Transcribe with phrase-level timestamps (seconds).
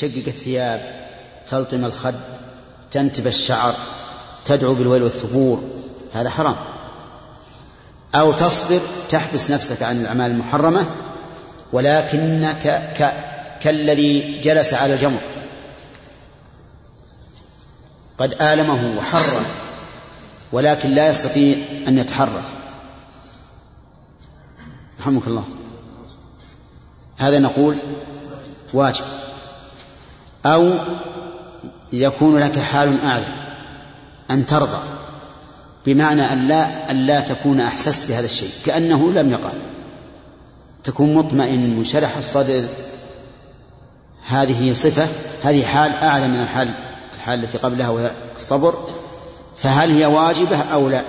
[0.00, 1.06] تشقق الثياب
[1.48, 2.14] تلطم الخد
[2.90, 3.74] تنتب الشعر
[4.44, 5.62] تدعو بالويل والثبور
[6.12, 6.56] هذا حرام.
[8.14, 10.86] أو تصبر تحبس نفسك عن الأعمال المحرمة
[11.72, 13.14] ولكنك ك...
[13.62, 15.20] كالذي جلس على الجمر
[18.18, 19.46] قد آلمه وحره
[20.52, 21.56] ولكن لا يستطيع
[21.88, 22.44] أن يتحرك.
[25.00, 25.44] رحمك الله.
[27.16, 27.76] هذا نقول
[28.74, 29.04] واجب.
[30.46, 30.72] أو
[31.92, 33.26] يكون لك حال أعلى
[34.30, 34.78] أن ترضى
[35.86, 39.50] بمعنى أن لا, أن لا تكون أحسست بهذا الشيء كأنه لم يقع.
[40.84, 42.64] تكون مطمئن منشرح الصدر.
[44.26, 45.08] هذه صفة
[45.42, 46.74] هذه حال أعلى من الحال
[47.14, 48.74] الحال التي قبلها وهي الصبر.
[49.56, 51.02] فهل هي واجبة أو لا؟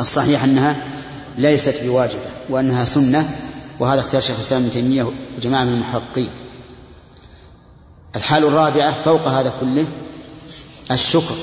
[0.00, 0.76] الصحيح أنها
[1.38, 3.30] ليست بواجبة وأنها سنة
[3.78, 6.30] وهذا اختيار شيخ الإسلام ابن تيمية وجماعة من المحققين.
[8.16, 9.86] الحال الرابعة فوق هذا كله
[10.90, 11.34] الشكر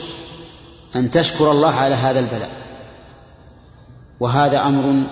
[0.95, 2.49] أن تشكر الله على هذا البلاء.
[4.19, 5.03] وهذا أمر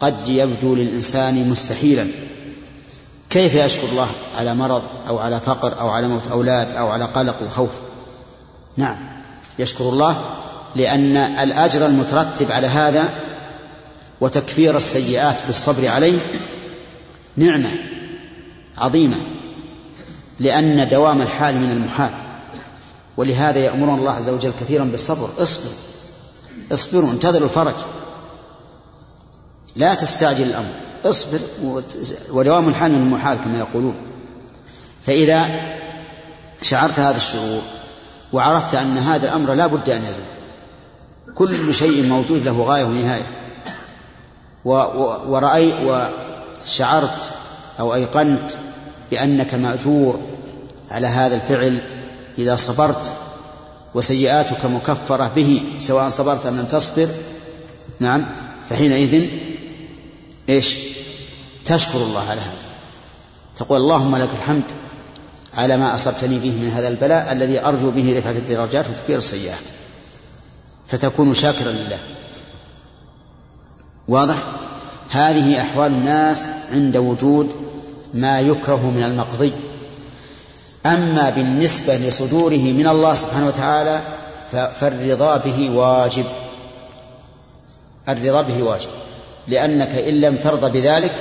[0.00, 2.06] قد يبدو للإنسان مستحيلا.
[3.30, 4.08] كيف يشكر الله
[4.38, 7.70] على مرض أو على فقر أو على موت أولاد أو على قلق وخوف؟
[8.76, 8.96] نعم
[9.58, 10.24] يشكر الله
[10.76, 13.08] لأن الأجر المترتب على هذا
[14.20, 16.18] وتكفير السيئات بالصبر عليه
[17.36, 17.70] نعمة
[18.78, 19.16] عظيمة.
[20.40, 22.10] لأن دوام الحال من المحال.
[23.16, 25.30] ولهذا يأمرنا الله عز وجل كثيرا بالصبر.
[25.38, 25.74] اصبروا
[26.72, 27.74] اصبروا انتظروا الفرج.
[29.76, 30.72] لا تستعجل الأمر.
[31.04, 31.38] اصبر
[32.32, 33.94] ودوام الحال من المحال كما يقولون.
[35.06, 35.50] فإذا
[36.62, 37.62] شعرت هذا الشعور
[38.32, 41.34] وعرفت أن هذا الأمر لا بد أن يزول.
[41.34, 43.26] كل شيء موجود له غاية ونهاية.
[44.64, 47.30] ورأي وشعرت
[47.80, 48.52] أو أيقنت
[49.10, 50.20] بأنك مأجور
[50.90, 51.82] على هذا الفعل
[52.38, 53.14] إذا صبرت
[53.94, 57.08] وسيئاتك مكفرة به سواء صبرت أم لم تصبر.
[58.00, 58.34] نعم
[58.70, 59.30] فحينئذ
[60.48, 60.76] إيش؟
[61.64, 62.70] تشكر الله على هذا.
[63.56, 64.64] تقول اللهم لك الحمد
[65.54, 69.58] على ما أصبتني به من هذا البلاء الذي أرجو به رفعة الدرجات وتكفير السيئات
[70.86, 71.98] فتكون شاكرا لله.
[74.08, 74.36] واضح؟
[75.10, 77.50] هذه أحوال الناس عند وجود
[78.14, 79.52] ما يكره من المقضي.
[80.86, 84.00] أما بالنسبة لصدوره من الله سبحانه وتعالى
[84.80, 86.24] فالرضا به واجب.
[88.08, 88.88] الرضا به واجب.
[89.48, 91.14] لأنك إن لم ترضى بذلك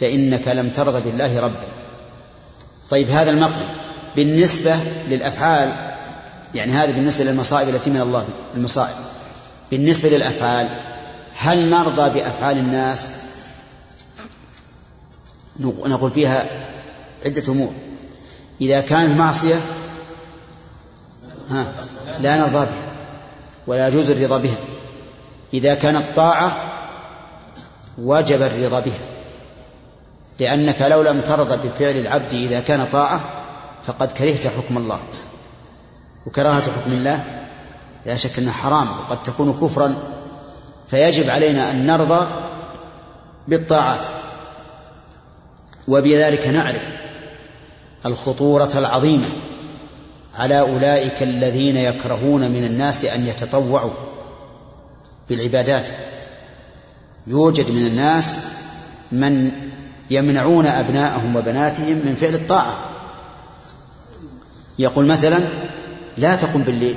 [0.00, 1.66] فإنك لم ترضى بالله ربا.
[2.90, 3.66] طيب هذا المقضي.
[4.16, 4.76] بالنسبة
[5.08, 5.72] للأفعال
[6.54, 8.24] يعني هذا بالنسبة للمصائب التي من الله
[8.54, 8.96] المصائب.
[9.70, 10.68] بالنسبة للأفعال
[11.38, 13.10] هل نرضى بأفعال الناس؟
[15.60, 16.46] نقول فيها
[17.24, 17.72] عدة أمور.
[18.60, 19.60] إذا كانت معصية
[21.48, 21.72] ها
[22.20, 22.92] لا نرضى بها
[23.66, 24.56] ولا يجوز الرضا بها.
[25.54, 26.56] إذا كانت طاعة
[27.98, 29.00] وجب الرضا بها.
[30.38, 33.20] لأنك لو لم ترضى بفعل العبد إذا كان طاعة
[33.82, 34.98] فقد كرهت حكم الله.
[36.26, 37.24] وكراهة حكم الله
[38.06, 39.96] لا شك أنها حرام وقد تكون كفرا.
[40.88, 42.26] فيجب علينا أن نرضى
[43.48, 44.06] بالطاعات.
[45.88, 46.88] وبذلك نعرف
[48.06, 49.28] الخطورة العظيمة
[50.34, 53.90] على أولئك الذين يكرهون من الناس أن يتطوعوا
[55.28, 55.86] بالعبادات.
[57.26, 58.34] يوجد من الناس
[59.12, 59.52] من
[60.10, 62.76] يمنعون أبناءهم وبناتهم من فعل الطاعة.
[64.78, 65.38] يقول مثلا
[66.18, 66.96] لا تقم بالليل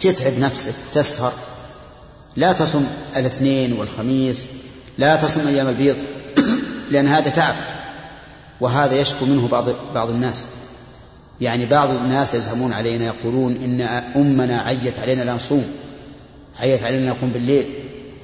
[0.00, 1.32] تتعب نفسك تسهر
[2.36, 2.84] لا تصم
[3.16, 4.46] الاثنين والخميس
[4.98, 5.96] لا تصم أيام البيض
[6.90, 7.77] لأن هذا تعب.
[8.60, 9.64] وهذا يشكو منه بعض
[9.94, 10.46] بعض الناس.
[11.40, 13.80] يعني بعض الناس يزهمون علينا يقولون إن
[14.16, 15.64] أمنا عيت علينا لا نصوم
[16.60, 17.66] عيت علينا نقوم بالليل.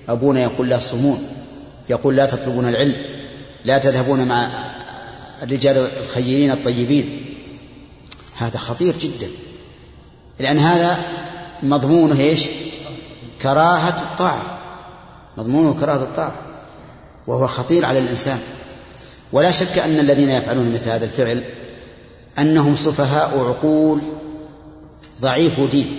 [0.08, 1.28] أبونا يقول لا تصومون
[1.88, 2.96] يقول لا تطلبون العلم
[3.64, 4.48] لا تذهبون مع
[5.42, 7.24] الرجال الخيرين الطيبين.
[8.36, 9.28] هذا خطير جدا.
[10.38, 11.02] لأن هذا
[11.62, 12.46] مضمونه إيش؟
[13.42, 14.58] كراهة الطاعة.
[15.36, 16.34] مضمونه كراهة الطاعة.
[17.26, 18.38] وهو خطير على الإنسان.
[19.32, 21.44] ولا شك أن الذين يفعلون مثل هذا الفعل
[22.38, 24.00] أنهم سفهاء عقول
[25.20, 25.96] ضعيف دين.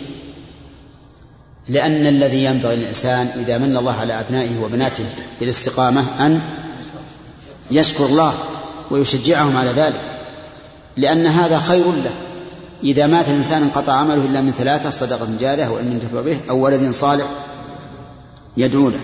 [1.69, 5.05] لأن الذي ينبغي للإنسان إذا من الله على أبنائه وبناته
[5.39, 6.41] بالاستقامة أن
[7.71, 8.33] يشكر الله
[8.91, 10.01] ويشجعهم على ذلك
[10.97, 12.13] لأن هذا خير له.
[12.83, 16.91] إذا مات الإنسان انقطع عمله إلا من ثلاثة صدقة جارية أو علم به أو ولد
[16.91, 17.25] صالح
[18.57, 19.01] يدعو له.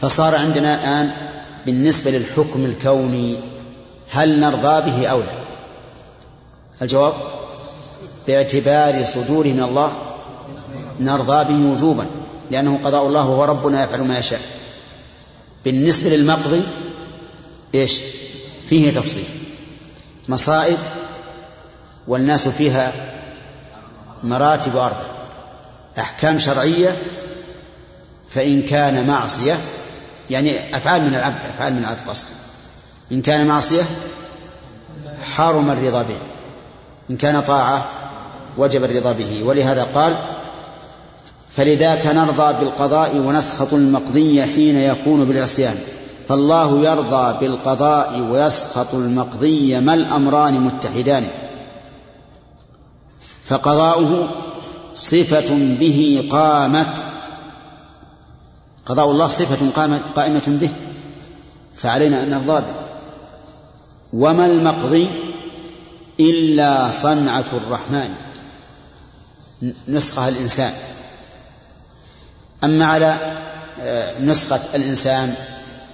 [0.00, 1.27] فصار عندنا الآن
[1.66, 3.38] بالنسبة للحكم الكوني
[4.10, 5.32] هل نرضى به أو لا؟
[6.82, 7.14] الجواب
[8.26, 9.92] باعتبار صدوره من الله
[11.00, 12.06] نرضى به وجوبا
[12.50, 14.40] لأنه قضاء الله وهو ربنا يفعل ما يشاء.
[15.64, 16.62] بالنسبة للمقضي
[17.74, 18.00] إيش؟
[18.68, 19.24] فيه تفصيل.
[20.28, 20.78] مصائب
[22.08, 22.92] والناس فيها
[24.22, 25.02] مراتب أربع
[25.98, 26.96] أحكام شرعية
[28.28, 29.58] فإن كان معصية
[30.30, 32.26] يعني أفعال من العبد أفعال من العبد قصد.
[33.12, 33.82] إن كان معصية
[35.34, 36.18] حرم الرضا به.
[37.10, 37.88] إن كان طاعة
[38.56, 39.42] وجب الرضا به.
[39.42, 40.16] ولهذا قال
[41.56, 45.76] فلذاك نرضى بالقضاء ونسخط المقضي حين يكون بالعصيان.
[46.28, 51.28] فالله يرضى بالقضاء ويسخط المقضي ما الأمران متحدان.
[53.44, 54.28] فقضاؤه
[54.94, 56.96] صفة به قامت
[58.88, 59.70] قضاء الله صفة
[60.16, 60.70] قائمة به
[61.74, 62.74] فعلينا أن نرضى به.
[64.12, 65.08] وما المقضي
[66.20, 68.14] إلا صنعة الرحمن
[69.88, 70.72] نسخها الإنسان.
[72.64, 73.36] أما على
[73.80, 75.34] آه، نسخة الإنسان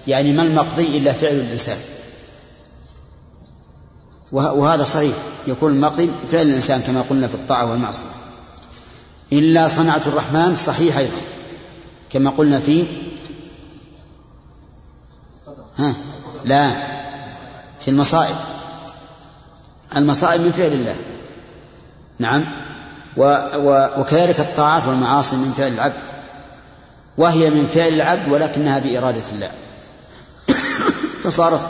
[0.07, 1.79] يعني ما المقضي إلا فعل الإنسان.
[4.33, 5.15] وهذا صحيح
[5.47, 8.05] يكون المقضي فعل الإنسان كما قلنا في الطاعة والمعصية.
[9.33, 11.34] إلا صنعة الرحمن صحيح أيضا.
[12.15, 12.87] كما قلنا في
[15.79, 15.95] ها
[16.45, 16.71] لا
[17.81, 18.37] في المصائب.
[19.97, 20.97] المصائب من فعل الله.
[22.19, 22.45] نعم.
[23.17, 23.23] و
[23.57, 25.95] و وكذلك الطاعات والمعاصي من فعل العبد.
[27.19, 29.51] وهي من فعل العبد ولكنها بإرادة الله.
[31.25, 31.61] فصارت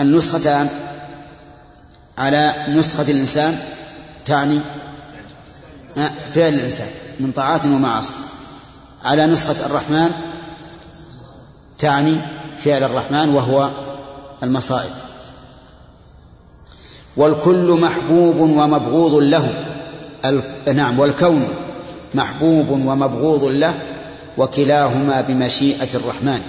[0.00, 0.68] النسختان
[2.18, 3.58] على نسخة الإنسان
[4.26, 4.60] تعني
[6.34, 6.88] فعل الإنسان
[7.20, 8.14] من طاعات ومعاصي.
[9.04, 10.10] على نسخة الرحمن
[11.78, 12.16] تعني
[12.56, 13.70] فعل الرحمن وهو
[14.42, 14.90] المصائب.
[17.16, 19.64] والكل محبوب ومبغوض له
[20.74, 21.48] نعم والكون
[22.14, 23.74] محبوب ومبغوض له
[24.38, 26.40] وكلاهما بمشيئة الرحمن.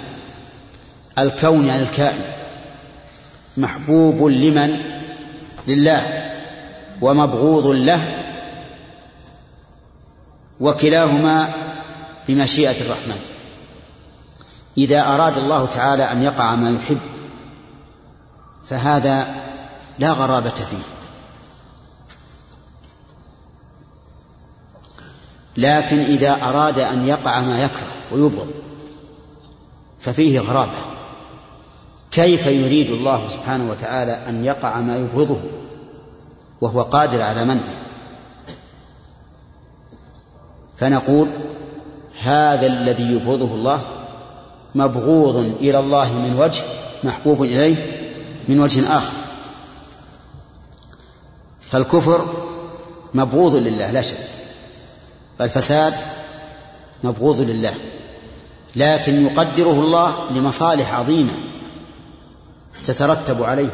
[1.18, 2.22] الكون يعني الكائن.
[3.56, 4.80] محبوب لمن؟
[5.66, 6.30] لله.
[7.00, 8.00] ومبغوض له
[10.60, 11.54] وكلاهما
[12.28, 13.20] بمشيئة الرحمن.
[14.78, 17.00] إذا أراد الله تعالى أن يقع ما يحب
[18.66, 19.34] فهذا
[19.98, 20.82] لا غرابة فيه.
[25.56, 28.50] لكن إذا أراد أن يقع ما يكره ويبغض
[30.00, 30.90] ففيه غرابة.
[32.10, 35.40] كيف يريد الله سبحانه وتعالى أن يقع ما يبغضه
[36.60, 37.74] وهو قادر على منعه؟
[40.76, 41.28] فنقول
[42.22, 43.80] هذا الذي يبغضه الله
[44.74, 46.62] مبغوض إلى الله من وجه
[47.04, 48.06] محبوب إليه
[48.48, 49.12] من وجه آخر.
[51.60, 52.46] فالكفر
[53.14, 54.16] مبغوض لله لا شك.
[55.40, 55.94] والفساد
[57.04, 57.74] مبغوض لله.
[58.76, 61.32] لكن يقدره الله لمصالح عظيمة
[62.84, 63.70] تترتب عليه.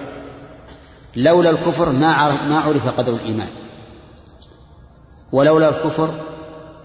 [1.17, 3.51] لولا الكفر ما عرف ما عرف قدر الإيمان.
[5.33, 6.15] ولولا الكفر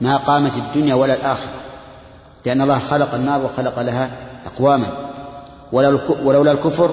[0.02, 1.50] ما قامت الدنيا ولا الآخرة.
[2.46, 4.10] لأن الله خلق النار وخلق لها
[4.46, 4.88] أقواما.
[6.24, 6.92] ولولا الكفر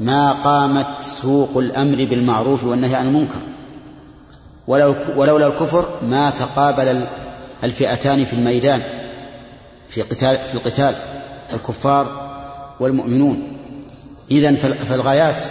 [0.00, 3.40] ما قامت سوق الأمر بالمعروف والنهي عن المنكر.
[5.16, 7.06] ولولا الكفر ما تقابل
[7.64, 8.82] الفئتان في الميدان
[9.88, 10.94] في قتال في القتال
[11.52, 12.30] الكفار
[12.80, 13.42] والمؤمنون.
[14.30, 15.42] إذا فالغايات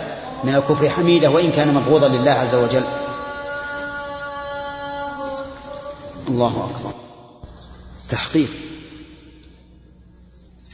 [0.44, 2.84] من الكفر حميدة وإن كان مبغوضا لله عز وجل.
[6.40, 6.94] الله أكبر.
[8.10, 8.50] تحقيق.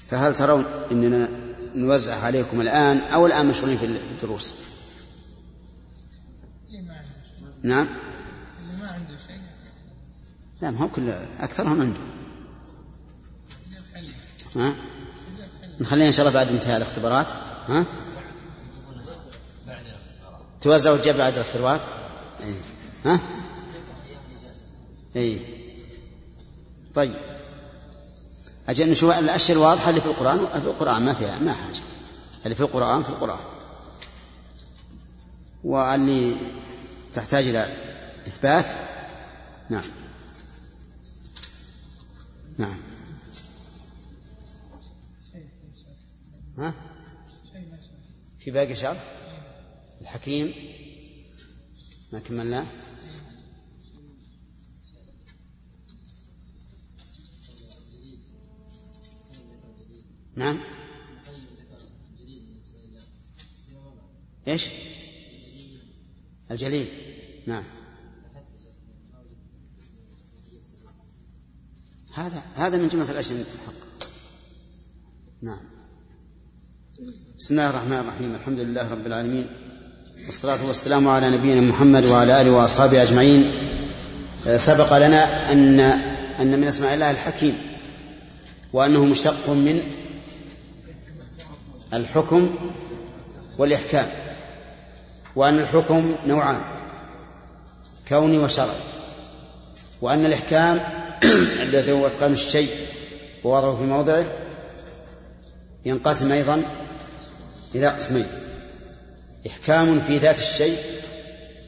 [0.06, 1.30] فهل ترون أننا
[1.76, 4.54] نوزع عليكم الآن أو الآن مشغولين في الدروس؟
[7.64, 7.88] نعم.
[8.60, 9.40] اللي ما عنده شيء.
[10.62, 12.00] لا ما هو كل أكثرهم عنده
[14.56, 14.76] ها؟
[15.80, 17.32] نخليها إن شاء الله بعد انتهاء الاختبارات.
[17.68, 17.86] ها؟
[20.62, 21.82] توزعوا الجبع بعد الاختبارات؟
[22.44, 22.56] إيه.
[23.06, 23.20] ها؟
[25.16, 25.55] اي
[26.96, 27.16] طيب.
[28.70, 31.80] أجل نشوف الأشياء الواضحة اللي في القرآن في القرآن ما فيها ما حاجة.
[32.44, 33.40] اللي في القرآن في القرآن.
[35.64, 36.36] واللي
[37.14, 37.76] تحتاج إلى
[38.28, 38.66] إثبات.
[39.70, 39.84] نعم.
[42.58, 42.78] نعم.
[46.58, 46.74] ها؟
[48.40, 49.04] في باقي شرح
[50.02, 50.54] الحكيم؟
[52.12, 52.66] ما كملناه
[60.36, 60.60] نعم.
[64.48, 64.68] إيش؟
[66.52, 66.88] الجليل.
[67.48, 67.64] نعم.
[72.14, 74.10] هذا هذا من جملة الأشياء الحق.
[75.42, 75.60] نعم.
[77.38, 78.36] بسم الله الرحمن الرحيم.
[78.36, 79.48] الحمد لله رب العالمين.
[80.26, 83.52] والصلاة والسلام على نبينا محمد وعلى آله وأصحابه أجمعين.
[84.58, 85.80] سبق لنا أن
[86.40, 87.58] أن من أسماء الله الحكيم
[88.74, 90.05] وأنه مشتق من
[91.94, 92.56] الحكم
[93.58, 94.08] والإحكام
[95.36, 96.62] وأن الحكم نوعان
[98.08, 98.70] كوني وشرعي
[100.02, 100.80] وأن الإحكام
[101.66, 102.70] الذي هو إتقان الشيء
[103.44, 104.26] ووضعه في موضعه
[105.86, 106.62] ينقسم أيضا
[107.76, 108.26] إلى قسمين
[109.48, 110.78] إحكام في ذات الشيء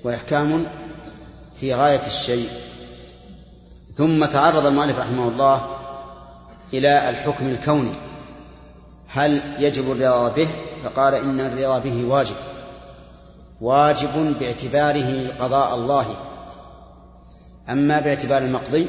[0.03, 0.67] وإحكام
[1.59, 2.50] في غاية الشيء.
[3.97, 5.77] ثم تعرض المؤلف رحمه الله
[6.74, 8.07] إلى الحكم الكوني
[9.08, 10.48] هل يجب الرضا به؟
[10.84, 12.36] فقال إن الرضا به واجب.
[13.62, 16.16] واجب باعتباره قضاء الله.
[17.70, 18.88] أما باعتبار المقضي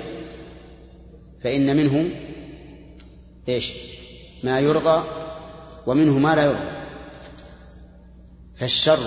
[1.43, 2.11] فإن منه
[3.49, 3.73] إيش؟
[4.45, 5.03] ما يرضى
[5.87, 6.69] ومنه ما لا يرضى.
[8.57, 8.99] فالشر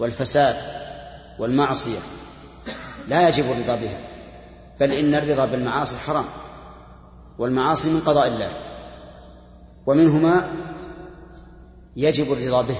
[0.00, 0.56] والفساد
[1.38, 1.98] والمعصية
[3.08, 3.98] لا يجب الرضا بها
[4.80, 6.24] بل إن الرضا بالمعاصي حرام
[7.38, 8.50] والمعاصي من قضاء الله.
[9.86, 10.50] ومنهما
[11.96, 12.78] يجب الرضا به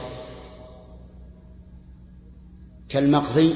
[2.88, 3.54] كالمقضي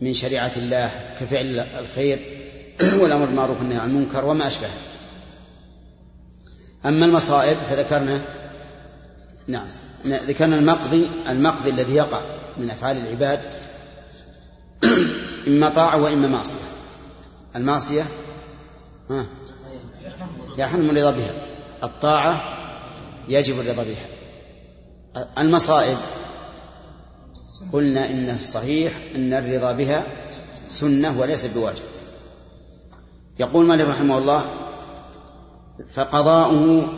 [0.00, 0.90] من شريعة الله
[1.20, 2.26] كفعل الخير
[3.00, 4.70] والأمر بالمعروف والنهي عن المنكر وما أشبهه.
[6.86, 8.22] أما المصائب فذكرنا
[9.46, 9.68] نعم
[10.06, 12.20] ذكرنا المقضي المقضي الذي يقع
[12.56, 13.40] من أفعال العباد
[15.48, 16.58] إما طاعة وإما معصية.
[17.56, 18.06] المعصية
[19.10, 19.26] ها
[20.58, 21.47] يحرم الرضا بها.
[21.82, 22.42] الطاعة
[23.28, 24.06] يجب الرضا بها.
[25.38, 25.96] المصائب
[27.72, 30.02] قلنا إن الصحيح أن الرضا بها
[30.68, 31.82] سنة وليس بواجب.
[33.38, 34.44] يقول مالك رحمه الله
[35.94, 36.88] فقضاؤه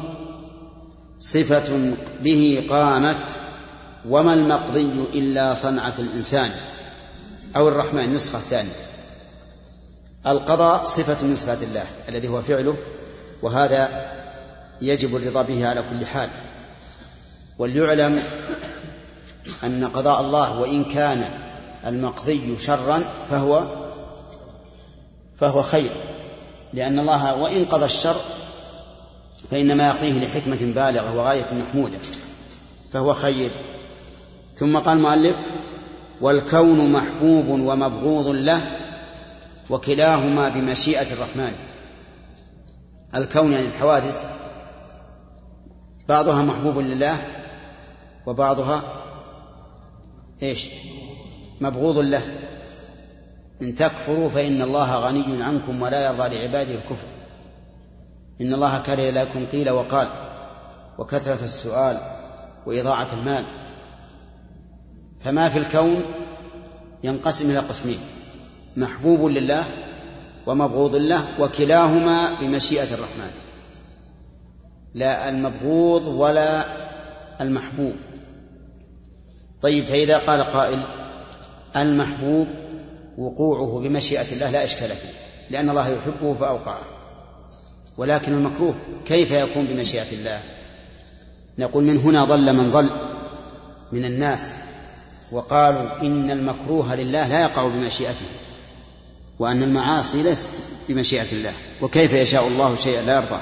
[1.21, 3.27] صفة به قامت
[4.09, 6.51] وما المقضي إلا صنعة الإنسان
[7.57, 8.05] أو الرحمن.
[8.05, 8.73] النسخة الثانية
[10.27, 12.77] القضاء صفة من صفات الله الذي هو فعله
[13.43, 14.11] وهذا
[14.83, 16.29] يجب الرضا به على كل حال.
[17.59, 18.23] وليعلم
[19.65, 21.25] أن قضاء الله وإن كان
[21.87, 23.65] المقضي شرا فهو
[25.37, 25.91] فهو خير.
[26.73, 28.17] لأن الله وإن قضى الشر
[29.51, 31.99] فإنما يقضيه لحكمة بالغة وغاية محمودة
[32.93, 33.51] فهو خير.
[34.57, 35.37] ثم قال المؤلف
[36.21, 38.63] والكون محبوب ومبغوض له
[39.71, 41.53] وكلاهما بمشيئة الرحمن.
[43.15, 44.25] الكون يعني الحوادث
[46.11, 47.19] بعضها محبوب لله
[48.27, 48.83] وبعضها
[50.43, 50.69] إيش؟
[51.61, 52.23] مبغوض له.
[53.63, 57.07] إن تكفروا فإن الله غني عنكم ولا يرضى لعباده الكفر.
[58.41, 60.09] إن الله كره لكم قيل وقال
[60.99, 62.01] وكثرة السؤال
[62.67, 63.45] وإضاعة المال.
[65.21, 66.03] فما في الكون
[67.05, 67.99] ينقسم إلى قسمين
[68.77, 69.65] محبوب لله
[70.47, 73.50] ومبغوض له وكلاهما بمشيئة الرحمن.
[74.95, 76.65] لا المبغوض ولا
[77.41, 77.95] المحبوب.
[79.63, 80.83] طيب فإذا قال قائل
[81.77, 82.49] المحبوب
[83.19, 85.09] وقوعه بمشيئة الله لا إشكال فيه
[85.51, 86.81] لأن الله يحبه فأوقعه
[87.97, 88.75] ولكن المكروه
[89.07, 90.41] كيف يكون بمشيئة الله؟
[91.59, 92.91] نقول من هنا ضل من ضل
[93.93, 94.55] من الناس
[95.33, 98.27] وقالوا إن المكروه لله لا يقع بمشيئته
[99.39, 100.49] وأن المعاصي ليست
[100.89, 103.41] بمشيئة الله وكيف يشاء الله شيئا لا يرضاه؟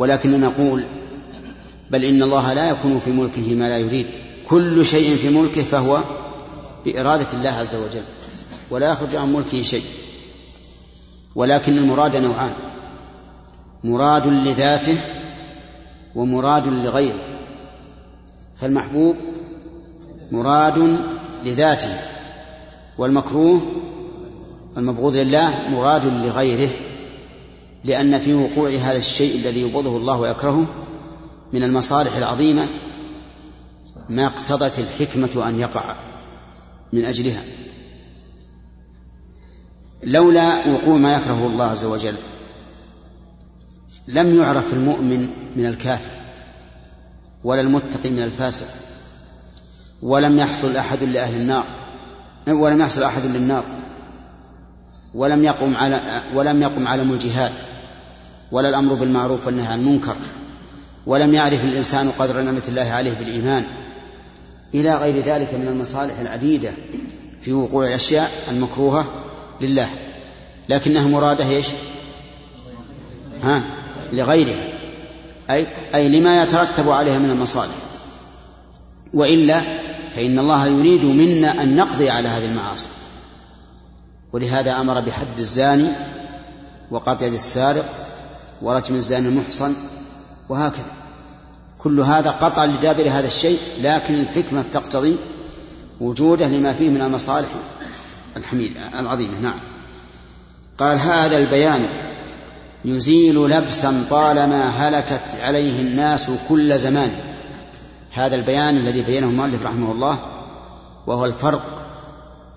[0.00, 0.84] ولكن نقول
[1.90, 4.06] بل إن الله لا يكون في ملكه ما لا يريد.
[4.48, 5.98] كل شيء في ملكه فهو
[6.84, 8.02] بإرادة الله عز وجل
[8.70, 9.84] ولا يخرج عن ملكه شيء.
[11.34, 12.52] ولكن المراد نوعان
[13.84, 14.98] مراد لذاته
[16.14, 17.20] ومراد لغيره.
[18.56, 19.16] فالمحبوب
[20.32, 20.98] مراد
[21.44, 21.94] لذاته
[22.98, 23.60] والمكروه
[24.76, 26.70] المبغوض لله مراد لغيره.
[27.84, 30.66] لأن في وقوع هذا الشيء الذي يبغضه الله ويكرهه
[31.52, 32.66] من المصالح العظيمة
[34.08, 35.94] ما اقتضت الحكمة أن يقع
[36.92, 37.42] من أجلها.
[40.02, 42.14] لولا وقوع ما يكرهه الله عز وجل
[44.08, 46.10] لم يعرف المؤمن من الكافر
[47.44, 48.66] ولا المتقي من الفاسق
[50.02, 51.64] ولم يحصل أحد لأهل النار
[52.48, 53.64] ولم يحصل أحد للنار.
[55.14, 57.52] ولم يقم على ولم يقم علم الجهاد
[58.52, 60.16] ولا الأمر بالمعروف والنهي عن المنكر
[61.06, 63.64] ولم يعرف الإنسان قدر نعمة الله عليه بالإيمان.
[64.74, 66.72] إلى غير ذلك من المصالح العديدة
[67.42, 69.06] في وقوع الأشياء المكروهة
[69.60, 69.88] لله.
[70.68, 71.66] لكنها مرادة إيش؟
[73.42, 73.62] ها؟
[74.12, 74.64] لغيرها.
[75.50, 77.74] أي أي لما يترتب عليها من المصالح.
[79.14, 79.60] وإلا
[80.10, 82.88] فإن الله يريد منا أن نقضي على هذه المعاصي.
[84.32, 85.88] ولهذا أمر بحد الزاني
[86.90, 87.84] وقطع السارق
[88.62, 89.74] ورجم الزاني المحصن
[90.48, 90.92] وهكذا.
[91.78, 95.16] كل هذا قطع لدابر هذا الشيء لكن الحكمة تقتضي
[96.00, 97.48] وجوده لما فيه من المصالح
[98.36, 99.38] الحميدة العظيمة.
[99.38, 99.60] نعم.
[100.78, 101.86] قال هذا البيان
[102.84, 107.10] يزيل لبسا طالما هلكت عليه الناس كل زمان.
[108.12, 110.18] هذا البيان الذي بينه المؤلف رحمه الله
[111.06, 111.82] وهو الفرق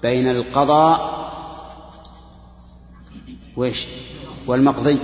[0.04, 1.23] بين القضاء
[3.58, 3.88] وإيش؟
[4.48, 4.98] والمقضي.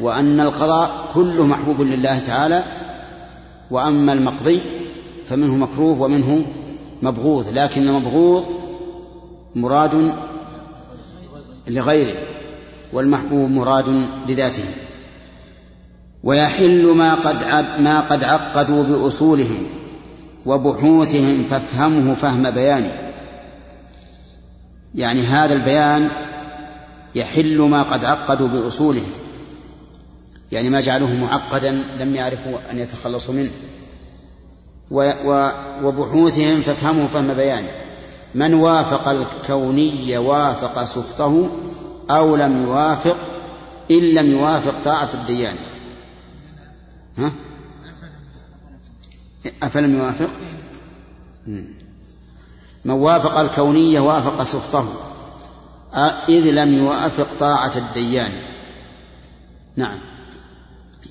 [0.00, 2.64] وأن القضاء كله محبوب لله تعالى
[3.70, 4.60] وأما المقضي
[5.26, 6.44] فمنه مكروه ومنه
[7.02, 8.44] مبغوض لكن المبغوض
[9.54, 10.14] مراد
[11.68, 12.16] لغيره
[12.92, 14.64] والمحبوب مراد لذاته.
[16.24, 17.44] ويحل ما قد
[17.80, 19.66] ما قد عقدوا بأصولهم
[20.46, 22.90] وبحوثهم فافهمه فهم بيان.
[24.94, 26.10] يعني هذا البيان
[27.14, 29.12] يحل ما قد عقدوا بأصولهم
[30.52, 33.50] يعني ما جعلوه معقدا لم يعرفوا أن يتخلصوا منه.
[35.82, 37.64] وبحوثهم فافهمه فهم بيان
[38.34, 41.50] من وافق الكوني وافق سخطه
[42.10, 43.16] أو لم يوافق
[43.90, 45.56] إن لم يوافق طاعة الديان.
[47.18, 47.32] ها؟
[49.62, 50.30] أفلم يوافق؟
[52.84, 54.88] من وافق الكونية وافق سخطه.
[56.28, 58.32] إذ لم يوافق طاعة الديان.
[59.76, 59.98] نعم.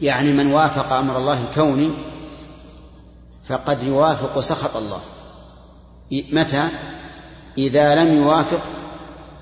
[0.01, 1.91] يعني من وافق أمر الله الكوني
[3.43, 5.01] فقد يوافق سخط الله.
[6.11, 6.69] متى؟
[7.57, 8.61] إذا لم يوافق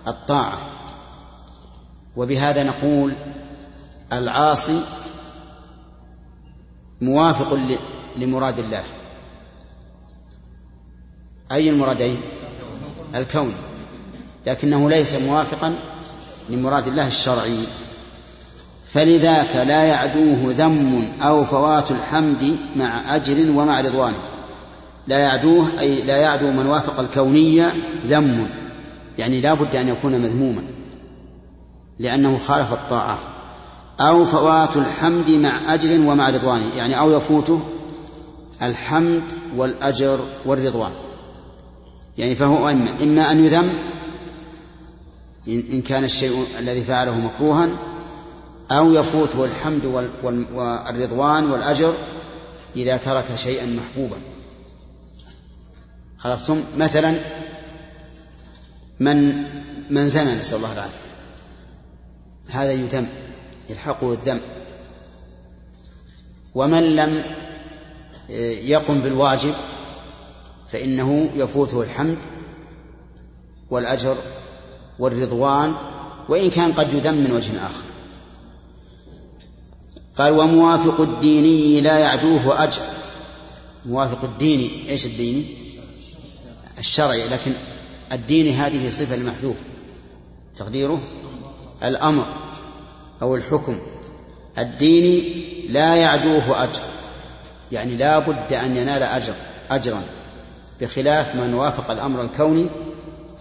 [0.08, 0.58] الطاعة.
[2.15, 3.13] وبهذا نقول
[4.13, 4.82] العاصي
[7.02, 7.60] موافق
[8.15, 8.84] لمراد الله.
[11.52, 12.21] أي المرادين؟
[13.15, 13.68] الكون.
[14.47, 15.75] لكنه ليس موافقا
[16.49, 17.63] لمراد الله الشرعي.
[18.86, 24.13] فلذاك لا يعدوه ذم أو فوات الحمد مع أجر ومع رضوان.
[25.08, 27.73] لا يعدوه أي لا يعدو من وافق الكونية
[28.08, 28.47] ذم.
[29.17, 30.63] يعني لا بد أن يكون مذموما
[31.99, 33.19] لأنه خالف الطاعة.
[33.99, 37.62] أو فوات الحمد مع أجر ومع رضوان يعني أو يفوته
[38.62, 39.23] الحمد
[39.58, 40.91] والأجر والرضوان.
[42.17, 43.69] يعني فهو إما, إما أن يذم
[45.50, 47.70] إن كان الشيء الذي فعله مكروها
[48.72, 49.86] أو يفوته الحمد
[50.54, 51.94] والرضوان والأجر
[52.76, 54.18] إذا ترك شيئا محبوبا.
[56.26, 57.20] عرفتم؟ مثلا
[59.00, 59.44] من
[59.90, 61.10] من زنى نسأل الله العافية.
[62.50, 63.08] هذا يذم
[63.70, 64.42] يلحقه الذم.
[66.56, 67.24] ومن لم
[68.64, 69.54] يقم بالواجب
[70.68, 72.18] فإنه يفوته الحمد
[73.70, 74.18] والأجر
[75.00, 75.74] والرضوان
[76.30, 77.84] وإن كان قد يذم من وجه آخر.
[80.16, 82.82] قال وموافق الديني لا يعدوه أجر.
[83.86, 85.46] موافق الديني إيش الديني؟
[86.80, 87.52] الشرعي لكن
[88.12, 89.56] الديني هذه صفة المحذوف
[90.56, 91.02] تقديره؟
[91.84, 92.26] الأمر
[93.22, 93.80] أو الحكم.
[94.58, 95.34] الديني
[95.70, 96.82] لا يعدوه أجر.
[97.72, 99.34] يعني لا بد أن ينال أجر
[99.72, 100.04] أجرا
[100.82, 102.70] بخلاف من وافق الأمر الكوني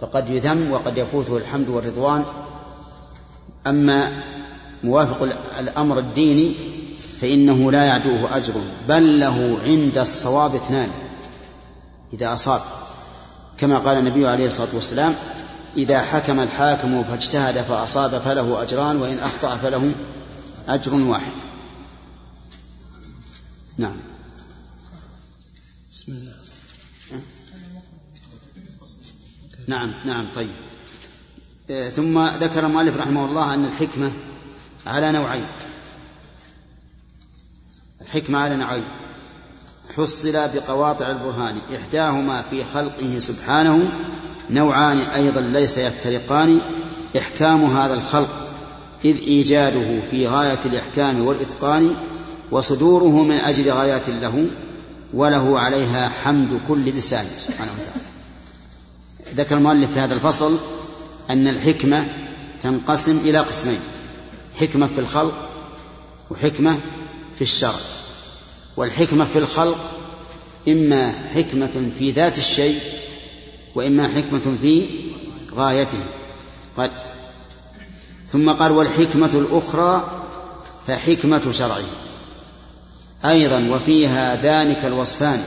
[0.01, 2.25] فقد يذم وقد يفوته الحمد والرضوان.
[3.67, 4.23] أما
[4.83, 5.21] موافق
[5.59, 6.55] الأمر الديني
[7.21, 8.53] فإنه لا يعدوه أجر
[8.87, 10.89] بل له عند الصواب اثنان.
[12.13, 12.61] إذا أصاب
[13.57, 15.15] كما قال النبي عليه الصلاة والسلام
[15.77, 19.91] إذا حكم الحاكم فاجتهد فأصاب فله أجران وإن أخطأ فله
[20.67, 21.31] أجر واحد.
[23.77, 23.97] نعم
[25.91, 26.33] بسم الله
[29.69, 30.49] نعم نعم طيب.
[31.69, 34.11] آه، ثم ذكر المؤلف رحمه الله أن الحكمة
[34.87, 35.45] على نوعين.
[38.01, 38.83] الحكمة على نوعين.
[39.97, 43.91] حصل بقواطع البرهان إحداهما في خلقه سبحانه
[44.49, 46.61] نوعان أيضا ليس يفترقان.
[47.17, 48.47] إحكام هذا الخلق
[49.05, 51.95] إذ إيجاده في غاية الإحكام والإتقان
[52.51, 54.47] وصدوره من أجل غايات له
[55.13, 58.18] وله عليها حمد كل لسان سبحانه وتعالى.
[59.35, 60.57] ذكر المؤلف في هذا الفصل
[61.29, 62.05] أن الحكمة
[62.61, 63.79] تنقسم إلى قسمين
[64.59, 65.49] حكمة في الخلق
[66.29, 66.79] وحكمة
[67.35, 67.79] في الشرع.
[68.77, 69.91] والحكمة في الخلق
[70.67, 72.79] إما حكمة في ذات الشيء
[73.75, 74.89] وإما حكمة في
[75.55, 75.99] غايته.
[76.77, 76.91] قال
[78.27, 80.21] ثم قال والحكمة الأخرى
[80.87, 81.83] فحكمة شرعه.
[83.25, 85.43] أيضا وفيها ذلك الوصفان.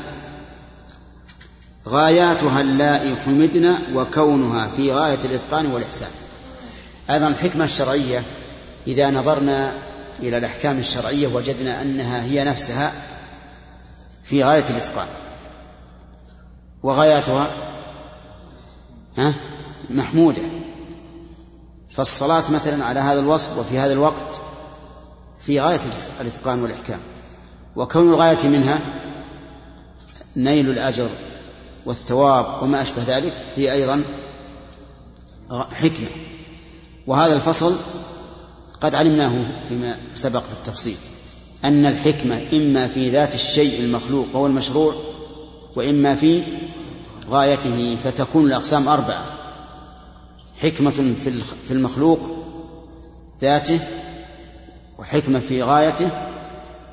[1.88, 6.10] غاياتها اللائي حمدن وكونها في غاية الإتقان والإحسان.
[7.10, 8.22] أيضا الحكمة الشرعية
[8.86, 9.74] إذا نظرنا
[10.20, 12.92] إلى الأحكام الشرعية وجدنا أنها هي نفسها
[14.24, 15.06] في غاية الإتقان.
[16.82, 17.50] وغاياتها
[19.90, 20.42] محمودة.
[21.90, 24.40] فالصلاة مثلا على هذا الوصف وفي هذا الوقت
[25.40, 25.80] في غاية
[26.20, 27.00] الإتقان والإحكام.
[27.76, 28.78] وكون الغاية منها
[30.36, 31.08] نيل الأجر.
[31.86, 34.04] والثواب وما أشبه ذلك هي أيضا
[35.72, 36.08] حكمة.
[37.06, 37.76] وهذا الفصل
[38.80, 40.96] قد علمناه فيما سبق في التفصيل
[41.64, 44.94] أن الحكمة إما في ذات الشيء المخلوق وهو المشروع
[45.76, 46.42] وإما في
[47.28, 49.24] غايته فتكون الأقسام أربعة.
[50.60, 51.14] حكمة
[51.66, 52.20] في المخلوق
[53.42, 53.80] ذاته
[54.98, 56.10] وحكمة في غايته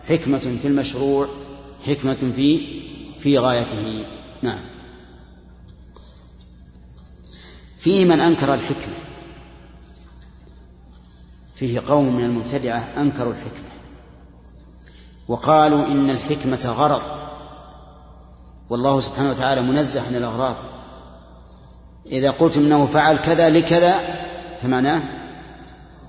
[0.10, 1.28] حكمة في المشروع
[1.88, 2.62] حكمة في
[3.20, 4.04] في غايته.
[4.42, 4.60] نعم.
[7.80, 8.94] في من أنكر الحكمة.
[11.56, 13.70] فيه قوم من المبتدعة أنكروا الحكمة.
[15.28, 17.02] وقالوا إن الحكمة غرض.
[18.70, 20.56] والله سبحانه وتعالى منزه عن الأغراض.
[22.06, 24.00] إذا قلتم أنه فعل كذا لكذا
[24.62, 25.02] فمعناه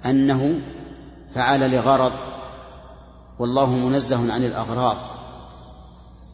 [0.06, 0.60] أنه
[1.34, 2.12] فعل لغرض.
[3.38, 4.96] والله منزه عن الأغراض.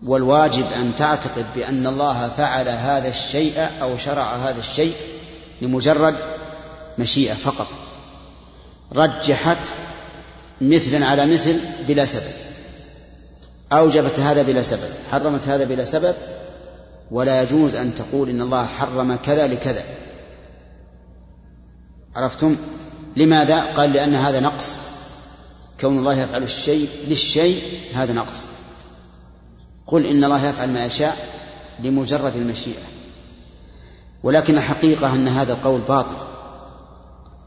[0.07, 4.95] والواجب أن تعتقد بأن الله فعل هذا الشيء أو شرع هذا الشيء
[5.63, 6.17] لمجرد
[6.99, 7.67] مشيئة فقط.
[8.93, 9.69] رجحت
[10.61, 12.33] مثلا على مثل بلا سبب.
[13.73, 16.15] أوجبت هذا بلا سبب حرمت هذا بلا سبب
[17.11, 19.85] ولا يجوز أن تقول إن الله حرم كذا لكذا.
[22.17, 22.57] عرفتم؟
[23.17, 24.79] لماذا؟ قال لأن هذا نقص.
[25.81, 28.51] كون الله يفعل الشيء للشيء هذا نقص.
[29.87, 31.17] قل إن الله يفعل ما يشاء
[31.83, 32.96] لمجرد المشيئة.
[34.27, 36.15] ولكن الحقيقة أن هذا القول باطل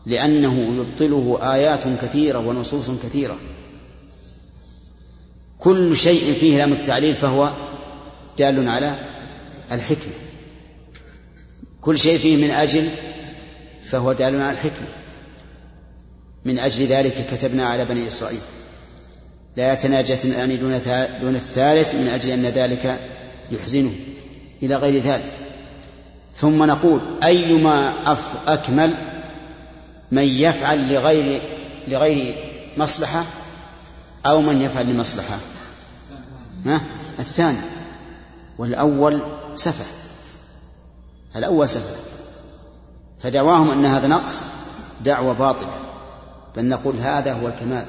[0.06, 3.38] لأنه يبطله آيات كثيرة ونصوص كثيرة.
[5.58, 7.52] كل شيء فيه لام التعليل فهو
[8.38, 9.00] دال على
[9.72, 10.14] الحكمة.
[11.82, 12.90] كل شيء فيه من أجل
[13.84, 14.88] فهو دال على الحكمة.
[16.46, 18.42] من أجل ذلك كتبنا على بني إسرائيل.
[19.58, 20.60] لا يتناجى اثنان
[21.22, 23.00] دون الثالث من أجل أن ذلك
[23.52, 23.94] يحزنه.
[24.64, 25.49] إلى غير ذلك.
[26.32, 27.94] ثم نقول أيما
[28.48, 28.96] أكمل
[30.12, 31.42] من يفعل لغير
[31.88, 32.36] لغير
[32.78, 33.26] مصلحة
[34.26, 35.38] أو من يفعل لمصلحة؟
[36.66, 36.82] ها؟
[37.20, 37.62] الثاني
[38.58, 39.24] والأول
[39.56, 39.86] سفه.
[41.36, 41.96] الأول سفه.
[43.20, 44.46] فدعواهم أن هذا نقص
[45.06, 45.74] دعوة باطلة.
[46.56, 47.86] بل نقول هذا هو الكمال.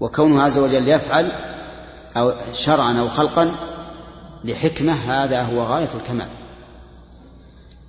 [0.00, 1.32] وكونه عز وجل يفعل
[2.16, 3.50] أو شرعا أو خلقا
[4.44, 6.28] لحكمة هذا هو غاية الكمال.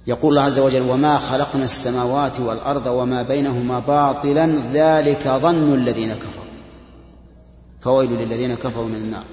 [0.08, 6.46] يقول الله عز وجل وما خلقنا السماوات والأرض وما بينهما باطلا ذلك ظن الذين كفروا.
[7.82, 9.24] فويل للذين كفروا من النار.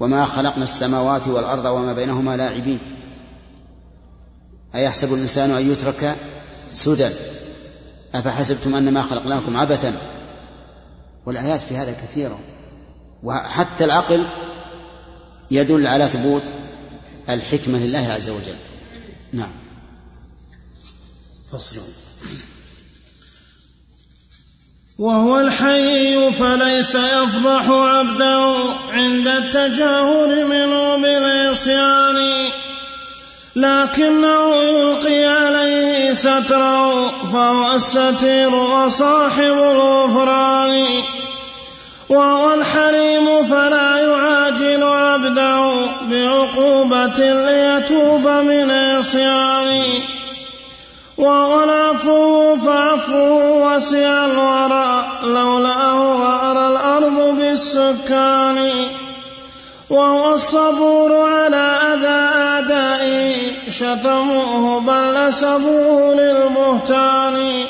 [0.00, 2.78] وما خلقنا السماوات والأرض وما بينهما لاعبين.
[4.74, 6.16] أيحسب الإنسان أن يترك
[6.72, 7.08] سدى؟
[8.14, 9.96] أفحسبتم أنما خلقناكم عبثا؟
[11.26, 12.38] والآيات في هذا كثيرة.
[13.22, 14.24] وحتى العقل
[15.50, 16.44] يدل على ثبوت
[17.28, 18.56] الحكمة لله عز وجل.
[19.32, 19.65] نعم.
[21.52, 21.80] فصل.
[24.98, 28.56] وهو الحي فليس يفضح عبده
[28.92, 32.16] عند التجاهل منه بالعصيان
[33.56, 41.02] لكنه يلقي عليه ستره فهو الستير وصاحب الغفران.
[42.08, 50.15] وهو الحليم فلا يعاجل عبده بعقوبة ليتوب من عصيانه
[51.18, 58.70] العفو فعفوه وسع الورى لولاه غار الأرض بالسكان
[59.90, 63.34] وهو الصبور على أذى أعدائه
[63.70, 67.64] شتموه بل نسبوه للبهتان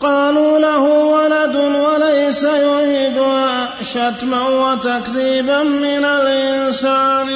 [0.00, 7.28] قالوا له ولد وليس يريدنا شتما وتكذيبا من الإنسان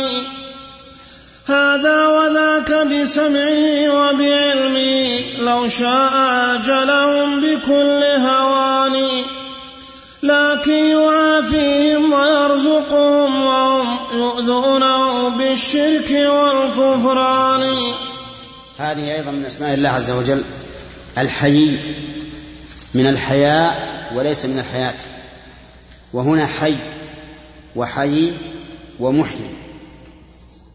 [1.48, 8.94] هذا وذاك بسمعه وبعلمه لو شاء عاجلهم بكل هوان
[10.22, 17.92] لكن يعافيهم ويرزقهم وهم يؤذونه بالشرك والكفران.
[18.78, 20.42] هذه أيضا من أسماء الله عز وجل.
[21.18, 21.78] الحيي
[22.94, 24.94] من الحياء وليس من الحياة.
[26.12, 26.74] وهنا حي
[27.76, 28.32] وحي
[29.00, 29.67] ومحيي.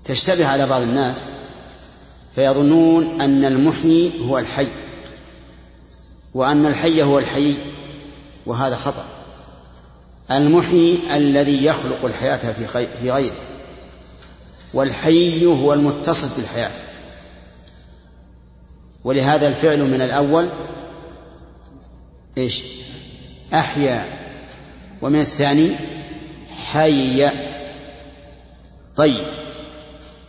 [0.03, 1.21] تشتبه على بعض الناس
[2.35, 4.67] فيظنون أن المحيي هو الحي
[6.33, 7.55] وأن الحي هو الحي
[8.45, 9.05] وهذا خطأ.
[10.31, 13.35] المحيي الذي يخلق الحياة في في غيره
[14.73, 16.71] والحي هو المتصف بالحياة.
[19.03, 20.49] ولهذا الفعل من الأول
[22.37, 22.63] إيش؟
[23.53, 24.05] أحيا.
[25.01, 25.75] ومن الثاني
[26.71, 27.29] حي
[28.95, 29.42] طيب.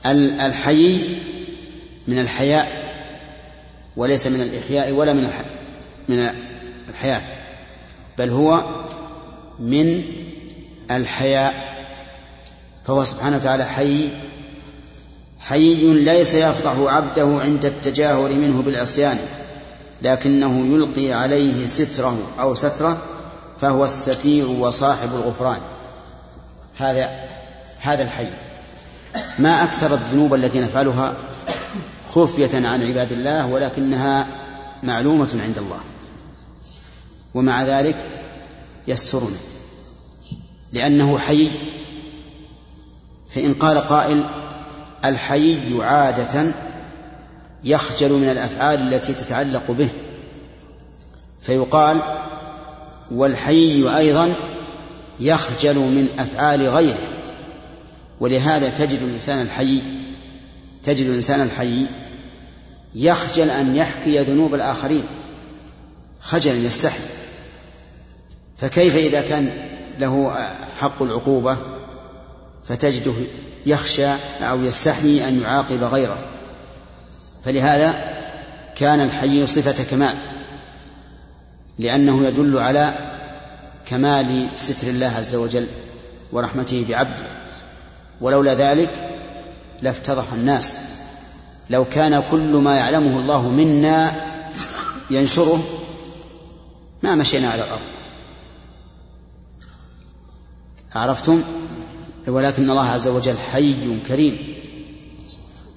[0.06, 1.18] الحي
[2.08, 2.84] من الحياء
[3.96, 5.30] وليس من الإحياء ولا من
[6.08, 6.30] من
[6.88, 7.22] الحياة
[8.18, 8.64] بل هو
[9.60, 10.02] من
[10.90, 11.74] الحياء.
[12.84, 14.08] فهو سبحانه وتعالى حي
[15.40, 19.18] حي ليس يفضح عبده عند التجاهر منه بالعصيان
[20.02, 23.02] لكنه يلقي عليه ستره أو سترة
[23.60, 25.60] فهو الستير وصاحب الغفران.
[26.76, 27.24] هذا
[27.80, 28.28] هذا الحي.
[29.38, 31.14] ما أكثر الذنوب التي نفعلها
[32.08, 34.26] خفية عن عباد الله ولكنها
[34.82, 35.80] معلومة عند الله.
[37.34, 37.96] ومع ذلك
[38.88, 39.36] يسترنا.
[40.72, 41.50] لأنه حي
[43.28, 44.24] فإن قال قائل
[45.04, 46.52] الحي عادة
[47.64, 49.88] يخجل من الأفعال التي تتعلق به.
[51.40, 52.02] فيقال
[53.10, 54.34] والحي أيضا
[55.20, 56.98] يخجل من أفعال غيره.
[58.20, 59.82] ولهذا تجد الإنسان الحي
[60.84, 61.86] تجد الإنسان الحي
[62.94, 65.04] يخجل أن يحكي ذنوب الآخرين
[66.20, 67.02] خجلا يستحي.
[68.56, 69.50] فكيف إذا كان
[69.98, 70.34] له
[70.80, 71.56] حق العقوبة
[72.64, 73.14] فتجده
[73.66, 74.08] يخشى
[74.40, 76.18] أو يستحي أن يعاقب غيره؟
[77.44, 78.14] فلهذا
[78.76, 80.14] كان الحي صفة كمال
[81.78, 82.94] لأنه يدل على
[83.86, 85.66] كمال ستر الله عز وجل
[86.32, 87.43] ورحمته بعبده.
[88.20, 88.90] ولولا ذلك
[89.82, 90.76] لافتضح الناس.
[91.70, 94.24] لو كان كل ما يعلمه الله منا
[95.10, 95.64] ينشره
[97.02, 97.80] ما مشينا على الأرض.
[100.94, 101.42] عرفتم؟
[102.26, 104.38] ولكن الله عز وجل حي كريم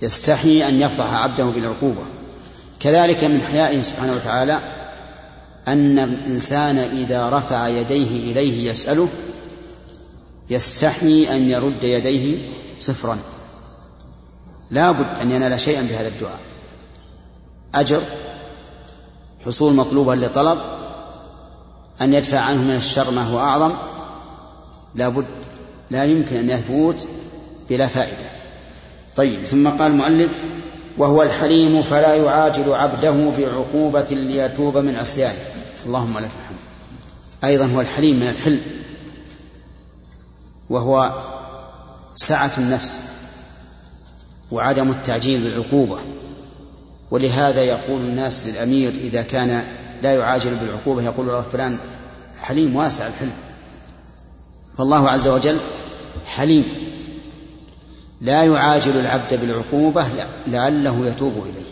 [0.02, 2.06] يستحي أن يفضح عبده بالعقوبة.
[2.80, 4.60] كذلك من حيائه سبحانه وتعالى
[5.68, 9.10] أن الإنسان إذا رفع يديه إليه يسأله
[10.50, 13.18] يستحي أن يرد يديه صفرا.
[14.72, 16.40] لا بد أن ينال شيئا بهذا الدعاء.
[17.76, 18.02] أجر
[19.46, 20.60] حصول مطلوبا لطلب
[22.02, 23.72] أن يدفع عنه من الشر ما هو أعظم.
[24.96, 25.26] لا بد
[25.92, 27.08] لا يمكن أن يثبت
[27.70, 28.32] بلا فائدة.
[29.16, 30.32] طيب ثم قال المؤلف
[30.98, 35.40] وهو الحليم فلا يعاجل عبده بعقوبة ليتوب من عصيانه.
[35.86, 36.60] اللهم لك الحمد.
[37.44, 38.62] أيضا هو الحليم من الحلم.
[40.70, 41.24] وهو
[42.16, 43.00] سعة النفس
[44.52, 46.00] وعدم التعجيل بالعقوبة.
[47.12, 49.68] ولهذا يقول الناس للأمير إذا كان
[50.04, 51.80] لا يعاجل بالعقوبة يقول له فلان
[52.42, 53.34] حليم واسع الحلم.
[54.78, 55.60] فالله عز وجل
[56.26, 56.66] حليم.
[58.22, 60.06] لا يعاجل العبد بالعقوبة
[60.48, 61.72] لعله يتوب إليه.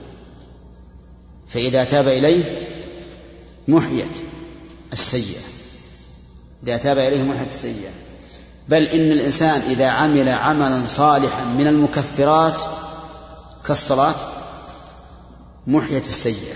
[1.48, 2.68] فإذا تاب إليه
[3.68, 4.24] محيت
[4.94, 5.42] السيئة.
[6.64, 8.05] إذا تاب إليه محيت السيئة.
[8.70, 12.62] بل إن الإنسان إذا عمل عملا صالحا من المكفرات
[13.66, 14.16] كالصلاة
[15.68, 16.56] محيت السيئة.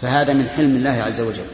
[0.00, 1.46] فهذا من حلم الله عز وجل.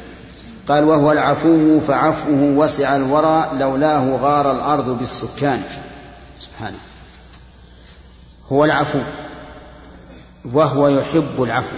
[0.69, 5.63] قال وهو العفو فعفوه وسع الورى لولاه غار الأرض بالسكان.
[6.41, 6.79] سبحانه
[8.53, 8.99] هو العفو
[10.45, 11.77] وهو يحب العفو.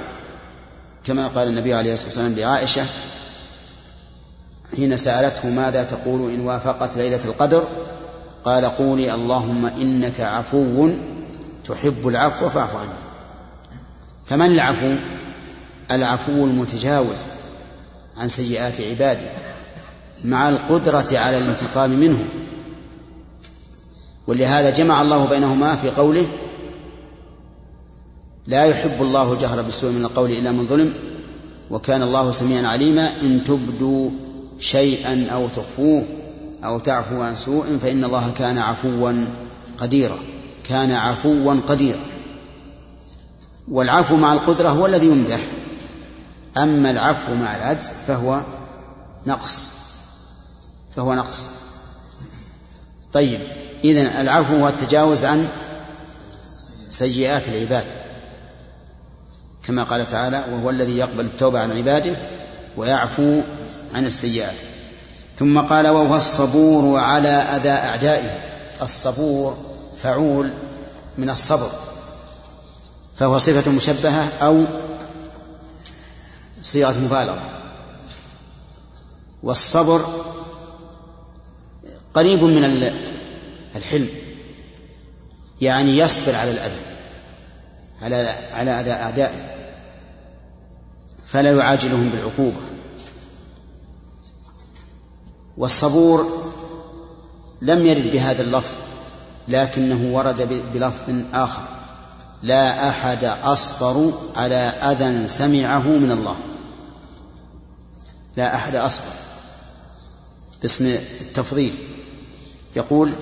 [1.05, 2.87] كما قال النبي عليه الصلاة والسلام لعائشة
[4.77, 7.65] حين سألته ماذا تقول إن وافقت ليلة القدر
[8.45, 10.91] قال قولي اللهم إنك عفو
[11.69, 12.99] تحب العفو فاعف عني.
[14.27, 14.95] فمن العفو؟
[15.91, 17.19] العفو المتجاوز
[18.17, 19.31] عن سيئات عباده
[20.25, 22.27] مع القدرة على الانتقام منهم
[24.27, 26.27] ولهذا جمع الله بينهما في قوله
[28.47, 30.95] لا يحب الله الجهر بالسوء من القول إلا من ظلم
[31.71, 34.11] وكان الله سميعا عليما إن تبدوا
[34.59, 36.05] شيئا أو تخفوه
[36.65, 39.27] أو تعفو عن سوء فإن الله كان عفوا
[39.79, 40.19] قديرا
[40.69, 42.01] كان عفوا قديرا.
[43.69, 45.41] والعفو مع القدرة هو الذي يمدح.
[46.57, 48.43] أما العفو مع العجز فهو
[49.27, 49.67] نقص
[50.97, 51.49] فهو نقص.
[53.13, 53.41] طيب
[53.85, 55.49] إذن العفو هو التجاوز عن
[56.89, 57.87] سيئات العباد.
[59.67, 62.17] كما قال تعالى وهو الذي يقبل التوبة عن عباده
[62.77, 63.41] ويعفو
[63.95, 64.55] عن السيئات.
[65.39, 68.31] ثم قال وهو الصبور على أذى أعدائه.
[68.83, 69.57] الصبور
[70.03, 70.51] فعول
[71.19, 71.71] من الصبر.
[73.17, 74.65] فهو صفة مشبهة أو
[76.63, 77.43] صيغة مبالغة.
[79.43, 80.25] والصبر
[82.15, 82.65] قريب من
[83.77, 84.09] الحلم.
[85.61, 86.81] يعني يصبر على الأذى
[88.03, 89.56] على على أذى أعدائه.
[91.27, 92.61] فلا يعاجلهم بالعقوبة.
[95.57, 96.27] والصبور
[97.63, 98.79] لم يرد بهذا اللفظ
[99.49, 101.63] لكنه ورد بلفظ آخر.
[102.43, 106.37] لا أحد أصبر على أذى سمعه من الله.
[108.37, 109.13] لا أحد أصبر
[110.63, 111.75] باسم التفضيل.
[112.77, 113.13] يقول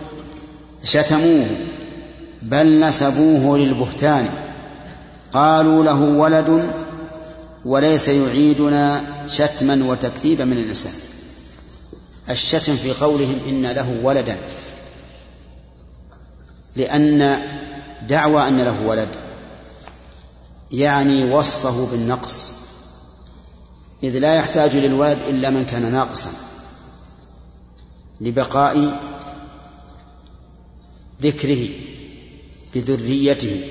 [0.85, 1.47] شتموه
[2.43, 4.31] بل نسبوه للبهتان.
[5.33, 6.75] قالوا له ولد
[7.65, 10.93] وليس يعيدنا شتما وتكذيبا من الإنسان.
[12.31, 14.39] الشتم في قولهم إن له ولدا.
[16.77, 17.43] لأن
[18.09, 19.09] دعوى أن له ولد
[20.73, 22.51] يعني وصفه بالنقص.
[24.03, 26.31] إذ لا يحتاج للولد إلا من كان ناقصا.
[28.21, 29.01] لبقاء
[31.23, 31.69] ذكره
[32.75, 33.69] بذريته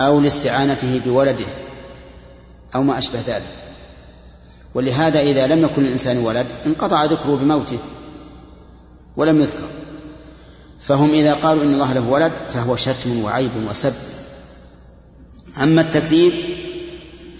[0.00, 1.46] أو لاستعانته بولده.
[2.74, 3.46] أو ما أشبه ذلك.
[4.74, 7.78] ولهذا إذا لم يكن الإنسان ولد انقطع ذكره بموته
[9.16, 9.68] ولم يذكر.
[10.80, 13.92] فهم إذا قالوا إن الله له ولد فهو شتم وعيب وسب.
[15.62, 16.32] أما التكذيب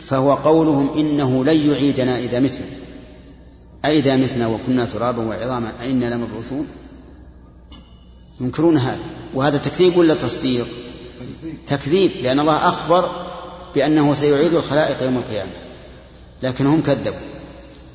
[0.06, 2.66] فهو قولهم إنه لن يعيدنا إذا متنا.
[3.84, 6.66] أئذا متنا وكنا ترابا وعظاما أئنا لمبعوثون.
[8.40, 9.00] ينكرون هذا.
[9.34, 10.66] وهذا تكذيب ولا تصديق؟
[11.66, 13.29] تكذيب لأن الله أخبر
[13.74, 15.50] بأنه سيعيد الخلائق يوم القيامة
[16.42, 17.18] لكن هم كذبوا.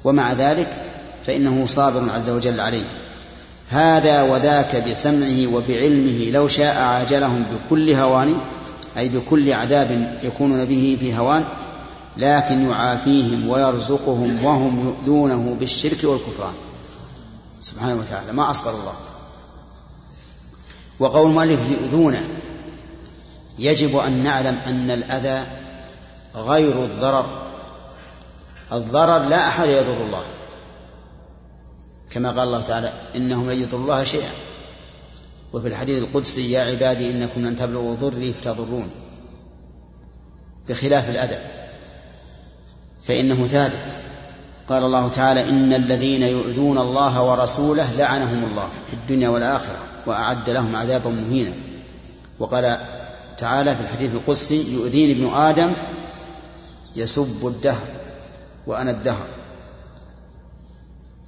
[0.03, 0.67] ومع ذلك
[1.25, 2.83] فإنه صابر عز وجل عليه.
[3.69, 8.37] هذا وذاك بسمعه وبعلمه لو شاء عاجلهم بكل هوان
[8.97, 11.45] أي بكل عذاب يكونون به في هوان
[12.17, 16.53] لكن يعافيهم ويرزقهم وهم يؤذونه بالشرك والكفران.
[17.61, 18.93] سبحانه وتعالى ما أصبر الله.
[20.99, 22.23] وقول المؤلف يؤذونه.
[23.59, 25.45] يجب أن نعلم أن الأذى
[26.35, 27.25] غير الضرر.
[28.73, 30.23] الضرر لا أحد يضر الله.
[32.09, 34.31] كما قال الله تعالى إنهم لن يضروا الله شيئا.
[35.53, 38.91] وفي الحديث القدسي يا عبادي إنكم لن تبلغوا ضري فتضروني.
[40.69, 41.39] بخلاف الأذى
[43.03, 43.97] فإنه ثابت.
[44.69, 50.75] قال الله تعالى إن الذين يؤذون الله ورسوله لعنهم الله في الدنيا والآخرة وأعد لهم
[50.75, 51.53] عذابا مهينا.
[52.39, 52.77] وقال
[53.37, 55.73] تعالى في الحديث القدسي يؤذيني ابن آدم
[56.95, 57.87] يسب الدهر
[58.67, 59.25] وأنا الدهر.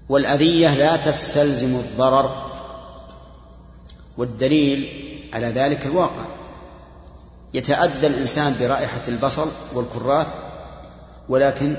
[0.09, 2.51] والأذية لا تستلزم الضرر
[4.17, 4.89] والدليل
[5.33, 6.25] على ذلك الواقع.
[7.53, 10.35] يتأذى الإنسان برائحة البصل والكراث
[11.29, 11.77] ولكن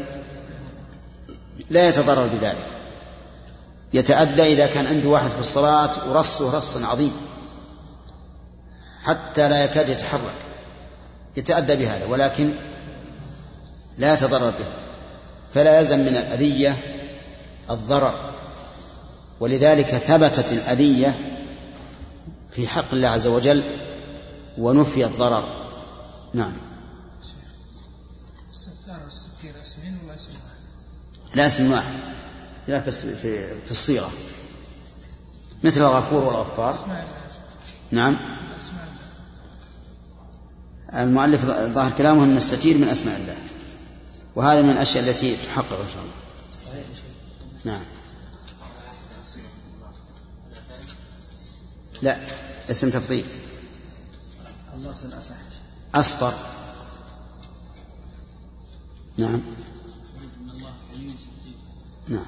[1.71, 2.67] لا يتضرر بذلك.
[3.93, 7.13] يتأذى إذا كان عنده واحد في الصلاة ورصه رص عظيم
[9.05, 10.35] حتى لا يكاد يتحرك.
[11.37, 12.53] يتأذى بهذا ولكن
[13.99, 14.67] لا يتضرر به
[15.55, 16.77] فلا يلزم من الأذية
[17.71, 18.15] الضرر.
[19.41, 21.39] ولذلك ثبتت الأذية
[22.51, 23.63] في حق الله عز وجل
[24.59, 25.49] ونفي الضرر.
[26.35, 26.53] نعم؟
[31.35, 31.95] لا اسم واحد
[32.69, 34.11] لا بس في, في الصيغة.
[35.63, 36.87] مثل الغفور والغفار.
[37.91, 38.17] نعم.
[40.95, 43.48] المؤلف ظاهر كلامه أن الستير من أسماء الله.
[44.37, 46.13] وهذا من الأشياء التي تحقق إن شاء الله.
[46.55, 46.87] صحيح
[47.65, 47.81] نعم.
[52.03, 52.19] لا
[52.71, 53.25] اسم تفضيل.
[55.95, 56.35] أصفر.
[59.17, 59.41] نعم.
[62.09, 62.25] نعم.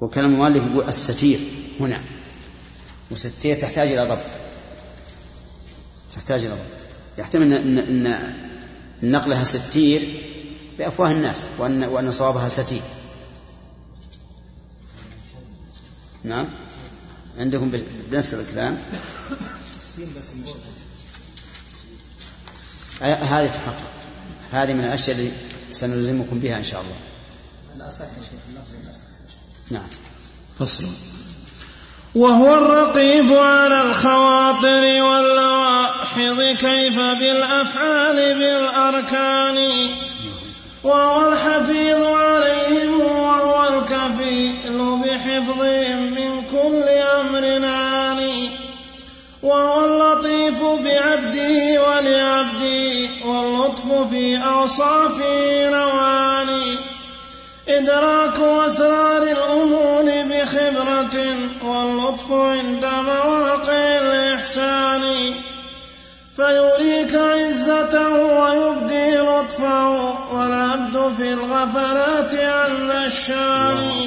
[0.00, 1.40] وكلام المؤلف يقول الستير
[1.80, 2.00] هنا.
[3.10, 4.30] والستير تحتاج إلى ضبط.
[6.12, 6.81] تحتاج إلى ضبط.
[7.18, 8.32] يحتمل أن, أن
[9.02, 10.08] نقلها ستير
[10.78, 12.82] بأفواه الناس وأن, وأن صوابها ستير.
[16.24, 16.48] نعم؟
[17.38, 17.70] عندكم
[18.10, 18.78] بنفس الكلام؟
[23.00, 23.90] هذه تحقق.
[24.52, 25.30] هذه من الأشياء اللي
[25.72, 26.96] سنلزمكم بها إن شاء الله.
[29.70, 29.88] نعم.
[30.58, 30.84] فصل.
[32.14, 39.58] وهو الرقيب على الخواطر واللواحظ كيف بالأفعال بالأركان.
[40.84, 46.88] وهو الحفيظ عليهم وهو الكفيل بحفظهم من كل
[47.20, 48.50] أمر عاني
[49.42, 56.91] وهو اللطيف بعبده ولعبده واللطف في أوصافه نواني
[57.68, 65.34] إدراك أسرار الأمور بخبرة واللطف عند مواقع الإحسان.
[66.36, 69.90] فيريك عزته ويبدي لطفه
[70.34, 74.06] والعبد في الغفلات عن الشان.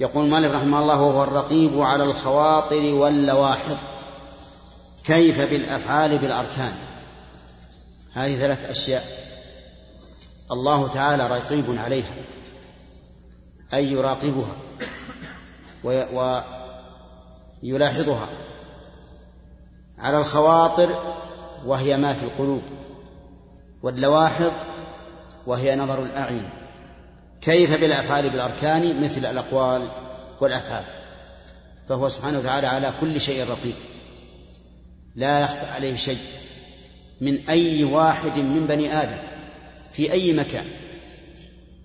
[0.00, 3.76] يقول مالك رحمه الله وهو الرقيب على الخواطر واللواحظ
[5.04, 6.72] كيف بالأفعال بالأركان؟
[8.14, 9.17] هذه ثلاث أشياء.
[10.52, 12.14] الله تعالى رقيب عليها
[13.74, 14.56] أي يراقبها
[17.62, 18.28] ويلاحظها
[19.98, 21.14] على الخواطر
[21.66, 22.62] وهي ما في القلوب
[23.82, 24.52] واللواحظ
[25.46, 26.50] وهي نظر الأعين
[27.40, 29.88] كيف بالأفعال بالأركان مثل الأقوال
[30.40, 30.84] والأفعال
[31.88, 33.74] فهو سبحانه وتعالى على كل شيء رقيب
[35.16, 36.18] لا يخفى عليه شيء
[37.20, 39.18] من أي واحد من بني آدم.
[39.92, 40.66] في أي مكان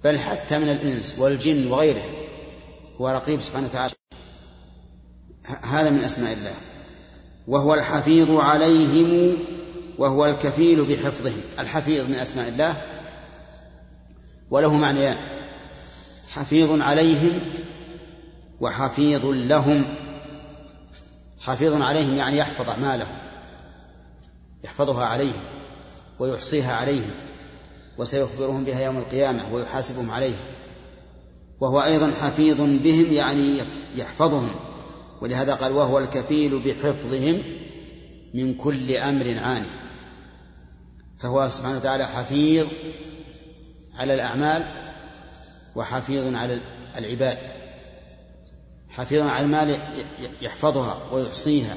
[0.03, 2.03] بل حتى من الإنس والجن وغيره
[2.97, 3.93] هو رقيب سبحانه وتعالى.
[5.63, 6.53] هذا من أسماء الله.
[7.47, 9.37] وهو الحفيظ عليهم
[9.97, 11.41] وهو الكفيل بحفظهم.
[11.59, 12.81] الحفيظ من أسماء الله.
[14.51, 15.17] وله معنيان.
[16.29, 17.39] حفيظ عليهم
[18.61, 19.85] وحفيظ لهم.
[21.39, 23.17] حفيظ عليهم يعني يحفظ أعمالهم
[24.63, 25.43] يحفظها عليهم
[26.19, 27.11] ويحصيها عليهم.
[27.97, 30.43] وسيخبرهم بها يوم القيامة ويحاسبهم عليها
[31.59, 33.57] وهو أيضا حفيظ بهم يعني
[33.95, 34.49] يحفظهم.
[35.21, 37.43] ولهذا قال وهو الكفيل بحفظهم
[38.33, 39.67] من كل أمر عاني.
[41.19, 42.67] فهو سبحانه وتعالى حفيظ
[43.95, 44.65] على الأعمال
[45.75, 46.61] وحفيظ على
[46.97, 47.37] العباد.
[48.89, 49.77] حفيظ على المال
[50.41, 51.75] يحفظها ويحصيها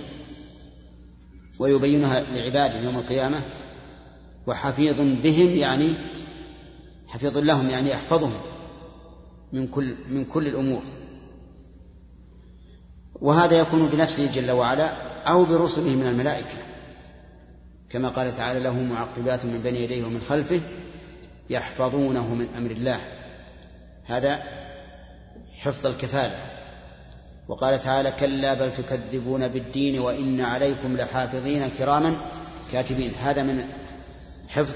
[1.59, 3.43] ويبينها لعباده يوم القيامة.
[4.47, 5.95] وحفيظ بهم يعني
[7.07, 8.33] حفيظ لهم يعني يحفظهم
[9.53, 10.83] من كل من كل الأمور.
[13.15, 14.91] وهذا يكون بنفسه جل وعلا
[15.27, 16.59] أو برسله من الملائكة.
[17.91, 20.61] كما قال تعالى له معقبات من بين يديه ومن خلفه
[21.51, 23.01] يحفظونه من أمر الله.
[24.05, 24.43] هذا
[25.55, 26.39] حفظ الكفالة.
[27.49, 32.17] وقال تعالى كلا بل تكذبون بالدين وإن عليكم لحافظين كراما
[32.73, 33.13] كاتبين.
[33.21, 33.65] هذا من
[34.49, 34.75] حفظ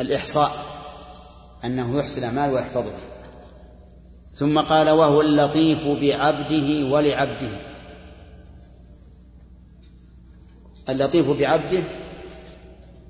[0.00, 0.50] الإحصاء
[1.64, 3.00] أنه يحصي الأعمال ويحفظها
[4.32, 7.50] ثم قال وهو اللطيف بعبده ولعبده.
[10.88, 11.82] اللطيف بعبده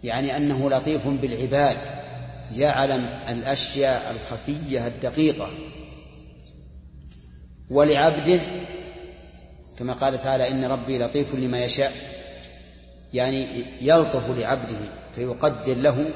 [0.04, 1.76] يعني أنه لطيف بالعباد
[2.56, 5.48] يعلم الأشياء الخفية الدقيقة.
[7.70, 8.40] ولعبده
[9.78, 12.19] كما قال تعالى إن ربي لطيف لما يشاء.
[13.14, 14.78] يعني يلطف لعبده
[15.14, 16.10] فيقدر له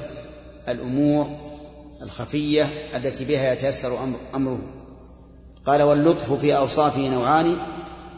[0.69, 1.37] الأمور
[2.01, 4.59] الخفية التي بها يتيسر أمر أمره.
[5.65, 7.57] قال واللطف في أوصافه نوعان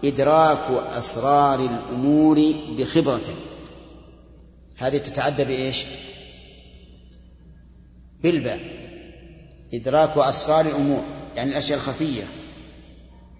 [0.03, 3.35] إدراك أسرار الأمور بخبرة.
[4.77, 5.83] هذه تتعدى بإيش؟
[8.23, 8.59] بالباء.
[9.73, 11.03] إدراك أسرار الأمور
[11.35, 12.23] يعني الأشياء الخفية.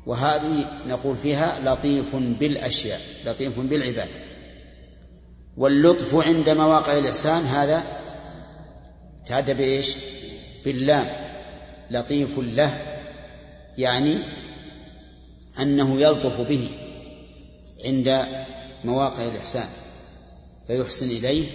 [0.05, 4.09] وهذه نقول فيها لطيف بالأشياء لطيف بالعباد.
[5.58, 7.84] واللطف عند مواقع الإحسان هذا
[9.26, 9.95] تعدى بإيش؟
[10.66, 11.08] باللام.
[11.91, 12.82] لطيف له
[13.78, 14.18] يعني
[15.60, 16.70] أنه يلطف به
[17.86, 18.26] عند
[18.84, 19.68] مواقع الإحسان
[20.68, 21.45] فيحسن إليه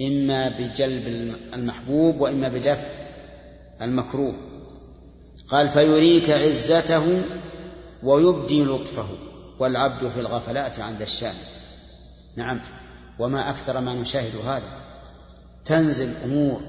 [0.00, 2.88] إما بجلب المحبوب وإما بدفع
[3.82, 4.34] المكروه.
[5.48, 7.22] قال فيريك عزته
[8.02, 9.08] ويبدي لطفه
[9.58, 11.34] والعبد في الغفلات عند الشام
[12.36, 12.60] نعم.
[13.18, 14.70] وما أكثر ما نشاهد هذا.
[15.64, 16.60] تنزل أمور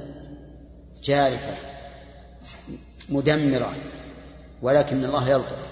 [1.04, 1.56] جارفة
[3.10, 3.74] مدمرة
[4.62, 5.68] ولكن الله يلطف.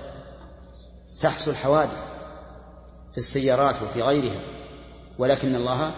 [1.22, 2.14] تحصل حوادث
[3.12, 4.40] في السيارات وفي غيرها
[5.18, 5.92] ولكن الله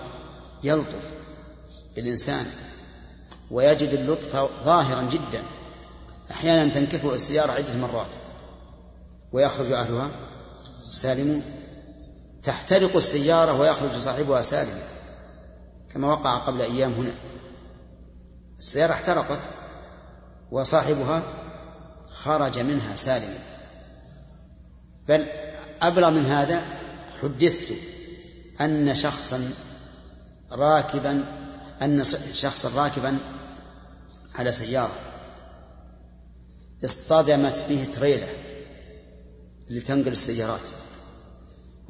[0.64, 1.10] يلطف
[1.96, 2.46] بالإنسان
[3.52, 5.44] ويجد اللطف ظاهرا جدا.
[6.32, 8.16] أحيانا تنكفئ السيارة عدة مرات
[9.32, 10.10] ويخرج أهلها
[10.92, 11.59] سالمون.
[12.44, 14.82] تحترق السيارة ويخرج صاحبها سالما
[15.94, 17.14] كما وقع قبل أيام هنا.
[18.60, 19.40] السيارة احترقت
[20.52, 21.24] وصاحبها
[22.12, 23.40] خرج منها سالما.
[25.08, 25.28] بل
[25.82, 26.62] أبلغ من هذا
[27.22, 27.74] حدثت
[28.62, 29.52] أن شخصا
[30.52, 31.26] راكبا
[31.82, 33.18] أن شخصا راكبا
[34.36, 34.96] على سيارة
[36.86, 38.28] اصطدمت به تريلة
[39.70, 40.79] لتنقل السيارات.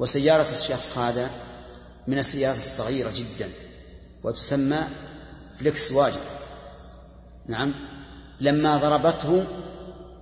[0.00, 1.30] وسيارة الشخص هذا
[2.06, 3.48] من السيارات الصغيرة جدا
[4.24, 4.78] وتسمى
[5.58, 6.20] فليكس واجن
[7.46, 7.74] نعم.
[8.40, 9.44] لما ضربته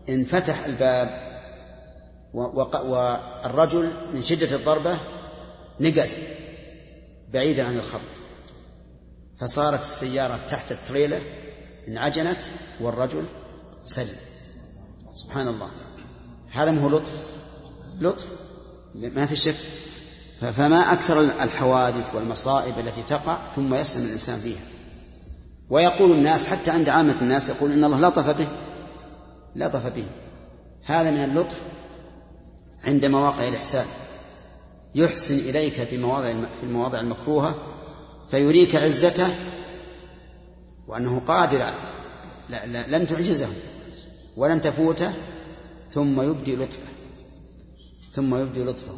[0.09, 1.29] انفتح الباب
[2.35, 4.99] والرجل من شدة الضربة
[5.81, 6.18] نقز
[7.33, 8.01] بعيدا عن الخط.
[9.37, 11.20] فصارت السيارة تحت التريلة
[11.89, 12.45] انعجنت
[12.81, 13.24] والرجل
[13.87, 14.16] سلم.
[15.14, 15.68] سبحان الله.
[16.51, 17.12] هذا ما هو لطف؟
[18.01, 18.38] لطف؟
[18.95, 19.57] ما في شك.
[20.41, 24.62] فما أكثر الحوادث والمصائب التي تقع ثم يسلم الإنسان فيها.
[25.70, 28.49] ويقول الناس حتى عند عامة الناس يقول إن الله لطف به.
[29.57, 30.05] لطف به.
[30.84, 31.57] هذا من اللطف
[32.84, 33.86] عند مواقع الإحسان.
[34.95, 37.55] يحسن إليك في مواضع في المواضع المكروهة
[38.30, 39.28] فيريك عزته
[40.89, 41.59] وأنه قادر
[42.51, 43.49] لا لا لن تعجزه
[44.36, 45.12] ولن تفوته
[45.91, 46.97] ثم يبدي لطفه.
[48.19, 48.95] ثم يبدي لطفه.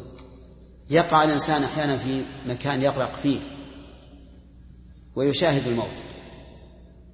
[0.89, 3.39] يقع الإنسان أحيانا في مكان يغرق فيه
[5.15, 5.87] ويشاهد الموت.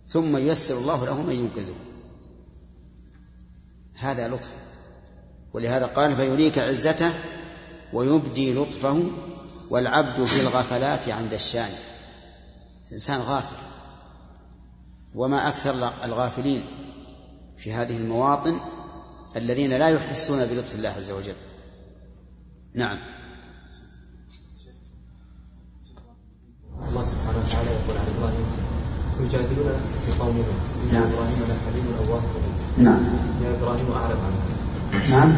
[0.08, 1.76] ثم ييسر الله له من ينقذه.
[3.95, 4.49] هذا لطف
[5.53, 7.14] ولهذا قال فيريك عزته
[7.93, 9.03] ويبدي لطفه
[9.70, 11.72] والعبد في الغفلات عند الشان.
[12.91, 13.58] إنسان غافل.
[15.16, 16.64] وما أكثر الغافلين
[17.58, 18.60] في هذه المواطن
[19.36, 21.36] الذين لا يحسون بلطف الله عز وجل.
[22.76, 22.97] نعم.
[26.89, 28.45] الله سبحانه وتعالى يقول عن إبراهيم
[29.22, 29.72] يجادلون
[30.05, 30.93] في قوم لوط.
[30.93, 31.03] نعم.
[31.03, 32.22] إبراهيم لحليم أواه.
[32.78, 33.01] نعم.
[33.43, 34.39] يا إبراهيم أعرض عنه.
[35.09, 35.30] نعم.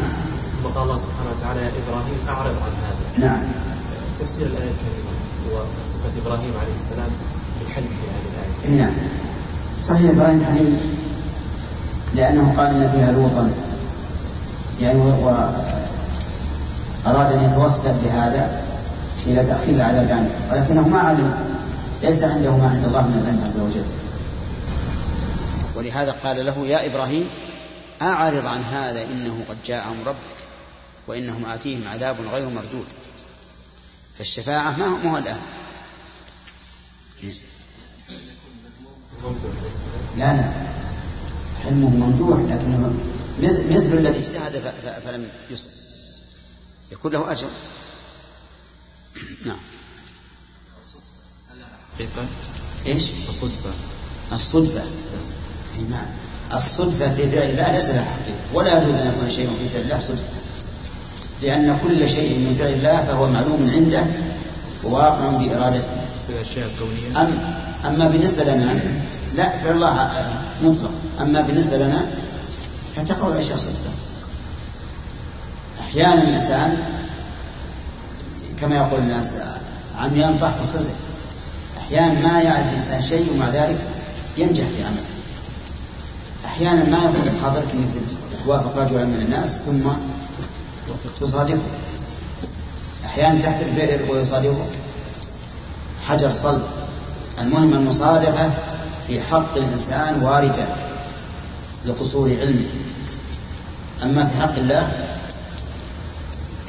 [0.62, 3.26] ثم قال الله سبحانه وتعالى يا إبراهيم أعرض عن هذا.
[3.26, 3.42] نعم.
[4.18, 5.10] تفسير الآية الكريمة
[5.52, 7.10] وصفه إبراهيم عليه السلام
[7.60, 8.82] بالحلم في هذه الآية.
[8.82, 8.94] نعم.
[9.82, 10.80] صحيح إبراهيم حليم.
[12.14, 13.50] لأنه قال إن فيها لوطا.
[14.80, 14.98] يعني
[17.04, 18.62] واراد أن يتوسل بهذا
[19.26, 21.46] إلى تأخير العذاب عنه ولكنه ما علم
[22.02, 23.84] ليس عنده ما عند الله من العلم عز وجل.
[25.74, 27.28] ولهذا قال له يا إبراهيم
[28.02, 30.36] أعرض عن هذا إنه قد جاء أمر ربك
[31.06, 32.86] وإنهم آتيهم عذاب غير مردود.
[34.18, 35.40] فالشفاعة ما هو الآن؟
[40.18, 40.50] لا لا.
[41.64, 42.94] حلمه ممدوح لكنه
[43.70, 44.72] مثل الذي اجتهد
[45.04, 45.68] فلم يصب.
[46.92, 47.48] يكون له أجر.
[49.46, 49.56] نعم.
[51.94, 52.26] حقيقة
[52.86, 53.70] إيش؟ الصدفة.
[54.32, 54.82] الصدفة.
[55.90, 56.06] نعم.
[56.54, 60.00] الصدفة في فعل الله ليس لها حقيقة ولا يجوز أن يكون شيء في فعل الله
[60.00, 60.24] صدفة.
[61.42, 64.04] لأن كل شيء من فعل الله فهو معلوم عنده
[64.84, 65.90] وواقع بإرادته.
[66.26, 67.20] في الأشياء الكونية.
[67.20, 68.80] أم أما بالنسبة لنا
[69.34, 70.10] لا فعل الله
[70.62, 70.90] مطلق.
[71.20, 72.10] أما بالنسبة لنا
[72.96, 73.90] فتقع الأشياء صدفة.
[75.90, 76.76] أحيانا الإنسان
[78.60, 79.32] كما يقول الناس
[79.98, 80.90] عميان طاح وخزي.
[81.78, 83.86] أحيانا ما يعرف الإنسان شيء ومع ذلك
[84.38, 85.04] ينجح في عمله.
[86.44, 87.88] أحيانا ما يكون في أنك
[88.44, 89.90] توافق رجلا من الناس ثم
[91.20, 91.58] تصادقه
[93.04, 94.70] أحيانا تحت البئر ويصادقك
[96.08, 96.62] حجر صلب.
[97.40, 98.52] المهم المصادقة
[99.06, 100.68] في حق الإنسان واردة
[101.86, 102.68] لقصور علمه.
[104.02, 105.09] أما في حق الله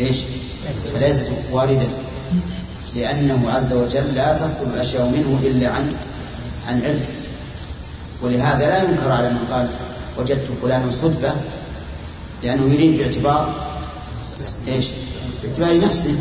[0.01, 0.17] إيش؟
[0.93, 1.87] فليست واردة.
[2.95, 5.89] لأنه عز وجل لا تصدر الأشياء منه إلا عن
[6.67, 7.05] عن علم.
[8.21, 9.69] ولهذا لا ينكر على من قال
[10.19, 11.33] وجدت فلانا صدفة
[12.43, 13.53] لأنه يريد باعتبار
[14.67, 14.85] إيش؟
[15.43, 16.15] باعتبار نفسه.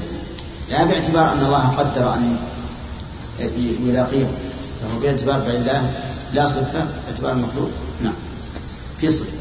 [0.70, 2.36] لا باعتبار أن الله قدر أن
[3.86, 4.26] يلاقيه.
[4.80, 5.90] فهو باعتبار الله
[6.34, 7.70] لا صدفة باعتبار المخلوق
[8.02, 8.14] نعم.
[8.98, 9.39] في صدفة.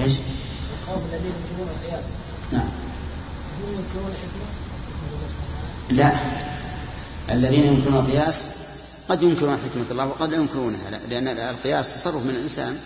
[0.00, 0.14] إيش؟
[0.82, 2.06] القوم الذين ينكرون القياس.
[2.52, 2.68] نعم.
[3.68, 4.46] ينكرون الحكمة؟
[5.90, 6.20] لا.
[7.34, 8.48] الذين ينكرون القياس
[9.08, 12.76] قد ينكرون حكمة الله وقد لا ينكرونها لأن القياس تصرف من الإنسان.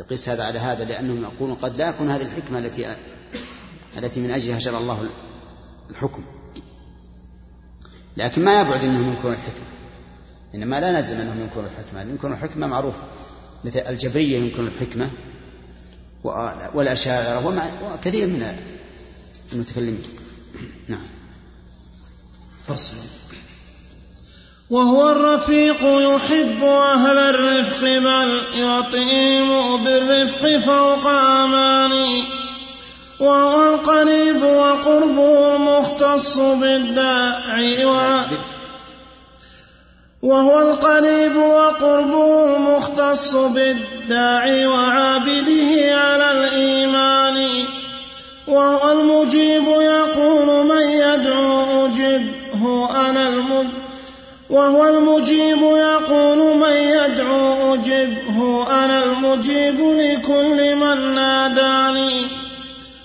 [0.00, 2.96] يقيس هذا على هذا لأنهم يقولون قد لا يكون هذه الحكمة التي
[3.98, 5.08] التي من أجلها شرع الله
[5.90, 6.22] الحكم.
[8.16, 9.64] لكن ما يبعد أنهم ينكرون الحكمة.
[10.54, 12.00] إنما لا نلزم أنهم ينكرون الحكمة.
[12.00, 12.94] ينكرون الحكمة معروف
[13.64, 15.10] مثل الجبرية ينكرون الحكمة.
[16.74, 17.46] والأشاعرة
[17.94, 18.56] وكثير من
[19.52, 20.02] المتكلمين.
[20.88, 21.04] نعم.
[22.68, 22.96] فصل
[24.70, 32.24] وهو الرفيق يحب أهل الرفق بل يطيم بالرفق فوق أماني.
[34.42, 37.84] وقربه المختص بالداعي.
[40.22, 47.48] وهو القريب وقربه المختص بالداعي وعابده على الإيمان.
[48.48, 53.88] وهو المجيب يقول من يدعو أجبه أنا المجيب
[54.50, 62.47] وهو المجيب يقول من يدعو أجبه أنا المجيب لكل من ناداني.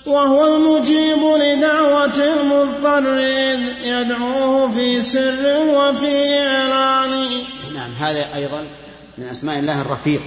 [0.06, 7.28] وهو المجيب لدعوة المضطر إذ يدعوه في سر وفي إعلان.
[7.74, 8.68] نعم هذا أيضا
[9.18, 10.22] من أسماء الله الرفيق.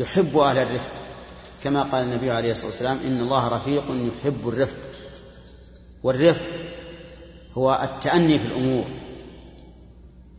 [0.00, 0.90] يحب أهل الرفق.
[1.64, 4.76] كما قال النبي عليه الصلاة والسلام إن الله رفيق يحب الرفق.
[6.02, 6.42] والرفق
[7.54, 8.84] هو التأني في الأمور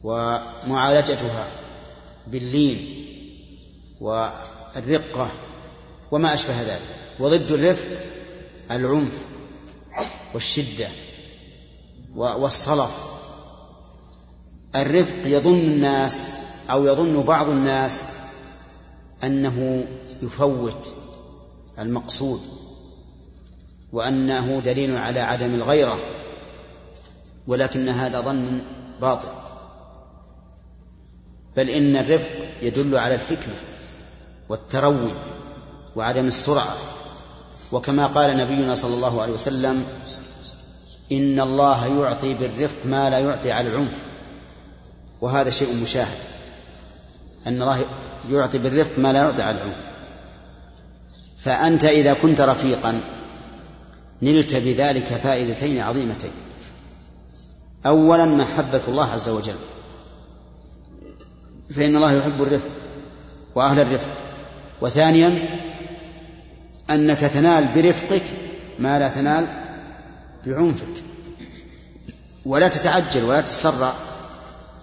[0.04, 1.48] ومعالجتها
[2.28, 3.06] باللين
[4.02, 5.32] والرقة
[6.12, 7.03] وما أشبه ذلك.
[7.20, 7.88] وضد الرفق
[8.72, 9.26] العنف
[10.34, 10.88] والشدة
[12.16, 13.14] والصلف.
[14.76, 16.26] الرفق يظن الناس
[16.72, 18.02] أو يظن بعض الناس
[19.24, 19.86] أنه
[20.22, 20.94] يفوت
[21.80, 22.42] المقصود
[23.92, 26.00] وأنه دليل على عدم الغيرة
[27.48, 28.62] ولكن هذا ظن
[29.02, 29.28] باطل.
[31.58, 33.56] بل إن الرفق يدل على الحكمة
[34.50, 35.12] والتروي
[35.96, 36.76] وعدم السرعة.
[37.74, 39.86] وكما قال نبينا صلى الله عليه وسلم
[41.12, 43.98] إن الله يعطي بالرفق ما لا يعطي على العنف.
[45.22, 46.18] وهذا شيء مشاهد
[47.48, 47.86] أن الله
[48.30, 49.76] يعطي بالرفق ما لا يعطي على العنف.
[51.38, 53.02] فأنت إذا كنت رفيقا
[54.22, 56.32] نلت بذلك فائدتين عظيمتين.
[57.86, 59.56] أولا محبة الله عز وجل.
[61.76, 62.70] فإن الله يحب الرفق
[63.56, 64.12] وأهل الرفق.
[64.82, 65.40] وثانيا
[66.90, 68.24] أنك تنال برفقك
[68.80, 69.48] ما لا تنال
[70.46, 71.04] بعنفك.
[72.46, 73.94] ولا تتعجل ولا تتسرع.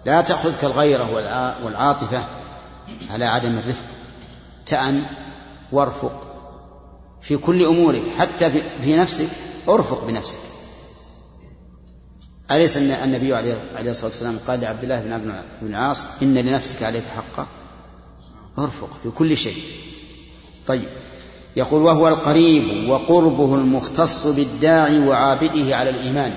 [0.07, 1.15] لا تأخذك الغيرة
[1.65, 2.25] والعاطفة
[3.11, 3.85] على عدم الرفق.
[4.67, 5.03] تأن
[5.73, 6.27] وارفق
[7.23, 8.51] في كل أمورك حتى
[8.83, 9.29] في نفسك.
[9.69, 10.39] ارفق بنفسك.
[12.51, 17.47] أليس أن النبي عليه الصلاة والسلام قال لعبد الله بن العاص إن لنفسك عليك حقا؟
[18.59, 19.63] ارفق في كل شيء.
[20.67, 20.89] طيب.
[21.57, 26.33] يقول وهو القريب وقربه المختص بالداعي وعابده على الإيمان.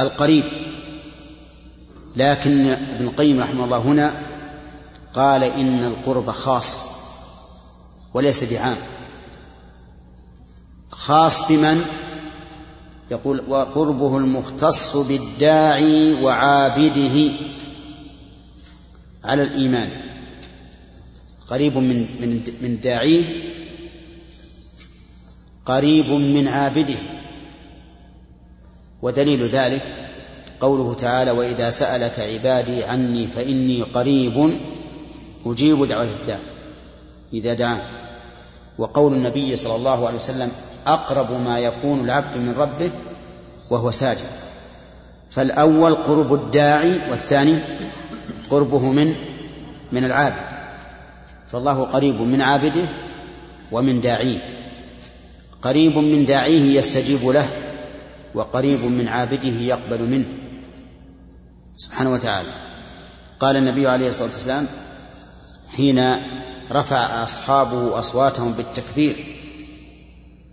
[0.00, 0.44] القريب.
[2.16, 4.14] لكن ابن القيم رحمه الله هنا
[5.14, 6.86] قال إن القرب خاص
[8.14, 8.76] وليس بعام.
[10.90, 11.84] خاص بمن؟
[13.10, 17.32] يقول وقربه المختص بالداعي وعابده
[19.24, 19.88] على الإيمان.
[21.46, 23.24] قريب من من من داعيه
[25.66, 26.98] قريب من عابده.
[29.02, 30.10] ودليل ذلك
[30.60, 34.60] قوله تعالى وإذا سألك عبادي عني فإني قريب
[35.46, 36.38] أجيب دعوة الداع
[37.32, 37.82] إذا دعان.
[38.78, 40.52] وقول النبي صلى الله عليه وسلم
[40.86, 42.90] أقرب ما يكون العبد من ربه
[43.70, 44.26] وهو ساجد.
[45.30, 47.58] فالأول قرب الداعي والثاني
[48.50, 49.14] قربه من
[49.92, 50.51] من العابد.
[51.52, 52.84] فالله قريب من عابده
[53.72, 54.38] ومن داعيه.
[55.62, 57.48] قريب من داعيه يستجيب له
[58.34, 60.26] وقريب من عابده يقبل منه.
[61.76, 62.52] سبحانه وتعالى.
[63.40, 64.66] قال النبي عليه الصلاة والسلام
[65.76, 66.16] حين
[66.72, 69.16] رفع أصحابه أصواتهم بالتكبير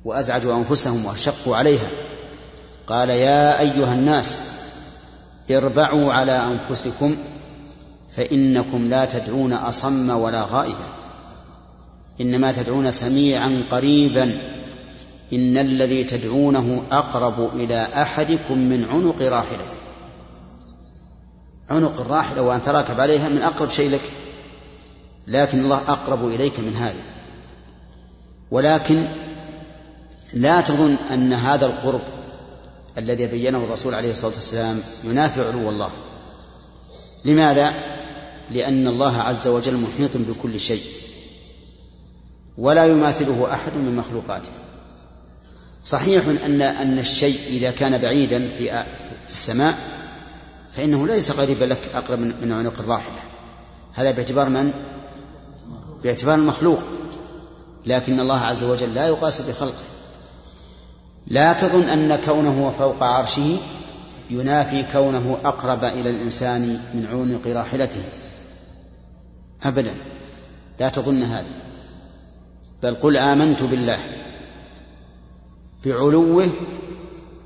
[0.05, 1.87] وأزعجوا أنفسهم وشقوا عليها
[2.87, 4.37] قال يا أيها الناس
[5.51, 7.15] اربعوا على أنفسكم
[8.19, 10.87] فإنكم لا تدعون أصم ولا غائبا
[12.21, 14.41] إنما تدعون سميعا قريبا.
[15.33, 19.77] إن الذي تدعونه أقرب إلى أحدكم من عنق راحلته.
[21.69, 24.11] عنق الراحلة وأن تراكب عليها من أقرب شيء لك.
[25.27, 27.01] لكن الله أقرب إليك من هذا
[28.51, 29.05] ولكن
[30.33, 32.01] لا تظن أن هذا القرب
[32.97, 35.89] الذي بينه الرسول عليه الصلاة والسلام ينافع علو الله.
[37.25, 37.98] لماذا؟
[38.51, 40.83] لأن الله عز وجل محيط بكل شيء
[42.57, 44.49] ولا يماثله أحد من مخلوقاته.
[45.83, 48.85] صحيح أن أن الشيء إذا كان بعيدا في
[49.27, 49.77] في السماء
[50.71, 53.19] فإنه ليس قريبا لك أقرب من عنق الراحلة
[53.93, 54.73] هذا باعتبار من؟
[56.03, 56.83] باعتبار المخلوق.
[57.85, 59.83] لكن الله عز وجل لا يقاس بخلقه.
[61.27, 63.57] لا تظن أن كونه فوق عرشه
[64.29, 66.61] ينافي كونه أقرب إلى الإنسان
[66.93, 68.03] من عنق راحلته.
[69.63, 69.95] أبدا.
[70.79, 71.47] لا تظن هذا.
[72.83, 73.99] بل قل آمنت بالله
[75.85, 76.49] بعلوه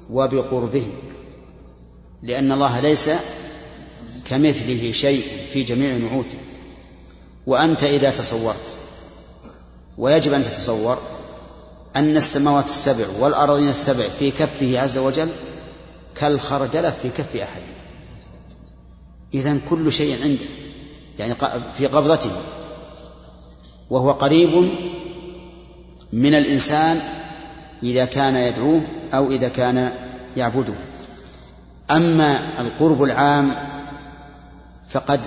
[0.10, 0.86] وبقربه
[2.24, 3.10] لأن الله ليس
[4.26, 6.38] كمثله شيء في جميع نعوته.
[7.48, 8.78] وأنت إذا تصورت
[9.98, 10.98] ويجب أن تتصور
[11.96, 15.30] أن السماوات السبع والأراضين السبع في كفه عز وجل
[16.16, 17.74] كالخردلة في كف أحدهم
[19.34, 20.46] إذا كل شيء عنده.
[21.20, 21.36] يعني
[21.78, 22.32] في قبضته.
[23.90, 24.70] وهو قريب
[26.14, 27.00] من الإنسان
[27.84, 28.82] إذا كان يدعوه
[29.14, 29.94] أو إذا كان
[30.38, 30.74] يعبده.
[31.92, 33.56] أما القرب العام
[34.90, 35.22] فقد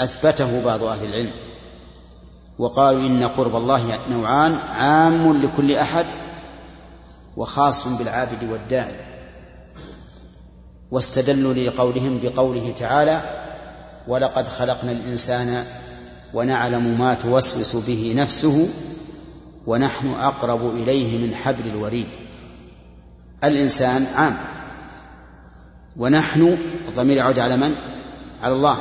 [0.00, 1.30] أثبته بعض أهل العلم
[2.58, 6.06] وقالوا إن قرب الله نوعان عام لكل أحد
[7.36, 8.94] وخاص بالعابد والداعي.
[10.90, 13.22] واستدلوا لقولهم بقوله تعالى
[14.08, 15.64] ولقد خلقنا الإنسان
[16.34, 18.68] ونعلم ما توسوس به نفسه
[19.66, 22.06] ونحن أقرب إليه من حبل الوريد.
[23.44, 24.36] الإنسان عام.
[25.96, 27.74] ونحن الضمير يعود على من؟
[28.42, 28.78] على الله.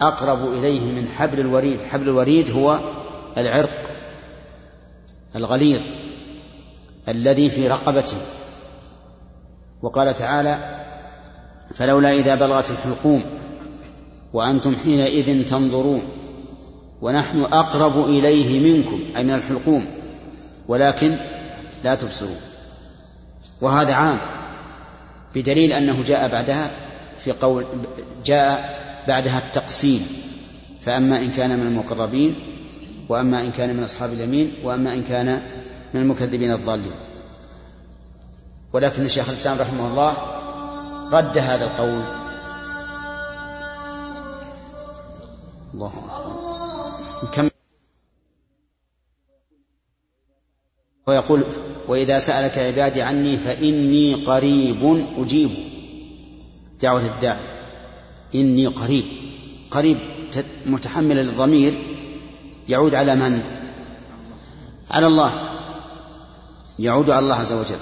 [0.00, 1.80] أقرب إليه من حبل الوريد.
[1.90, 2.80] حبل الوريد هو
[3.36, 3.90] العرق
[5.36, 5.80] الغليظ
[7.08, 8.16] الذي في رقبته.
[9.82, 10.80] وقال تعالى
[11.74, 13.24] فلولا إذا بلغت الحلقوم
[14.34, 16.02] وأنتم حينئذ تنظرون
[17.02, 19.86] ونحن أقرب إليه منكم أي من الحلقوم
[20.68, 21.18] ولكن
[21.84, 22.40] لا تبصرون.
[23.60, 24.18] وهذا عام
[25.34, 26.70] بدليل أنه جاء بعدها
[27.24, 27.66] في قول
[28.24, 28.78] جاء
[29.08, 30.06] بعدها التقسيم.
[30.80, 32.34] فأما إن كان من المقربين
[33.08, 35.42] وأما إن كان من أصحاب اليمين وأما إن كان
[35.94, 36.96] من المكذبين الضالين.
[38.72, 40.16] ولكن الشيخ الإسلام رحمه الله
[41.12, 42.23] رد هذا القول.
[45.74, 45.92] الله
[51.06, 51.42] ويقول
[51.88, 55.50] وإذا سألك عبادي عني فإني قريب أجيب.
[56.80, 57.46] دعوة الداعي
[58.34, 59.04] إني قريب.
[59.70, 59.98] قريب
[60.66, 61.82] متحمل للضمير
[62.68, 63.42] يعود على من؟
[64.90, 65.32] على الله.
[66.78, 67.78] يعود على الله عز وجل.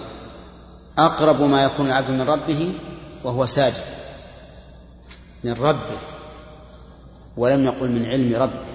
[0.99, 2.73] أقرب ما يكون العبد من ربه
[3.25, 3.85] وهو ساجد.
[5.45, 6.22] من ربه.
[7.37, 8.73] ولم يقل من علم ربه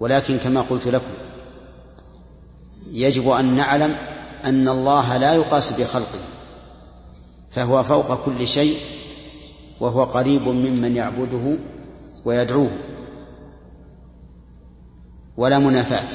[0.00, 1.14] ولكن كما قلت لكم
[2.90, 3.96] يجب أن نعلم
[4.44, 6.18] أن الله لا يقاس بخلقه
[7.50, 8.76] فهو فوق كل شيء
[9.80, 11.58] وهو قريب ممن يعبده
[12.24, 12.70] ويدعوه.
[15.36, 16.08] ولا منافاة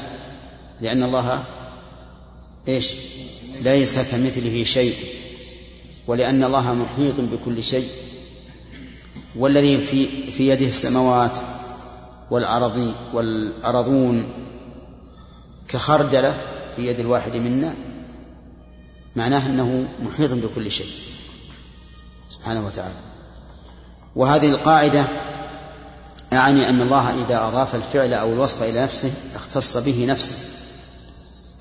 [0.81, 1.45] لأن الله
[2.67, 2.95] إيش؟
[3.61, 4.95] ليس كمثله شيء
[6.07, 7.87] ولأن الله محيط بكل شيء.
[9.35, 11.39] والذي في في يده السماوات
[12.31, 14.29] والأرض والأرضون
[15.67, 16.37] كخردلة
[16.75, 17.73] في يد الواحد منا
[19.15, 20.91] معناه أنه محيط بكل شيء
[22.29, 22.95] سبحانه وتعالى.
[24.15, 25.05] وهذه القاعدة
[26.33, 30.35] أعني أن الله إذا أضاف الفعل أو الوصف إلى نفسه اختص به نفسه.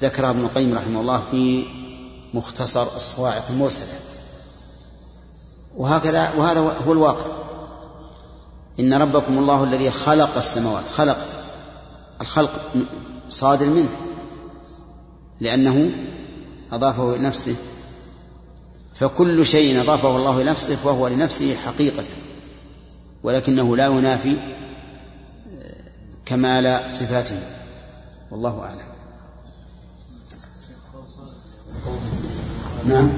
[0.03, 1.67] ذكرها ابن القيم رحمه الله في
[2.35, 3.95] مختصر الصواعق المرسلة.
[5.77, 7.50] وهكذا وهذا هو الواقع.
[8.79, 11.19] إن ربكم الله الذي خلق السماوات خلق
[12.21, 12.61] الخلق
[13.29, 13.89] صادر منه
[15.41, 15.91] لأنه
[16.73, 17.57] أضافه إلى نفسه
[18.95, 22.05] فكل شيء أضافه الله إلى نفسه فهو لنفسه حقيقة
[23.23, 24.37] ولكنه لا ينافي
[26.27, 27.41] كمال صفاته
[28.31, 28.91] والله أعلم.
[32.85, 33.11] نعم.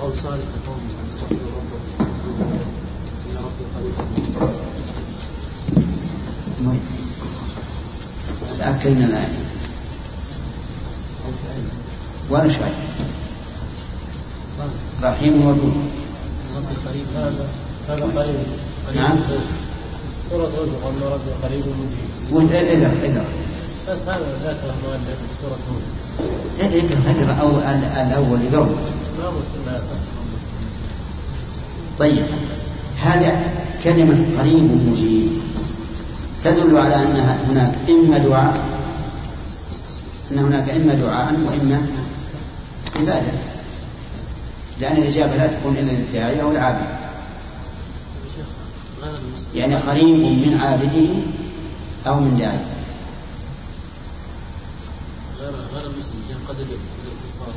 [0.00, 2.04] قول صالح قوم استغفروا ربكم
[3.30, 4.67] إن ربي قريب
[8.58, 9.48] تأكدنا الآية
[12.30, 12.74] وأنا شايف
[15.02, 15.74] رحيم ودود
[17.88, 18.36] هذا قريب
[18.96, 19.18] نعم.
[20.30, 23.24] سورة هود أن ربي قريب مجيب وانت إقرأ إقرأ.
[23.88, 25.82] بس هذا ذكر المؤلف سورة هود
[26.60, 27.10] إقرأ.
[27.10, 28.74] اقرا أول الأول قبل
[31.98, 32.26] طيب.
[33.02, 33.52] هذا
[33.84, 35.28] كلمة قريب مجيب
[36.44, 38.64] تدل على أن هناك إما دعاء
[40.32, 41.86] أن هناك إما دعاء وإما
[42.96, 43.32] عبادة.
[44.80, 46.86] لأن الإجابة لا تكون إلا للداعي أو العابد.
[49.54, 51.08] يعني قريب من عابده
[52.06, 52.58] أو من داعي
[55.40, 57.52] غير غير المسلم قد الكفار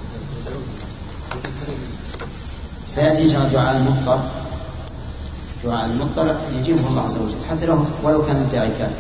[2.88, 4.24] سيأتي إن شاء الله دعاء المضطر.
[5.64, 8.94] دعاء المضطر يجيبه الله عز وجل حتى لو ولو كان الداعي كافر.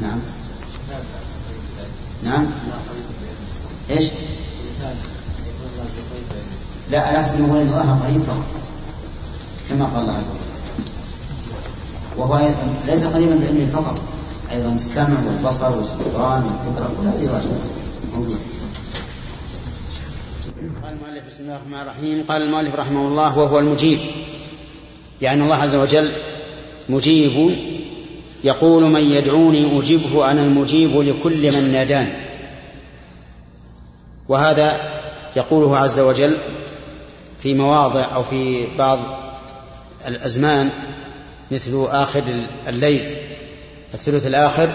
[0.00, 0.18] نعم.
[2.24, 2.46] نعم.
[3.90, 4.04] إيش؟
[6.90, 8.44] لا هو أن الله قريب فقط
[9.68, 10.56] كما قال الله عز وجل.
[12.16, 12.54] وهو
[12.86, 14.00] ليس قريبا بعلم فقط
[14.52, 17.56] أيضا السمع والبصر والسلطان والقدرة كل هذه واجبة
[20.82, 22.24] قال المؤلف بسم الله الرحمن الرحيم.
[22.28, 24.00] قال المؤلف رحمه الله وهو المجيب.
[25.22, 26.10] يعني الله عز وجل
[26.88, 27.56] مجيب
[28.44, 32.12] يقول من يدعوني أجبه أنا المجيب لكل من ناداني.
[34.28, 34.80] وهذا
[35.36, 36.36] يقوله عز وجل
[37.42, 38.98] في مواضع أو في بعض
[40.06, 40.70] الأزمان
[41.50, 42.22] مثل آخر
[42.68, 43.16] الليل
[43.94, 44.68] الثلث الآخر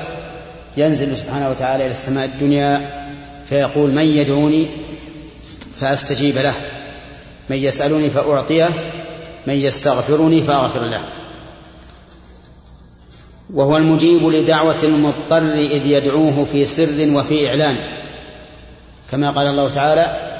[0.77, 3.01] ينزل سبحانه وتعالى إلى السماء الدنيا
[3.45, 4.69] فيقول من يدعوني
[5.79, 6.53] فأستجيب له
[7.49, 8.69] من يسألني فأعطيه
[9.47, 11.03] من يستغفرني فأغفر له.
[13.53, 17.77] وهو المجيب لدعوة المضطر إذ يدعوه في سر وفي إعلان.
[19.11, 20.31] كما قال الله تعالى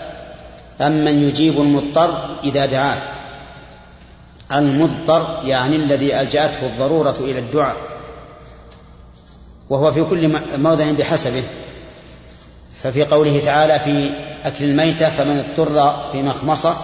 [0.81, 2.97] أمن يجيب المضطر إذا دعاه.
[4.51, 7.75] المضطر يعني الذي ألجأته الضرورة إلى الدعاء.
[9.69, 11.43] وهو في كل موضع بحسبه.
[12.83, 14.09] ففي قوله تعالى في
[14.45, 16.77] أكل الميتة فمن اضطر في مخمصة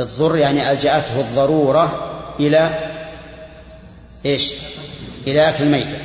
[0.00, 2.90] الضر يعني ألجأته الضرورة إلى
[4.26, 4.52] إيش؟
[5.26, 5.98] إلى أكل الميتة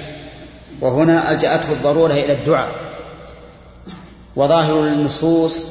[0.82, 2.76] وهنا ألجأته الضرورة إلى الدعاء.
[4.36, 5.66] وظاهر النصوص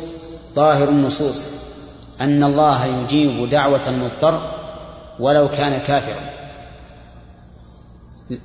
[0.55, 1.45] ظاهر النصوص
[2.21, 4.51] أن الله يجيب دعوة المضطر
[5.21, 6.31] ولو كان كافرا.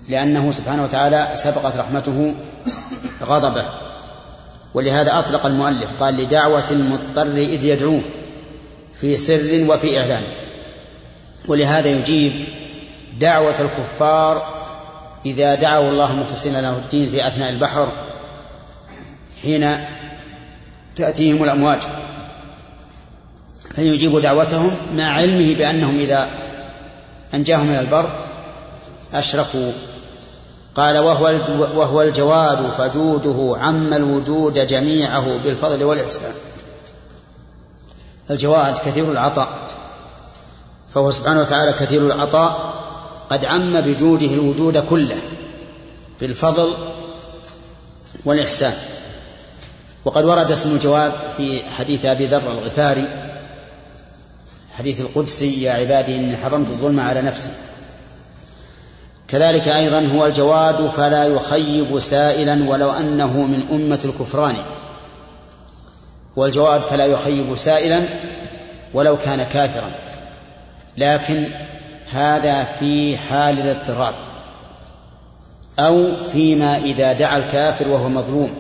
[0.10, 2.34] لأنه سبحانه وتعالى سبقت رحمته
[3.24, 3.66] غضبه.
[4.74, 8.02] ولهذا أطلق المؤلف قال لدعوة المضطر إذ يدعوه.
[9.04, 10.24] في سر وفي إعلان.
[11.48, 12.46] ولهذا يجيب
[13.20, 14.64] دعوة الكفار
[15.26, 17.88] إذا دعوا الله مخلصين له الدين في أثناء البحر
[19.42, 19.78] حين
[20.96, 21.80] تأتيهم الأمواج.
[23.76, 26.30] فيجيب دعوتهم مع علمه بأنهم إذا
[27.34, 28.10] أنجاهم من البر
[29.14, 29.72] أشركوا؟
[30.76, 31.26] قال وهو
[31.76, 36.34] وهو الجواد فجوده عم الوجود جميعه بالفضل والإحسان.
[38.32, 39.50] الجواد كثير العطاء.
[40.94, 42.74] فهو سبحانه وتعالى كثير العطاء
[43.30, 45.22] قد عم بجوده الوجود كله
[46.22, 46.74] بالفضل
[48.26, 48.74] والإحسان.
[50.06, 53.08] وقد ورد اسم الجواد في حديث أبي ذر الغفاري
[54.78, 57.50] حديث القدسي يا عبادي إني حرمت الظلم على نفسي.
[59.28, 64.56] كذلك أيضا هو الجواد فلا يخيب سائلا ولو أنه من أمة الكفران.
[66.36, 68.02] والجواد فلا يخيب سائلا
[68.94, 69.92] ولو كان كافرا.
[70.98, 71.48] لكن
[72.12, 74.14] هذا في حال الاضطرار
[75.80, 78.52] أو فيما إذا دعا الكافر وهو مظلوم.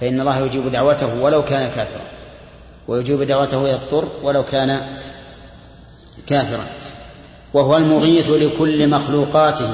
[0.00, 2.02] فإن الله يجيب دعوته ولو كان كافرا
[2.88, 4.80] ويجيب دعوته يضطر ولو كان
[6.26, 6.66] كافرا.
[7.54, 9.70] وهو المغيث لكل مخلوقاته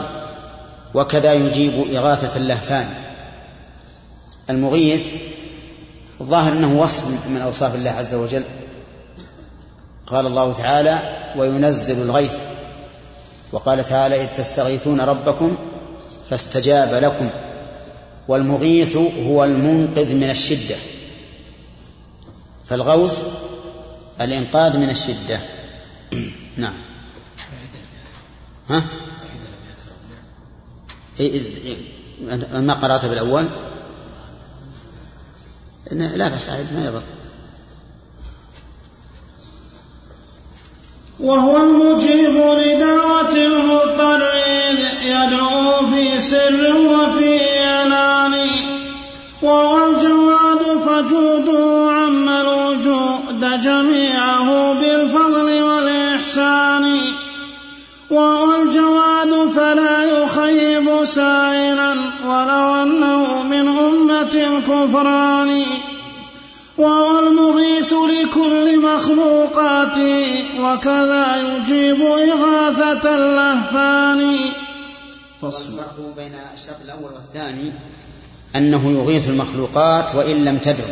[0.95, 2.89] وكذا يجيب إغاثة اللهفان.
[4.51, 5.07] المغيث
[6.21, 8.45] الظاهر أنه وصف من أوصاف الله عز وجل.
[10.07, 12.39] قال الله تعالى وينزل الغيث
[13.53, 15.57] وقال تعالى إذ تستغيثون ربكم
[16.31, 17.31] فاستجاب لكم
[18.29, 18.97] والمغيث
[19.27, 20.77] هو المنقذ من الشدة.
[22.65, 23.23] فالغوث
[24.21, 25.41] الإنقاذ من الشدة.
[26.57, 26.75] نعم.
[28.71, 28.85] ها؟
[32.61, 33.49] ما قرأت بالأول؟
[35.93, 37.03] لا بأس عيد ما يضر.
[41.21, 44.29] وهو المجيب لدعوة المضطر
[45.03, 48.35] يدعو في سر وفي إعلان
[49.43, 56.99] وهو الجواد فجوده عم الوجود جميعه بالفضل والإحسان.
[58.11, 61.97] وهو الجواد فلا يخيب سائلا.
[62.27, 65.63] ولو أنه من أمة الكفران
[66.79, 70.27] وهو المغيث لكل مخلوقاته
[70.61, 74.39] وكذا يجيب إغاثة اللهفان.
[75.41, 75.81] فصل
[76.17, 77.73] بين الشرط الأول والثاني
[78.57, 80.89] أنه يغيث المخلوقات وإن لم تدعو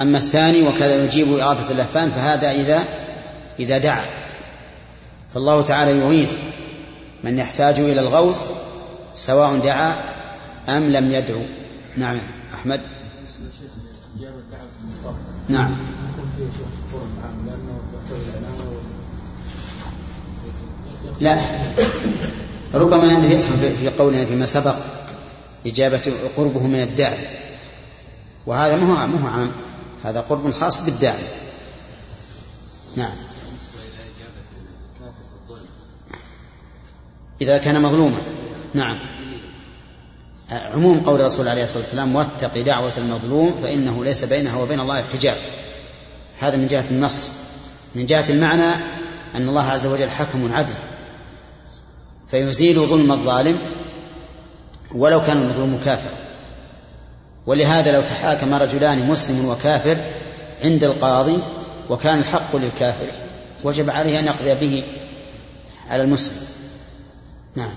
[0.00, 2.84] أما الثاني وكذا يجيب إغاثة اللهفان فهذا إذا
[3.58, 4.06] إذا دعا.
[5.34, 6.38] فالله تعالى يغيث
[7.24, 8.48] من يحتاج إلى الغوث
[9.14, 9.96] سواء دعا
[10.68, 11.42] أم لم يدعو.
[11.96, 12.18] نعم
[12.54, 12.80] أحمد.
[15.48, 15.76] نعم.
[21.20, 21.38] لا.
[22.74, 24.76] ربما أنه يفهم في قولنا فيما سبق
[25.66, 27.26] إجابة قربه من الداعي.
[28.46, 29.50] وهذا ما هو عام.
[30.04, 31.24] هذا قرب خاص بالداعي.
[32.96, 33.33] نعم.
[37.40, 38.16] إذا كان مظلوما.
[38.74, 38.98] نعم.
[40.50, 45.36] عموم قول الرسول عليه الصلاة والسلام واتق دعوة المظلوم فإنه ليس بينها وبين الله حجاب.
[46.38, 47.30] هذا من جهة النص.
[47.94, 48.74] من جهة المعنى
[49.34, 50.74] أن الله عز وجل حكم عدل.
[52.30, 53.58] فيزيل ظلم الظالم
[54.94, 56.10] ولو كان المظلوم كافر.
[57.46, 59.96] ولهذا لو تحاكم رجلان مسلم وكافر
[60.64, 61.38] عند القاضي
[61.90, 63.06] وكان الحق للكافر
[63.64, 64.84] وجب عليه أن يقضي به
[65.90, 66.36] على المسلم.
[67.56, 67.70] نعم.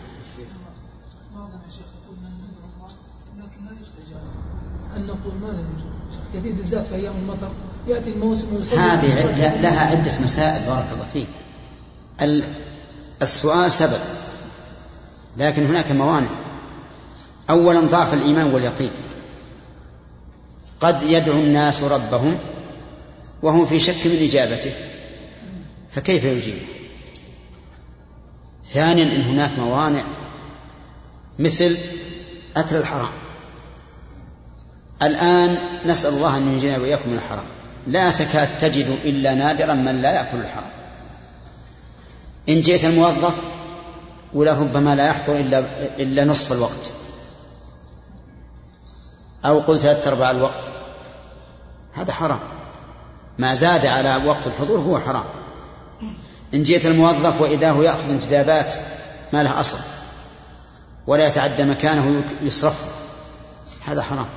[4.95, 5.65] أن نقول ما
[6.33, 7.49] كثير بالذات في أيام المطر
[7.87, 8.47] يأتي الموسم
[8.77, 11.27] هذه لها عدة مسائل بارك الله فيك.
[13.21, 13.99] السؤال سبب
[15.37, 16.29] لكن هناك موانع.
[17.49, 18.91] أولا ضعف الإيمان واليقين.
[20.79, 22.37] قد يدعو الناس ربهم
[23.41, 24.71] وهم في شك من إجابته
[25.91, 26.65] فكيف يجيبه؟
[28.73, 30.03] ثانيا إن هناك موانع
[31.39, 31.77] مثل
[32.57, 33.11] أكل الحرام.
[35.03, 37.45] الآن نسأل الله أن ينجينا وإياكم من الحرام.
[37.87, 40.69] لا تكاد تجد إلا نادرا من لا يأكل الحرام.
[42.49, 43.41] إن جئت الموظف
[44.33, 45.59] ولربما لا يحضر إلا
[45.99, 46.91] إلا نصف الوقت.
[49.45, 50.63] أو قل ثلاثة أرباع الوقت.
[51.93, 52.39] هذا حرام.
[53.37, 55.25] ما زاد على وقت الحضور هو حرام.
[56.53, 58.75] إن جئت الموظف وإذا هو يأخذ انتدابات
[59.33, 59.77] ما له أصل
[61.07, 62.85] ولا يتعدى مكانه يصرفه.
[63.85, 64.27] هذا حرام.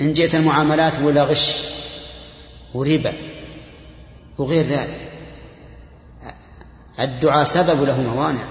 [0.00, 1.60] إن جئت المعاملات ولا غش
[2.74, 3.12] وربا
[4.38, 5.10] وغير ذلك.
[7.00, 8.44] الدعاء سبب له موانع.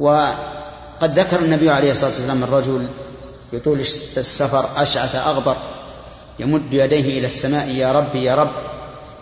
[0.00, 2.88] وقد ذكر النبي عليه الصلاة والسلام الرجل
[3.52, 3.80] يطول
[4.16, 5.56] السفر أشعث أغبر
[6.38, 8.75] يمد يديه إلى السماء يا ربي يا رب.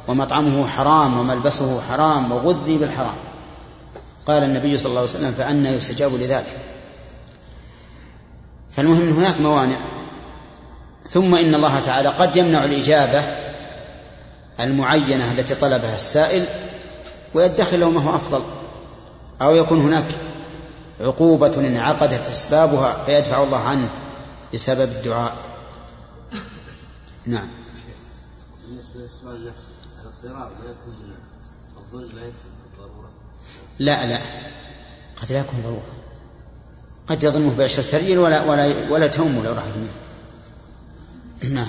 [0.08, 3.14] ومطعمه حرام وملبسه حرام وغذي بالحرام.
[4.26, 6.58] قال النبي صلى الله عليه وسلم فأنا يستجاب لذلك.
[8.70, 9.76] فالمهم هناك موانع.
[11.08, 13.22] ثم إن الله تعالى قد يمنع الإجابة
[14.60, 16.46] المعينة التي طلبها السائل
[17.34, 18.42] ويدخر له ما هو أفضل.
[19.42, 20.06] أو يكون هناك
[21.00, 23.90] عقوبة انعقدت أسبابها فيدفع الله عنه
[24.54, 25.36] بسبب الدعاء.
[27.26, 27.48] نعم.
[28.66, 29.73] بالنسبة للسؤال نفسه
[30.24, 31.14] الاضطرار ما يكون من
[31.78, 33.10] الظلم ما يدخل الضرورة؟
[33.78, 34.18] لا لا.
[35.22, 35.86] قد لا يكون ضرورة.
[37.06, 39.90] قد يظنه بعشرة ريال ولا ولا ولا تهمه لو راحت منه
[41.54, 41.68] نعم.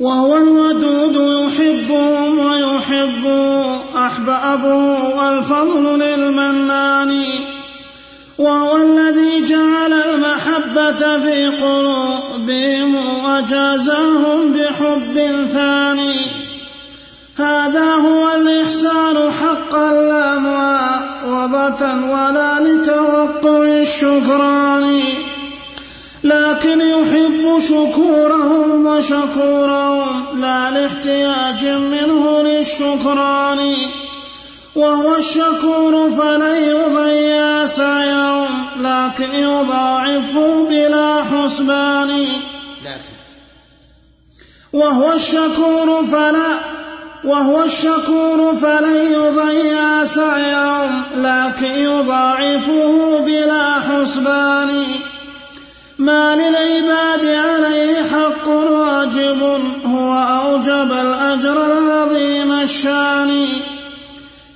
[0.00, 3.26] وهو الودود يحبهم ويحب
[3.96, 4.74] أحبابه
[5.16, 7.10] والفضل للمنان.
[8.38, 15.14] وهو الذي جعل المحبة في قلوبهم وجازاهم بحب
[15.52, 16.16] ثاني.
[17.36, 25.00] هذا هو الإحسان حقا لا معاوضة ولا لتوقع الشكران.
[26.24, 33.74] لكن يحب شكورهم وشكورهم لا لاحتياج منه للشكران.
[34.76, 38.15] وهو الشكور فلن يضيع سعيهم.
[38.80, 42.26] لكن يضاعفه بلا حسبان.
[44.72, 46.58] وهو الشكور فلا
[47.24, 54.84] وهو الشكور فلن يضيع سعيهم لكن يضاعفه بلا حسبان.
[55.98, 63.48] ما للعباد عليه حق واجب هو أوجب الأجر العظيم الشان.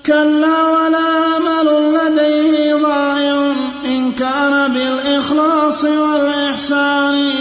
[0.07, 3.50] كلا ولا عمل لديه ضائع
[4.19, 7.33] كان بالإخلاص والإحسان.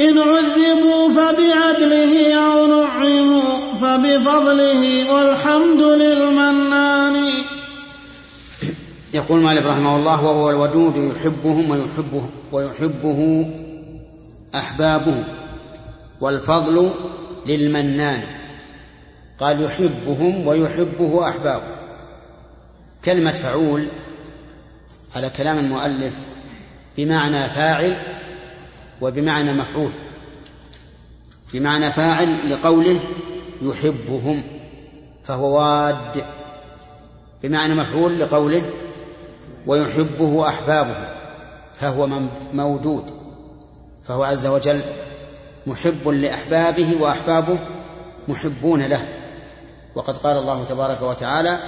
[0.00, 7.16] إن عذبوا فبعدله أو نعموا فبفضله والحمد للمنان.
[9.14, 13.50] يقول مالك رحمه الله وهو الودود يحبهم ويحبه ويحبه
[14.54, 15.24] أحبابه
[16.20, 16.90] والفضل
[17.46, 18.22] للمنان.
[19.40, 21.78] قال يحبهم ويحبه أحبابه.
[23.04, 23.86] كلمة فعول
[25.16, 26.14] على كلام المؤلف
[26.96, 27.96] بمعنى فاعل
[29.00, 29.90] وبمعنى مفعول.
[31.52, 33.00] بمعنى فاعل لقوله
[33.62, 34.42] يحبهم
[35.24, 36.24] فهو واد.
[37.42, 38.62] بمعنى مفعول لقوله
[39.66, 41.08] ويحبه أحبابه
[41.74, 42.08] فهو
[42.52, 43.10] مودود
[44.04, 44.80] فهو عز وجل
[45.66, 47.58] محب لأحبابه وأحبابه
[48.28, 49.08] محبون له.
[49.94, 51.58] وقد قال الله تبارك وتعالى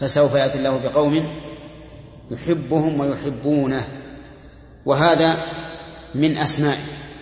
[0.00, 1.28] فسوف يأتي الله بقوم
[2.30, 3.86] يحبهم ويحبونه.
[4.86, 5.44] وهذا
[6.14, 6.78] من أسماء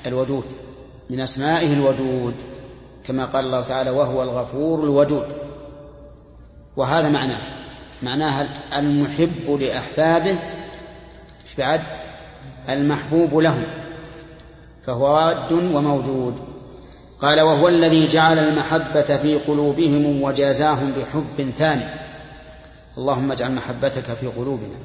[0.07, 0.45] الودود
[1.11, 2.35] من أسمائه الودود
[3.07, 5.27] كما قال الله تعالى وهو الغفور الودود
[6.77, 7.41] وهذا معناه
[8.03, 8.49] معناها
[8.79, 10.39] المحب لأحبابه
[11.59, 11.81] بعد؟
[12.69, 13.63] المحبوب لهم
[14.87, 16.35] فهو راد وموجود.
[17.21, 21.85] قال وهو الذي جعل المحبة في قلوبهم وجازاهم بحب ثاني
[23.01, 24.77] اللهم اجعل محبتك في قلوبنا.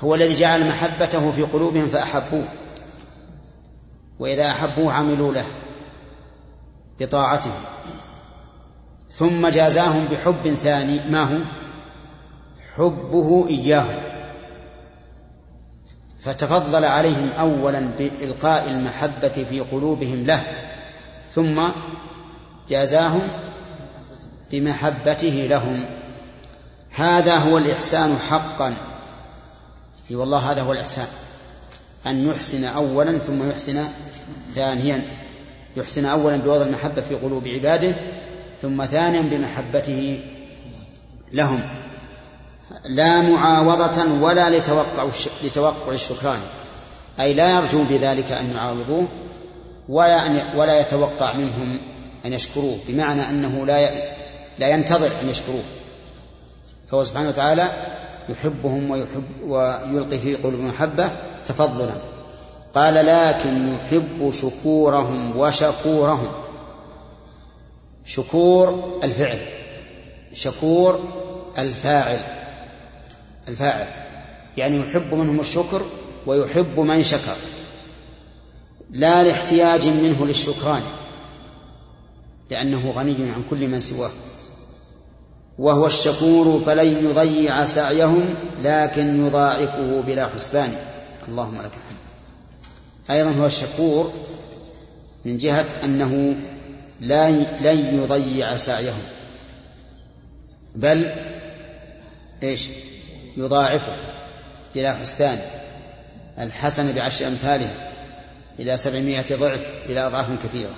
[0.00, 2.44] هو الذي جعل محبته في قلوبهم فأحبوه.
[4.18, 5.44] وإذا أحبوه عملوا له
[7.00, 7.52] بطاعته.
[9.10, 11.38] ثم جازاهم بحب ثاني ما هو؟
[12.76, 14.02] حبه إياهم.
[16.20, 20.42] فتفضل عليهم أولا بإلقاء المحبة في قلوبهم له.
[21.30, 21.62] ثم
[22.68, 23.28] جازاهم
[24.52, 25.99] بمحبته لهم.
[26.90, 28.74] هذا هو الإحسان حقا.
[30.10, 31.06] أي والله هذا هو الإحسان.
[32.06, 33.84] أن يحسن أولا ثم يحسن
[34.54, 35.02] ثانيا.
[35.76, 37.94] يحسن أولا بوضع المحبة في قلوب عباده
[38.62, 40.20] ثم ثانيا بمحبته
[41.32, 41.62] لهم.
[42.84, 45.08] لا معاوضة ولا لتوقع
[45.44, 46.40] لتوقع الشكران.
[47.20, 49.08] أي لا يرجو بذلك أن يعاوضوه
[49.88, 51.80] ولا أن ولا يتوقع منهم
[52.26, 52.78] أن يشكروه.
[52.88, 53.90] بمعنى أنه لا
[54.58, 55.62] لا ينتظر أن يشكروه.
[56.90, 57.70] فهو سبحانه وتعالى
[58.28, 61.10] يحبهم ويحب ويلقي في قلوبهم محبة
[61.46, 61.94] تفضلا.
[62.74, 66.28] قال لكن يحب شكورهم وشكورهم.
[68.04, 69.38] شكور الفعل.
[70.32, 71.00] شكور
[71.58, 72.20] الفاعل.
[73.48, 73.86] الفاعل.
[74.56, 75.82] يعني يحب منهم الشكر
[76.26, 77.36] ويحب من شكر.
[78.90, 80.82] لا لاحتياج منه للشكران.
[82.50, 84.10] لأنه غني عن كل من سواه.
[85.60, 90.72] وهو الشكور فلن يضيع سعيهم لكن يضاعفه بلا حسبان.
[91.28, 92.00] اللهم لك الحمد.
[93.10, 94.12] أيضا هو الشكور
[95.24, 96.36] من جهة أنه
[97.00, 99.02] لا لن يضيع سعيهم.
[100.74, 101.12] بل
[102.42, 102.68] إيش؟
[103.36, 103.96] يضاعفه
[104.74, 105.40] بلا حسبان.
[106.38, 107.74] الحسن بعشر أمثاله
[108.58, 110.74] إلى سبعمائة ضعف إلى أضعاف كثيرة.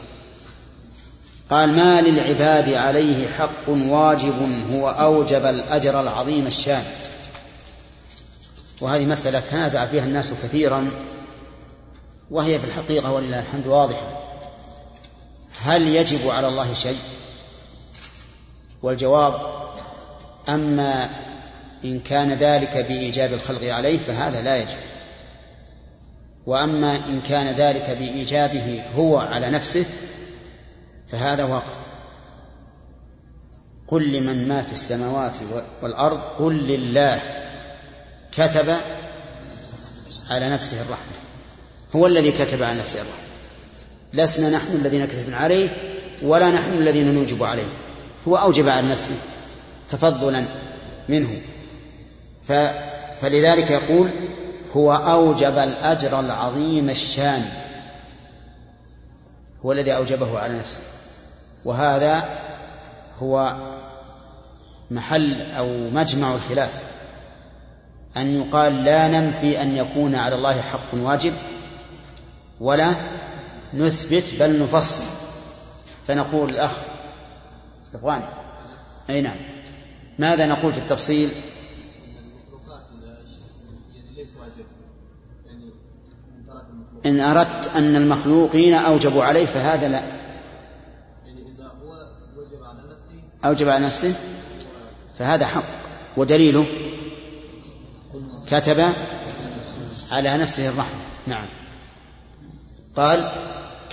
[1.53, 6.85] قال ما للعباد عليه حق واجب هو أوجب الأجر العظيم الشان.
[8.81, 10.91] وهذه مسألة تنازع فيها الناس كثيرا
[12.31, 14.21] وهي في الحقيقة ولله الحمد واضحة.
[15.63, 16.99] هل يجب على الله شيء؟
[18.83, 19.35] والجواب
[20.49, 21.11] أما
[21.85, 24.79] إن كان ذلك بإيجاب الخلق عليه فهذا لا يجب.
[26.47, 29.85] وأما إن كان ذلك بإيجابه هو على نفسه
[31.13, 31.73] فهذا واقع.
[33.89, 35.33] قل لمن ما في السماوات
[35.83, 37.21] والأرض قل لله.
[38.33, 38.77] كتب
[40.31, 41.13] على نفسه الرحمة.
[41.97, 43.23] هو الذي كتب على نفسه الرحمة.
[44.13, 45.69] لسنا نحن الذين كتبنا عليه
[46.23, 47.69] ولا نحن الذين نوجب عليه.
[48.29, 49.15] هو أوجب على نفسه
[49.91, 50.47] تفضلا
[51.09, 51.43] منه.
[52.49, 52.53] ف
[53.21, 54.11] فلذلك يقول
[54.73, 57.45] هو أوجب الأجر العظيم الشان.
[59.65, 60.81] هو الذي أوجبه على نفسه.
[61.65, 62.29] وهذا
[63.23, 63.57] هو
[64.91, 66.83] محل أو مجمع الخلاف.
[68.17, 71.35] أن يقال لا ننفي أن يكون على الله حق واجب
[72.61, 72.95] ولا
[73.75, 75.03] نثبت بل نفصل.
[76.07, 76.73] فنقول الأخ
[77.95, 78.25] إخواني
[79.11, 79.37] أي نعم.
[80.19, 81.31] ماذا نقول في التفصيل؟
[87.07, 90.22] إن أردت أن المخلوقين أوجبوا عليه فهذا لا.
[93.45, 94.15] أوجب على نفسه؟
[95.19, 95.65] فهذا حق.
[96.17, 96.67] ودليله
[98.51, 98.93] كتب
[100.11, 101.01] على نفسه الرحمة.
[101.27, 101.47] نعم.
[102.97, 103.33] قال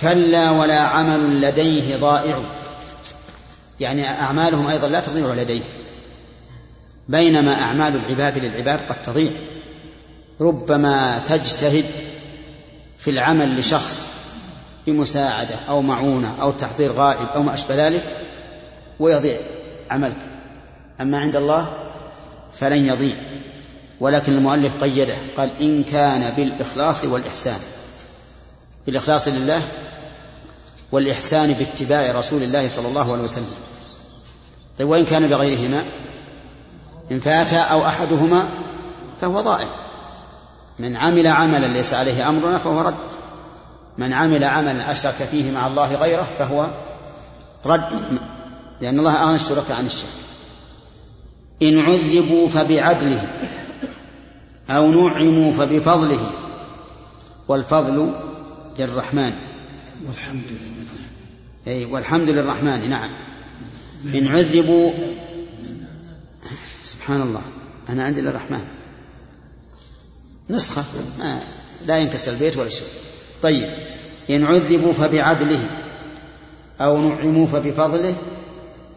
[0.00, 2.42] كلا ولا عمل لديه ضائع.
[3.80, 5.62] يعني أعمالهم أيضا لا تضيع لديه.
[7.08, 9.30] بينما أعمال العباد للعباد قد تضيع.
[10.40, 11.84] ربما تجتهد
[12.98, 14.08] في العمل لشخص
[14.86, 18.19] بمساعدة أو معونة أو تحضير غائب أو ما أشبه ذلك
[19.00, 19.36] ويضيع
[19.90, 20.18] عملك.
[21.00, 21.72] أما عند الله
[22.58, 23.16] فلن يضيع.
[24.00, 27.58] ولكن المؤلف قيده قال إن كان بالإخلاص والإحسان.
[28.86, 29.62] بالإخلاص لله
[30.92, 33.54] والإحسان باتباع رسول الله صلى الله عليه وسلم.
[34.78, 35.84] طيب وإن كان بغيرهما؟
[37.10, 38.48] إن فات أو أحدهما
[39.20, 39.68] فهو ضائع.
[40.78, 42.94] من عمل عملا ليس عليه أمرنا فهو رد.
[43.98, 46.66] من عمل عملا أشرك فيه مع الله غيره فهو
[47.66, 48.20] رد.
[48.80, 50.10] لأن الله أغنى الشركاء عن الشرك.
[51.62, 53.28] إن عذبوا فبعدله
[54.70, 56.30] أو نعموا فبفضله
[57.48, 58.14] والفضل
[58.78, 59.32] للرحمن.
[60.06, 60.70] والحمد لله.
[61.66, 63.10] أي والحمد للرحمن نعم.
[64.14, 64.92] إن عذبوا
[66.82, 67.42] سبحان الله
[67.88, 68.64] أنا عندي للرحمن.
[70.50, 70.84] نسخة
[71.18, 71.40] ما
[71.86, 72.88] لا ينكسر البيت ولا شيء.
[73.42, 73.74] طيب
[74.30, 75.70] إن عذبوا فبعدله
[76.80, 78.16] أو نعموا فبفضله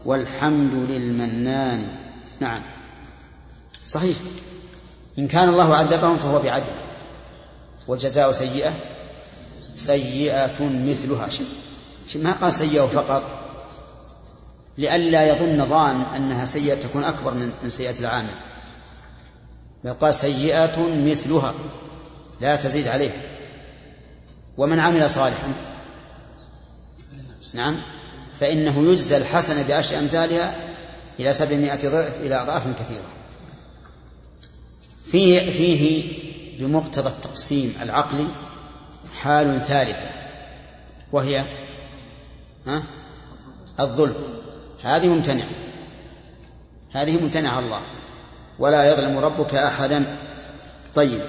[0.06, 1.96] والحمد للمنان.
[2.40, 2.62] نعم.
[3.88, 4.18] صحيح.
[5.20, 6.72] إن كان الله عذبهم فهو بعدل.
[7.88, 8.74] والجزاء سيئة.
[9.76, 11.30] سيئة مثلها.
[12.16, 13.24] ما قال سيئة فقط.
[14.78, 18.34] لئلا يظن ظان أنها سيئة تكون أكبر من سيئة العامل.
[19.84, 21.54] بل قال سيئة مثلها.
[22.42, 23.12] لا تزيد عليه
[24.58, 25.54] ومن عمل صالحا.
[27.54, 27.82] نعم.
[28.40, 30.56] فإنه يجزى الحسنة بعشر أمثالها
[31.20, 33.06] إلى سبعمائة ضعف إلى أضعاف كثيرة.
[35.12, 36.14] فيه فيه
[36.60, 38.28] بمقتضى التقسيم العقلي
[39.22, 40.10] حال ثالثة
[41.12, 41.46] وهي
[42.68, 42.84] ها؟
[43.80, 44.16] الظلم.
[44.82, 45.50] هذه ممتنعة.
[46.92, 47.82] هذه ممتنعة الله.
[48.60, 50.18] ولا يظلم ربك أحدا.
[50.96, 51.22] طيب.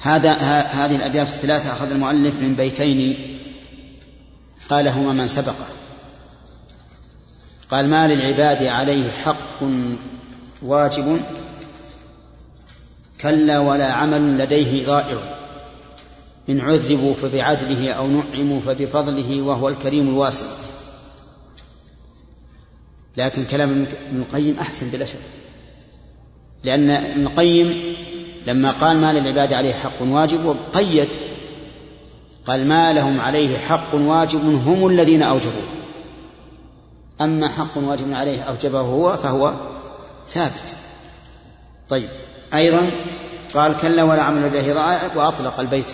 [0.00, 0.32] هذا
[0.62, 3.39] هذه الأبيات الثلاثة أخذ المؤلف من بيتين
[4.70, 5.66] قالهما من سبقه.
[7.70, 9.62] قال ما للعباد عليه حق
[10.62, 11.22] واجب
[13.20, 15.36] كلا ولا عمل لديه ضائع.
[16.48, 20.46] إن عذبوا فبعدله أو نعموا فبفضله وهو الكريم الواسع
[23.16, 25.18] لكن كلام ابن القيم أحسن بلا شك.
[26.64, 27.96] لأن ابن القيم
[28.46, 31.08] لما قال ما للعباد عليه حق واجب وقيد
[32.46, 35.68] قال ما لهم عليه حق واجب هم الذين أوجبوه.
[37.20, 39.54] أما حق واجب عليه أوجبه هو فهو
[40.28, 40.74] ثابت.
[41.88, 42.08] طيب
[42.54, 42.90] أيضا
[43.54, 45.86] قال كلا ولا عمل لديه ضائع وأطلق البيت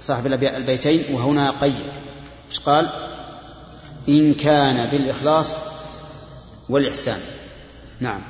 [0.00, 1.74] صاحب البيتين وهنا قيد.
[2.50, 2.90] إيش قال؟
[4.08, 5.52] إن كان بالإخلاص
[6.68, 7.20] والإحسان.
[8.00, 8.20] نعم.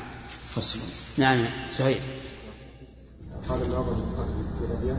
[0.54, 0.78] فصل.
[1.18, 2.00] نعم سهيل
[3.48, 4.96] قال الأبيات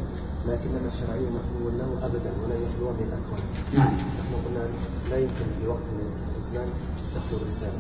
[0.48, 3.44] لكننا الشرعي مفهوم له أبدا ولا يخلو من الأكوان
[3.78, 3.94] نعم.
[4.20, 4.64] نحن قلنا
[5.10, 6.70] لا يمكن في وقت من الأزمان
[7.16, 7.80] تخلو الرسالة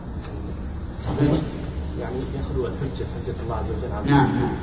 [1.99, 4.55] يعني يخلو الحجة حجة الله عز وجل عن نعم نعم.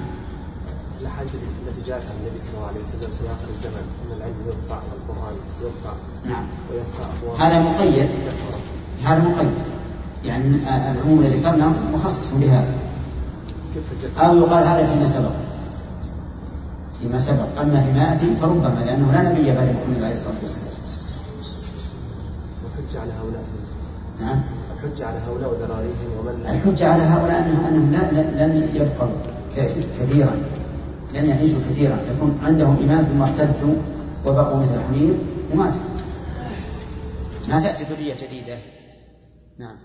[1.01, 1.35] الأحاديث
[1.66, 3.85] التي جاءت عن النبي صلى الله عليه وسلم في آخر الزمن.
[4.03, 5.93] أن العلم يرفع والقرآن يرفع
[6.27, 6.47] نعم.
[6.70, 7.41] ويرفع أبواب.
[7.41, 8.09] هذا مقيد.
[9.05, 9.51] هذا مقيد.
[10.25, 10.45] يعني
[10.95, 12.75] العموم الذي ذكرناه مخصص بهذا.
[13.75, 15.48] كيف أو يقال هذا فيما سبق.
[17.01, 17.61] فيما سبق.
[17.61, 20.75] أما فيما يأتي فربما لأنه لا نبي بعد محمد عليه الصلاة والسلام.
[22.65, 23.43] والحجة على هؤلاء.
[24.20, 24.41] نعم.
[24.77, 29.09] الحجة على هؤلاء وذراريهم ومن الحجة على هؤلاء أنهم أنهم لا- لن يبقوا
[30.01, 30.37] كثيرا.
[31.15, 31.99] لن يعيشوا كثيرا.
[32.16, 33.75] يكون عندهم إيمان ثم ارتدوا
[34.27, 35.15] وبقوا مثل الحمير
[35.53, 35.81] وماتوا.
[37.49, 38.59] ما تأتي ذرية جديدة؟
[39.59, 39.77] نعم.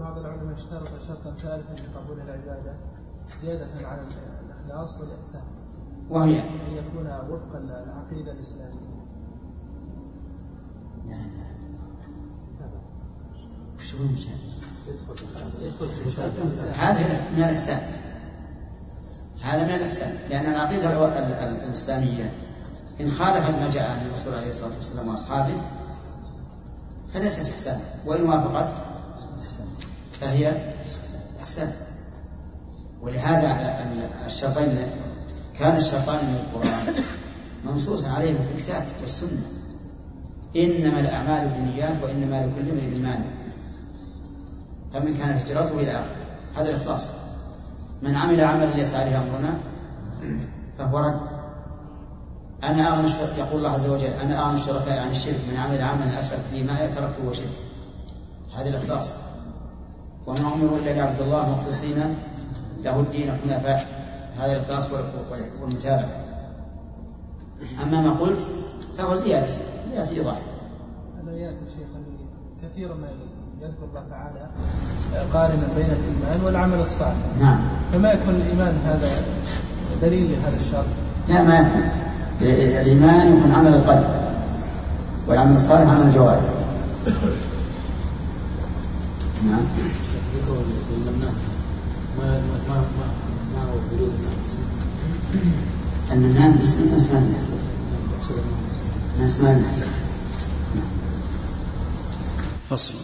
[0.00, 2.72] بعض العلماء اشترط شرطا ثالثا لقبول العبادة
[3.42, 5.42] زيادة على الإخلاص والإحسان.
[6.10, 8.88] وهي أن يكون وفق العقيدة الإسلامية.
[13.78, 14.00] وش هو
[16.78, 17.00] هذا
[17.36, 17.80] من الإحسان.
[19.42, 20.12] هذا من الإحسان.
[20.30, 21.08] لأن العقيدة
[21.64, 22.32] الإسلامية
[23.00, 25.54] إن خالفت ما جاء عن الرسول عليه الصلاة والسلام وأصحابه
[27.08, 27.80] فليست إحسانا.
[28.06, 28.74] وإن وافقت
[30.20, 30.72] فهي
[31.40, 31.72] إحسان.
[33.02, 33.52] ولهذا
[33.82, 34.78] ال- الشرطين
[35.58, 37.04] كان الشرطان من القرآن
[37.64, 39.42] منصوصا عليهما في الكتاب والسنة.
[40.56, 43.24] إنما الأعمال بالنيات وإنما لكل امرئ ما
[44.94, 46.16] فمن كانت هجرته إلى آخره.
[46.56, 47.10] هذا الإخلاص.
[48.02, 49.58] من عمل عملا ليس عليه أمرنا
[50.78, 51.20] فهو رد.
[52.64, 55.38] أنا أغنى يقول الله عز وجل أنا أغنى الشركاء عن الشرك.
[55.52, 57.48] من عمل عملا أشرك فيه معي تركته وشرك
[58.56, 59.08] هذا الإخلاص.
[60.26, 62.14] وما أمروا إلا ليعبدوا الله مخلصين
[62.84, 63.97] له الدين حنفاء.
[64.38, 65.02] هذا الإخلاص وال-
[65.62, 66.08] والمتابعة.
[67.82, 68.46] أما ما قلت
[68.98, 69.46] فهو زيادة
[69.94, 70.36] زيادة إيضاح
[71.24, 71.88] الآيات يا شيخ
[72.62, 73.06] كثير ما
[73.62, 74.48] يذكر الله تعالى
[75.32, 77.16] قارنا بين الإيمان والعمل الصالح.
[77.40, 77.58] نعم.
[77.92, 79.08] فما يكون الإيمان هذا
[80.02, 80.84] دليل لهذا الشرط؟
[81.28, 81.88] لا ما يكون.
[82.40, 84.06] الإيمان يكون عمل القلب
[85.28, 86.42] والعمل الصالح عمل الجوارح.
[89.50, 89.60] نعم.
[96.12, 97.38] أننا بس الناس ما لنا
[99.16, 99.72] الناس ما لنا
[102.70, 102.94] فصل.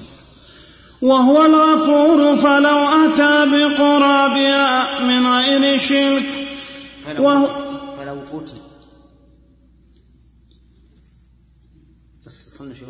[1.03, 6.25] وهو الغفور فلو أتى بقرابها من غير شرك.
[7.19, 7.47] وهو
[7.97, 8.59] فلو قتل
[12.27, 12.89] بس خلنا نشوف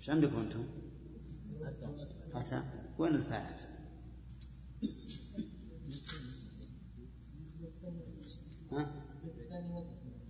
[0.00, 0.64] إيش عندكم أنتم؟
[2.36, 2.62] أتى
[2.98, 3.60] وين الفاعل؟
[8.72, 9.06] ها؟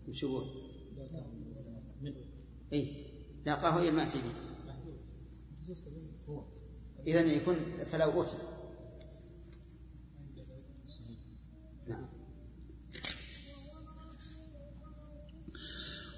[0.08, 0.44] وش يقول؟
[2.72, 3.06] اي
[3.46, 4.46] لاقاه إلى ما به
[7.06, 8.36] اذا يكون فلو اتي
[11.88, 12.15] نعم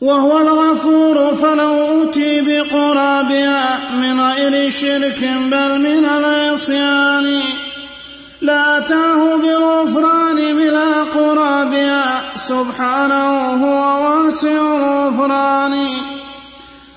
[0.01, 7.43] وهو الغفور فلو أوتي بقرابها من غير شرك بل من العصيان.
[8.41, 15.75] لاتاه بالغفران بلا قرابها سبحانه هو واسع الغفران.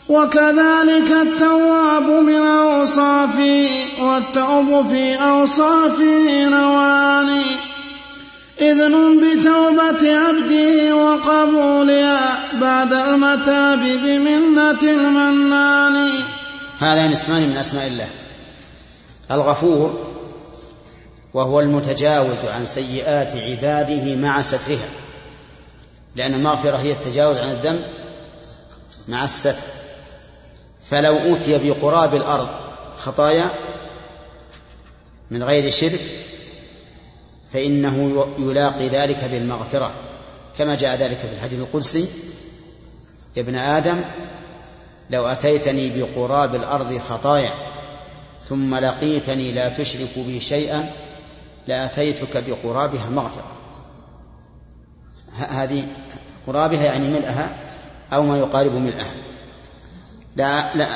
[0.10, 3.69] وكذلك التواب من أوصافه
[4.02, 7.41] والتوب في أوصافه نوان.
[8.61, 16.11] إذن بتوبة عبده وقبولها بعد المتاب بمنة المنان.
[16.79, 18.07] هذان اسمان من أسماء الله.
[19.31, 20.11] الغفور
[21.33, 24.89] وهو المتجاوز عن سيئات عباده مع سترها.
[26.15, 27.85] لأن المغفرة هي التجاوز عن الذنب
[29.07, 29.55] مع الستر.
[30.89, 32.49] فلو أوتي بقراب الأرض
[32.97, 33.51] خطايا
[35.31, 36.01] من غير شرك
[37.53, 39.91] فإنه يلاقي ذلك بالمغفرة
[40.57, 42.06] كما جاء ذلك في الحديث القدسي
[43.36, 44.03] يا ابن آدم
[45.10, 47.52] لو أتيتني بقراب الأرض خطايا
[48.44, 50.91] ثم لقيتني لا تشرك بي شيئا
[51.68, 53.52] لأتيتك بقرابها مغفرة.
[55.38, 55.88] هذه
[56.48, 57.57] قرابها يعني ملئها
[58.14, 59.11] أو ما يقارب ملئها
[60.36, 60.88] لا لا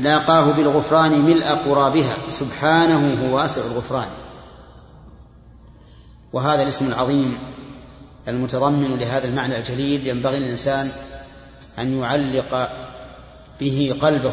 [0.00, 4.08] لاقاه بالغفران ملء قرابها سبحانه هو واسع الغفران.
[6.32, 7.38] وهذا الاسم العظيم
[8.28, 10.90] المتضمن لهذا المعنى الجليل ينبغي للإنسان
[11.78, 12.70] أن يعلق
[13.60, 14.32] به قلبه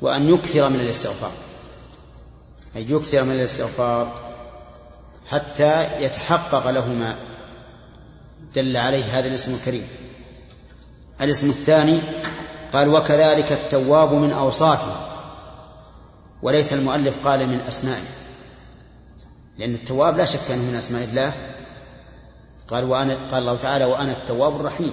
[0.00, 1.32] وأن يكثر من الاستغفار.
[2.76, 4.14] أي يكثر من الاستغفار
[5.30, 7.14] حتى يتحقق له ما
[8.54, 9.88] دل عليه هذا الاسم الكريم.
[11.20, 12.02] الاسم الثاني
[12.72, 14.96] قال وكذلك التواب من أوصافه.
[16.42, 18.27] وليس المؤلف قال من أسمائه.
[19.58, 21.32] لأن التواب لا شك أنه من أسماء الله.
[22.68, 24.92] قال وأنا قال الله تعالى وأنا التواب الرحيم.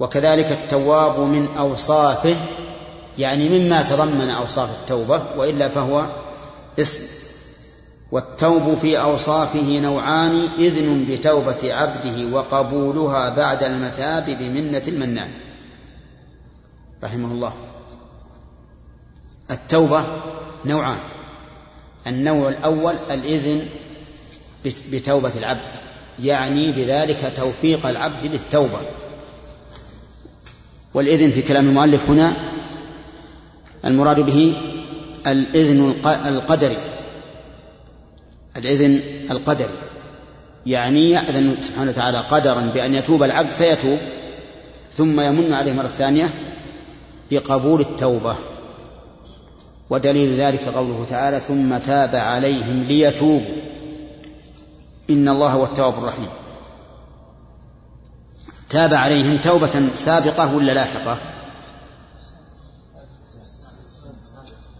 [0.00, 2.36] وكذلك التواب من أوصافه
[3.18, 6.06] يعني مما تضمن أوصاف التوبة وإلا فهو
[6.78, 7.02] اسم.
[8.12, 15.30] والتوب في أوصافه نوعان إذن بتوبة عبده وقبولها بعد المتاب بمنة المنان.
[17.04, 17.52] رحمه الله.
[19.50, 20.04] التوبة
[20.64, 20.98] نوعان.
[22.06, 23.66] النوع الأول الإذن
[24.92, 25.60] بتوبة العبد
[26.22, 28.78] يعني بذلك توفيق العبد للتوبة.
[30.94, 32.36] والإذن في كلام المؤلف هنا
[33.84, 34.54] المراد به
[35.26, 35.94] الإذن
[36.26, 36.76] القدري.
[38.56, 39.68] الإذن القدري
[40.66, 43.98] يعني يأذن سبحانه وتعالى قدرا بأن يتوب العبد فيتوب
[44.96, 46.30] ثم يمن عليه مرة ثانية
[47.30, 48.36] بقبول التوبة.
[49.90, 53.56] ودليل ذلك قوله تعالى ثم تاب عليهم ليتوبوا.
[55.10, 56.28] إن الله هو التواب الرحيم.
[58.70, 61.18] تاب عليهم توبة سابقة ولا لاحقة؟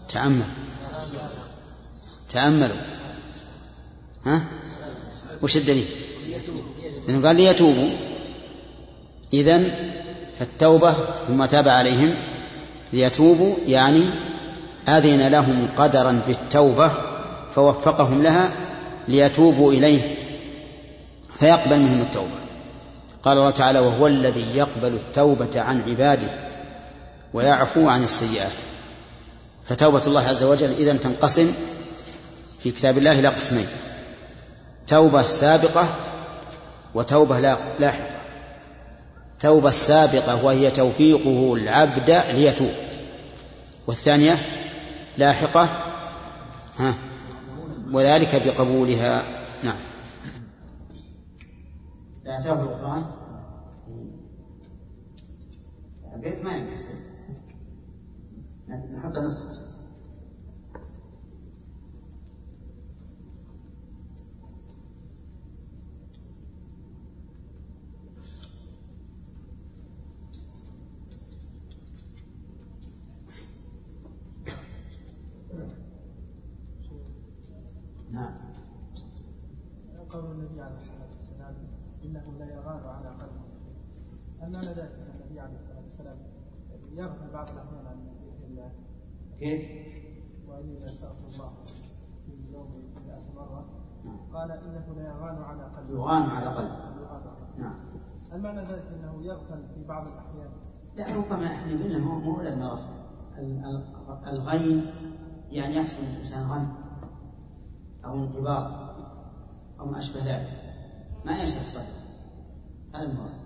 [0.09, 0.47] تأمل.
[2.29, 2.77] تأملوا.
[4.25, 4.41] ها؟
[5.41, 5.87] وش الدليل؟
[7.07, 7.89] لأنه قال ليتوبوا.
[9.33, 9.71] إذن
[10.39, 10.93] فالتوبة
[11.27, 12.15] ثم تاب عليهم
[12.93, 14.09] ليتوبوا يعني
[14.87, 16.91] أذن لهم قدرا بالتوبة
[17.51, 18.51] فوفقهم لها
[19.07, 20.15] ليتوبوا إليه
[21.39, 22.45] فيقبل منهم التوبة.
[23.23, 26.27] قال الله تعالى وهو الذي يقبل التوبة عن عباده
[27.33, 28.51] ويعفو عن السيئات.
[29.65, 31.51] فتوبة الله عز وجل إذا تنقسم
[32.59, 33.67] في كتاب الله إلى قسمين
[34.87, 35.87] توبة سابقة
[36.95, 37.39] وتوبة
[37.79, 38.15] لاحقة.
[39.39, 42.71] توبة السابقة وهي توفيقه العبد ليتوب.
[43.87, 44.39] والثانية
[45.17, 45.63] لاحقة.
[46.77, 46.95] ها.
[47.91, 49.23] وذلك بقبولها.
[49.63, 49.77] نعم.
[52.25, 53.05] أتاه القرآن
[56.15, 56.93] بيت ما ينكسر
[58.69, 59.64] نحط نسخة
[78.15, 78.33] نعم.
[80.09, 81.55] قول النبي عليه الصلاة والسلام
[82.03, 83.45] انه لا يغار على قلبه
[84.41, 86.17] هل معنى ذلك أن النبي عليه الصلاة والسلام
[86.93, 88.71] يغفل بعض الأحيان عن ذكر الله؟
[89.39, 89.61] كيف؟
[90.47, 91.51] وإني أستغفر الله
[92.25, 92.71] في اليوم
[93.07, 93.65] 100 مرة.
[94.33, 95.93] قال إنه لا يغان على قلبه.
[95.99, 96.95] يغان على قلبه.
[97.57, 97.75] نعم.
[98.31, 100.49] هل معنى ذلك إنه يغفل في بعض الأحيان؟
[100.95, 102.89] لا ربما إحنا قلنا مو مو لما غفل
[103.37, 104.85] ال- ال- الغين
[105.49, 106.84] يعني يحصل الإنسان غم.
[108.05, 108.95] أو انقباض
[109.79, 110.61] أو ما أشبه ذلك.
[111.25, 112.05] ما يشرح صدره
[112.93, 113.45] هذا المراد.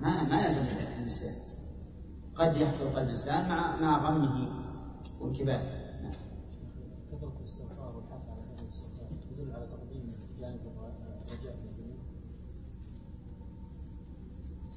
[0.00, 0.62] ما ما يلزم
[0.98, 1.34] الانسان
[2.34, 4.48] قد يحصل قلب الإنسان مع مع غمه
[5.20, 5.88] وانكباته.
[7.12, 10.14] كثرة الاستغفار على يدل على تقديم
[11.30, 11.98] الرجاء الدنيا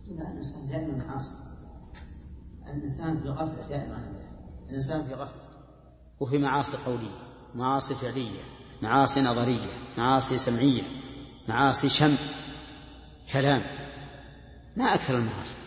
[0.08, 1.34] لا الإنسان دائما عاصي
[2.68, 3.96] الإنسان في غفلة دائما.
[3.96, 4.26] عن الله
[4.70, 5.42] الإنسان في غفلة.
[6.20, 7.31] وفي معاصي قولية.
[7.56, 8.42] معاصي فعلية
[8.82, 10.84] معاصي نظرية معاصي سمعية
[11.48, 12.16] معاصي شم
[13.34, 13.62] كلام
[14.78, 15.58] ما أكثر المعاصي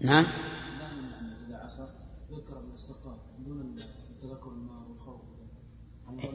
[0.00, 0.26] نعم.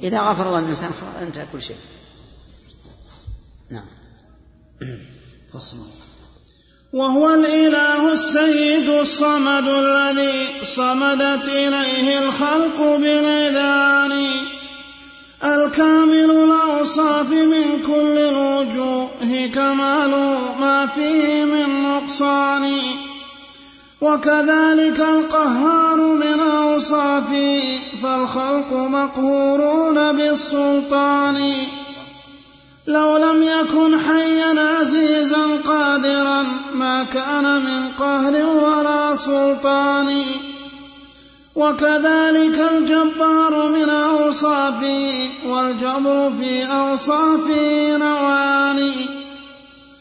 [0.04, 1.78] إذا غفر الله الإنسان خلاص انتهى كل شيء.
[3.70, 3.88] نعم.
[5.52, 6.13] فصل.
[6.94, 14.12] وهو الإله السيد الصمد الذي صمدت إليه الخلق بالإذان.
[15.44, 19.10] الكامل الأوصاف من كل الوجوه
[19.54, 20.12] كمال
[20.60, 22.72] ما فيه من نقصان.
[24.02, 27.62] وكذلك القهار من أوصافه
[28.04, 31.54] فالخلق مقهورون بالسلطان.
[32.88, 36.44] لو لم يكن حيا عزيزا قادرا
[36.74, 40.24] ما كان من قهر ولا سلطان.
[41.56, 48.94] وكذلك الجبار من أوصافه والجبر في أوصافه نواني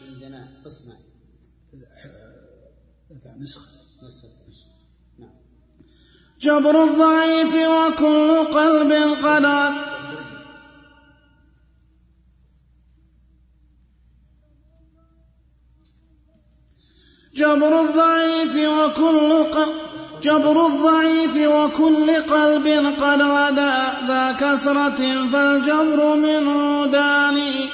[0.07, 0.93] عندنا اصنع
[6.41, 8.91] جبر الضعيف وكل قلب
[9.25, 9.45] قد
[17.33, 19.23] جبر الضعيف وكل.
[20.23, 22.67] جبر الضعيف وكل قلب
[22.99, 23.71] قد غدا
[24.07, 27.69] ذا كسرة فالجبر منه داني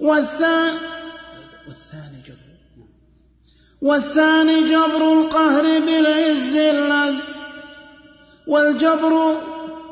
[0.00, 0.78] والثاني
[3.82, 7.18] والثاني جبر القهر بالعز الذي
[8.46, 9.36] والجبر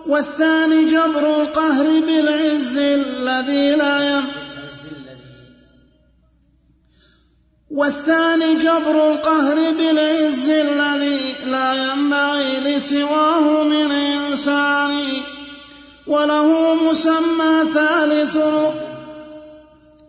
[0.07, 4.40] والثاني جبر القهر بالعز الذي لا يم
[7.71, 15.03] والثاني جبر القهر بالعز الذي لا ينبغي لسواه من إنسان
[16.07, 18.37] وله مسمى ثالث.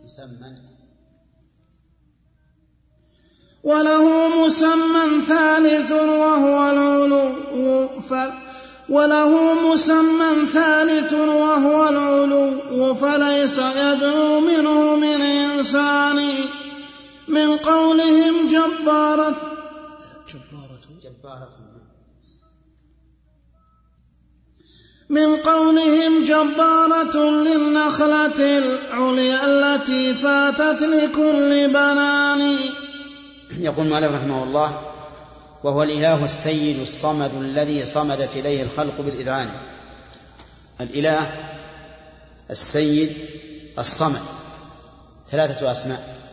[0.03, 0.55] مسمى.
[3.63, 7.31] وله مسمى ثالث وهو العلو
[8.89, 16.19] وله مسمى ثالث وهو العلو فليس يدعو منه من إنسان.
[17.31, 19.35] من قولهم جبارة.
[20.27, 21.49] جبارة جبارة
[25.09, 32.59] من قولهم جبارة للنخلة العليا التي فاتت لكل بنان.
[33.51, 34.81] يقول مالك رحمه الله
[35.63, 39.49] وهو الإله السيد الصمد الذي صمدت إليه الخلق بالإذعان.
[40.81, 41.31] الإله
[42.49, 43.17] السيد
[43.79, 44.21] الصمد.
[45.31, 46.30] ثلاثة أسماء.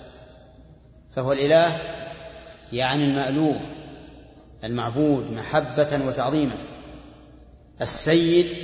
[1.19, 1.79] فهو الإله
[2.73, 3.61] يعني المألوه
[4.65, 6.57] المعبود محبة وتعظيما.
[7.81, 8.57] السيد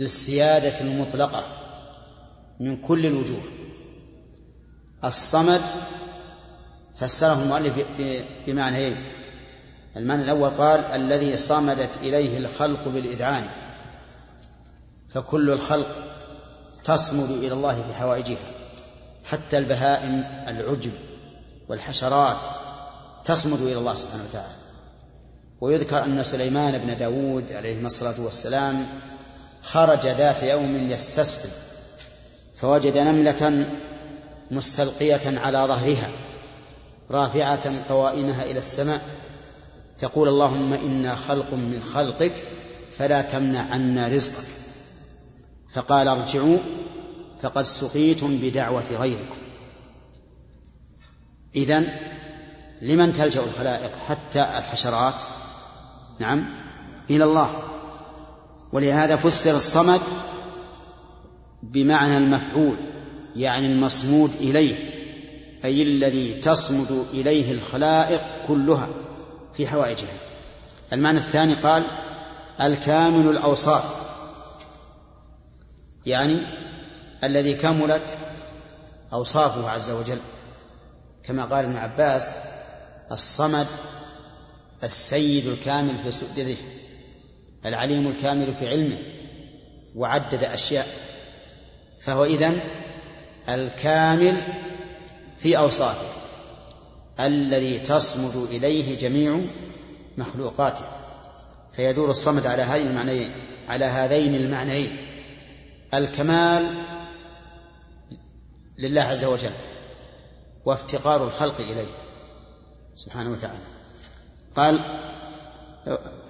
[0.00, 1.44] للسيادة المطلقة
[2.60, 3.42] من كل الوجوه.
[5.04, 5.60] الصمد
[6.96, 7.74] فسره المؤلف
[8.46, 8.96] بمعنيين
[9.96, 13.44] المعنى الأول قال الذي صمدت إليه الخلق بالإذعان.
[15.08, 15.96] فكل الخلق
[16.84, 18.50] تصمد إلى الله في حوائجها
[19.24, 20.92] حتى البهائم العجب.
[21.68, 22.36] والحشرات
[23.24, 24.54] تصمد إلى الله سبحانه وتعالى.
[25.60, 28.86] ويذكر أن سليمان بن داود عليه الصلاة والسلام
[29.62, 31.48] خرج ذات يوم يستسقي
[32.56, 33.70] فوجد نملة
[34.50, 36.10] مستلقية على ظهرها
[37.10, 39.00] رافعة قوائمها إلى السماء
[39.98, 42.34] تقول اللهم إنا خلق من خلقك
[42.98, 44.46] فلا تمنع عنا رزقك.
[45.74, 46.58] فقال ارجعوا
[47.42, 49.45] فقد سقيتم بدعوة غيركم.
[51.56, 51.88] إذن
[52.82, 55.14] لمن تلجأ الخلائق حتى الحشرات؟
[56.18, 56.46] نعم.
[57.10, 57.62] إلى الله.
[58.72, 60.00] ولهذا فسر الصمد
[61.62, 62.76] بمعنى المفعول
[63.36, 64.74] يعني المصمود إليه
[65.64, 68.88] أي الذي تصمد إليه الخلائق كلها
[69.54, 70.14] في حوائجها.
[70.92, 71.84] المعنى الثاني قال
[72.60, 73.84] الكامل الأوصاف.
[76.06, 76.38] يعني
[77.24, 78.18] الذي كملت
[79.12, 80.18] أوصافه عز وجل.
[81.26, 82.34] كما قال ابن عباس
[83.12, 83.66] الصمد
[84.84, 86.56] السيد الكامل في سؤدده
[87.66, 88.98] العليم الكامل في علمه
[89.94, 90.88] وعدد أشياء
[92.00, 92.60] فهو إذن
[93.48, 94.42] الكامل
[95.38, 96.08] في أوصافه
[97.20, 99.40] الذي تصمد إليه جميع
[100.16, 100.84] مخلوقاته.
[101.72, 103.30] فيدور الصمد على هذين المعنيين
[103.68, 104.96] على هذين المعنيين.
[105.94, 106.74] الكمال
[108.78, 109.50] لله عز وجل.
[110.66, 111.92] وافتقار الخلق إليه.
[112.94, 113.58] سبحانه وتعالى.
[114.56, 114.80] قال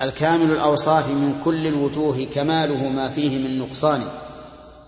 [0.02, 4.04] الكامل الأوصاف من كل الوجوه كماله ما فيه من نقصان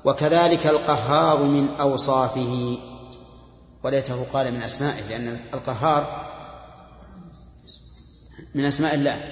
[0.05, 2.79] وكذلك القهار من أوصافه.
[3.83, 6.27] وليته قال من أسمائه لأن القهار
[8.55, 9.23] من أسماء الله.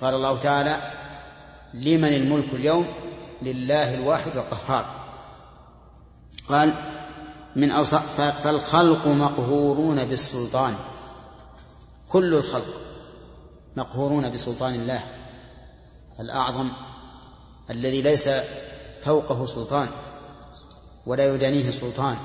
[0.00, 0.92] قال الله تعالى
[1.74, 2.86] لمن الملك اليوم؟
[3.42, 4.84] لله الواحد القهار.
[6.48, 6.99] قال
[7.56, 10.74] من أوصاف فالخلق مقهورون بالسلطان.
[12.08, 12.80] كل الخلق
[13.76, 15.04] مقهورون بسلطان الله.
[16.20, 16.68] الأعظم
[17.70, 18.28] الذي ليس
[19.02, 19.88] فوقه سلطان
[21.06, 22.16] ولا يدانيه سلطان.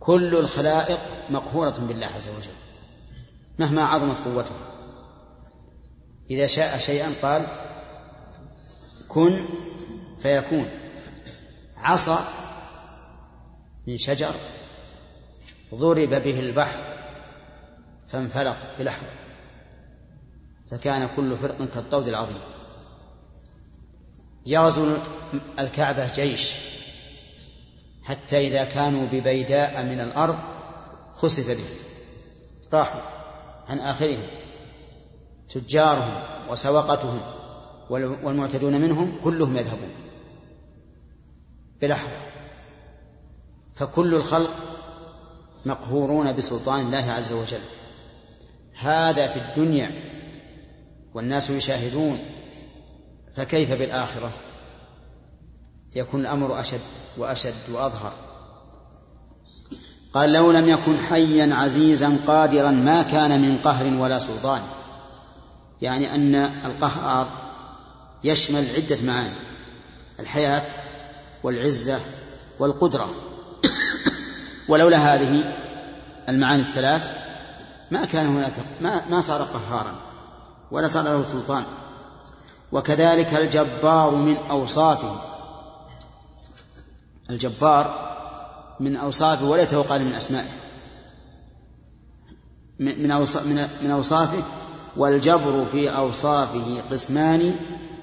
[0.00, 2.54] كل الخلائق مقهورة بالله عز وجل
[3.58, 4.54] مهما عظمت قوته.
[6.30, 7.46] إذا شاء شيئا قال
[9.08, 9.44] كن
[10.18, 10.70] فيكون
[11.76, 12.41] عصا
[13.86, 14.34] من شجر
[15.74, 16.78] ضرب به البحر
[18.08, 19.06] فانفلق بلحظة
[20.70, 22.40] فكان كل فرق كالطود العظيم.
[24.46, 24.96] يغزو
[25.58, 26.52] الكعبة جيش
[28.02, 30.38] حتى إذا كانوا ببيداء من الأرض
[31.12, 31.76] خسف بهم.
[32.72, 33.00] راحوا
[33.68, 34.26] عن آخرهم
[35.48, 37.20] تجارهم وسوقتهم
[38.24, 39.94] والمعتدون منهم كلهم يذهبون.
[41.80, 42.31] بلحظة.
[43.82, 44.50] فكل الخلق
[45.66, 47.60] مقهورون بسلطان الله عز وجل.
[48.78, 49.90] هذا في الدنيا
[51.14, 52.18] والناس يشاهدون
[53.36, 54.30] فكيف بالآخرة؟
[55.96, 56.80] يكون الأمر أشد
[57.18, 58.12] وأشد وأظهر.
[60.12, 64.62] قال لو لم يكن حيا عزيزا قادرا ما كان من قهر ولا سلطان.
[65.80, 66.34] يعني أن
[66.64, 67.28] القهار
[68.24, 69.34] يشمل عدة معاني
[70.20, 70.70] الحياة
[71.42, 72.00] والعزة
[72.58, 73.31] والقدرة.
[74.68, 75.54] ولولا هذه
[76.28, 77.10] المعاني الثلاث
[77.90, 79.94] ما كان هناك ما, ما صار قهارا
[80.70, 81.64] ولا صار له سلطان.
[82.72, 85.20] وكذلك الجبار من أوصافه
[87.30, 88.12] الجبار
[88.80, 90.50] من أوصافه وليته قال من أسمائه.
[92.78, 93.08] من
[93.82, 94.42] من أوصافه
[94.96, 97.54] والجبر في أوصافه قسمان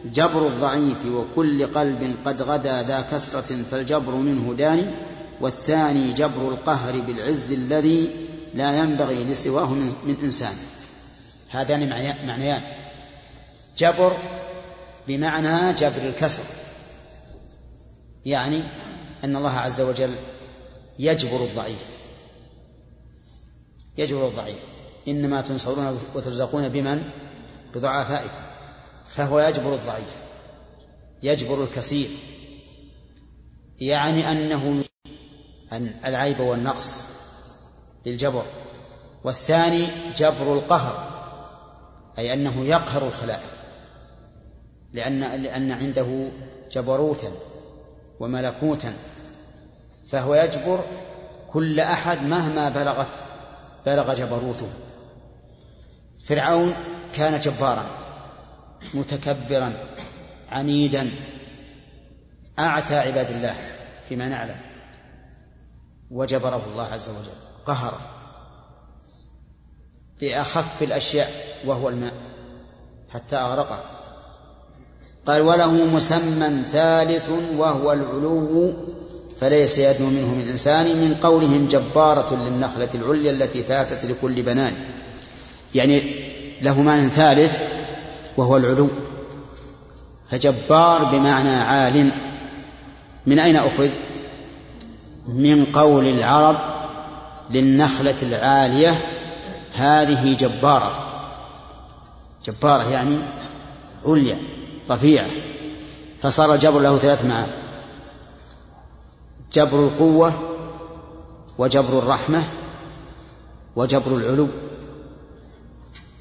[0.06, 4.96] جبر الضعيف وكل قلب قد غدا ذا كسرة فالجبر منه داني
[5.42, 10.54] والثاني جبر القهر بالعز الذي لا ينبغي لسواه من إنسان.
[11.50, 11.90] هذان
[12.28, 12.62] معنيان.
[13.78, 14.18] جبر
[15.08, 16.44] بمعنى جبر الكسر.
[18.26, 18.62] يعني
[19.24, 20.16] أن الله عز وجل
[21.00, 21.86] يجبر الضعيف.
[23.98, 24.60] يجبر الضعيف.
[25.08, 27.04] إنما تنصرون وترزقون بمن؟
[27.76, 28.44] بضعفائكم.
[29.08, 30.16] فهو يجبر الضعيف.
[31.24, 32.10] يجبر الكثير
[33.80, 34.89] يعني أنه أن
[36.06, 37.06] العيب والنقص
[38.06, 38.46] بالجبر
[39.24, 39.88] والثاني
[40.18, 41.10] جبر القهر
[42.18, 43.50] أي أنه يقهر الخلائق
[44.94, 46.30] لأن لأن عنده
[46.72, 47.32] جبروتا
[48.20, 48.94] وملكوتا
[50.10, 50.84] فهو يجبر
[51.52, 53.08] كل أحد مهما بلغت
[53.86, 54.68] بلغ جبروته.
[56.26, 56.74] فرعون
[57.14, 57.86] كان جبارا
[58.94, 59.74] متكبرا
[60.50, 61.12] عنيدا
[62.60, 63.56] أعتى عباد الله
[64.10, 64.56] فيما نعلم.
[66.12, 67.38] وجبره الله عز وجل.
[67.66, 68.00] قهره
[70.22, 71.32] بأخف الأشياء
[71.66, 72.14] وهو الماء.
[73.10, 73.80] حتى أغرقه.
[75.28, 78.74] قال وله مسمى ثالث وهو العلو
[79.40, 84.74] فليس يدنو منه من إنسان من قولهم جبارة للنخلة العليا التي فاتت لكل بنان.
[85.76, 86.14] يعني
[86.62, 87.58] له معنى ثالث
[88.38, 88.88] وهو العلو.
[90.30, 92.12] فجبار بمعنى عال.
[93.26, 93.90] من أين أخذ؟
[95.34, 96.58] من قول العرب
[97.50, 98.96] للنخلة العالية
[99.74, 101.06] هذه جبارة.
[102.46, 103.20] جبارة يعني
[104.06, 104.38] عليا
[104.90, 105.30] رفيعة.
[106.20, 107.52] فصار الجبر له ثلاث معاني.
[109.54, 110.34] جبر القوة
[111.58, 112.44] وجبر الرحمة
[113.76, 114.48] وجبر العلو.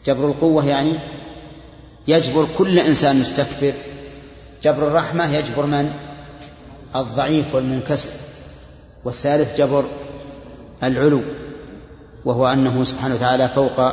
[0.06, 0.98] جبر القوة يعني
[2.08, 3.72] يجبر كل إنسان مستكبر.
[4.62, 5.92] جبر الرحمة يجبر من؟
[6.96, 8.27] الضعيف والمنكسر.
[9.04, 9.84] والثالث جبر
[10.82, 11.22] العلو
[12.24, 13.92] وهو أنه سبحانه وتعالى فوق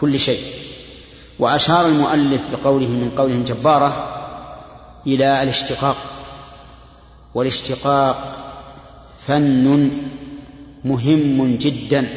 [0.00, 0.40] كل شيء.
[1.38, 4.14] وأشار المؤلف بقوله من قولهم جبارة
[5.06, 5.96] إلى الاشتقاق
[7.34, 8.36] والاشتقاق
[9.26, 9.90] فن
[10.84, 12.08] مهم جدا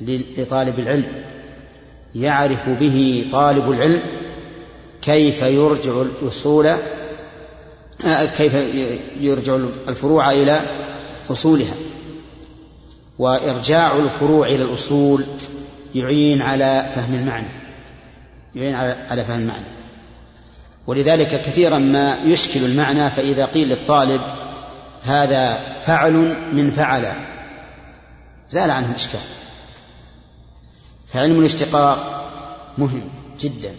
[0.00, 1.12] لطالب العلم
[2.14, 4.00] يعرف به طالب العلم
[5.02, 6.70] كيف يرجع الأصول
[8.36, 8.54] كيف
[9.20, 9.56] يرجع
[9.88, 10.60] الفروع إلى
[11.30, 11.74] أصولها
[13.18, 15.24] وإرجاع الفروع إلى الأصول
[15.94, 17.46] يعين على فهم المعنى.
[18.54, 18.74] يعين
[19.10, 19.66] على فهم المعنى.
[20.86, 24.20] ولذلك كثيرا ما يشكل المعنى فإذا قيل للطالب
[25.02, 26.12] هذا فعل
[26.52, 27.12] من فعل
[28.50, 29.20] زال عنه الإشكال
[31.06, 32.28] فعلم الاشتقاق
[32.78, 33.02] مهم
[33.40, 33.74] جدا.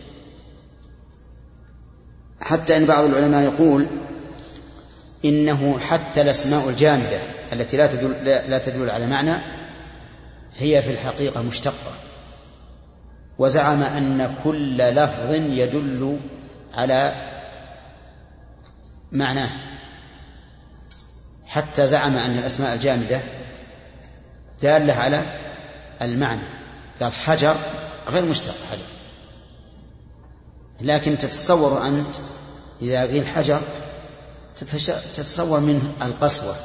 [2.42, 3.88] حتى إن بعض العلماء يقول
[5.26, 7.20] إنه حتى الأسماء الجامدة
[7.54, 9.36] التي لا تدل لا تدل على معنى
[10.56, 11.94] هي في الحقيقة مشتقة.
[13.38, 16.20] وزعم أن كل لفظ يدل
[16.74, 17.16] على
[19.12, 19.50] معناه.
[21.46, 23.22] حتى زعم أن الأسماء الجامدة
[24.62, 25.24] دالة على
[26.02, 26.42] المعنى.
[27.02, 27.56] قال حجر
[28.10, 28.86] غير مشتق حجر.
[30.82, 32.16] لكن تتصور أنت
[32.82, 33.62] إذا قيل حجر
[35.14, 36.56] تتصور منه القسوة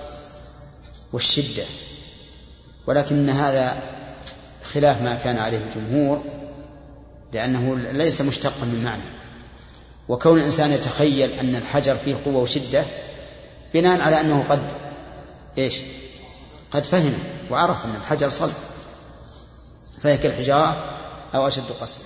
[1.12, 1.64] والشدة
[2.86, 3.82] ولكن هذا
[4.72, 6.22] خلاف ما كان عليه الجمهور
[7.32, 9.02] لأنه ليس مشتقا من معنى.
[10.08, 12.84] وكون الإنسان يتخيل أن الحجر فيه قوة وشدة
[13.74, 14.62] بناء على أنه قد
[15.58, 15.74] إيش؟
[16.70, 17.18] قد فهمه
[17.50, 18.54] وعرف أن الحجر صلب
[20.02, 20.96] فهي كالحجارة
[21.34, 22.04] أو أشد قسوة.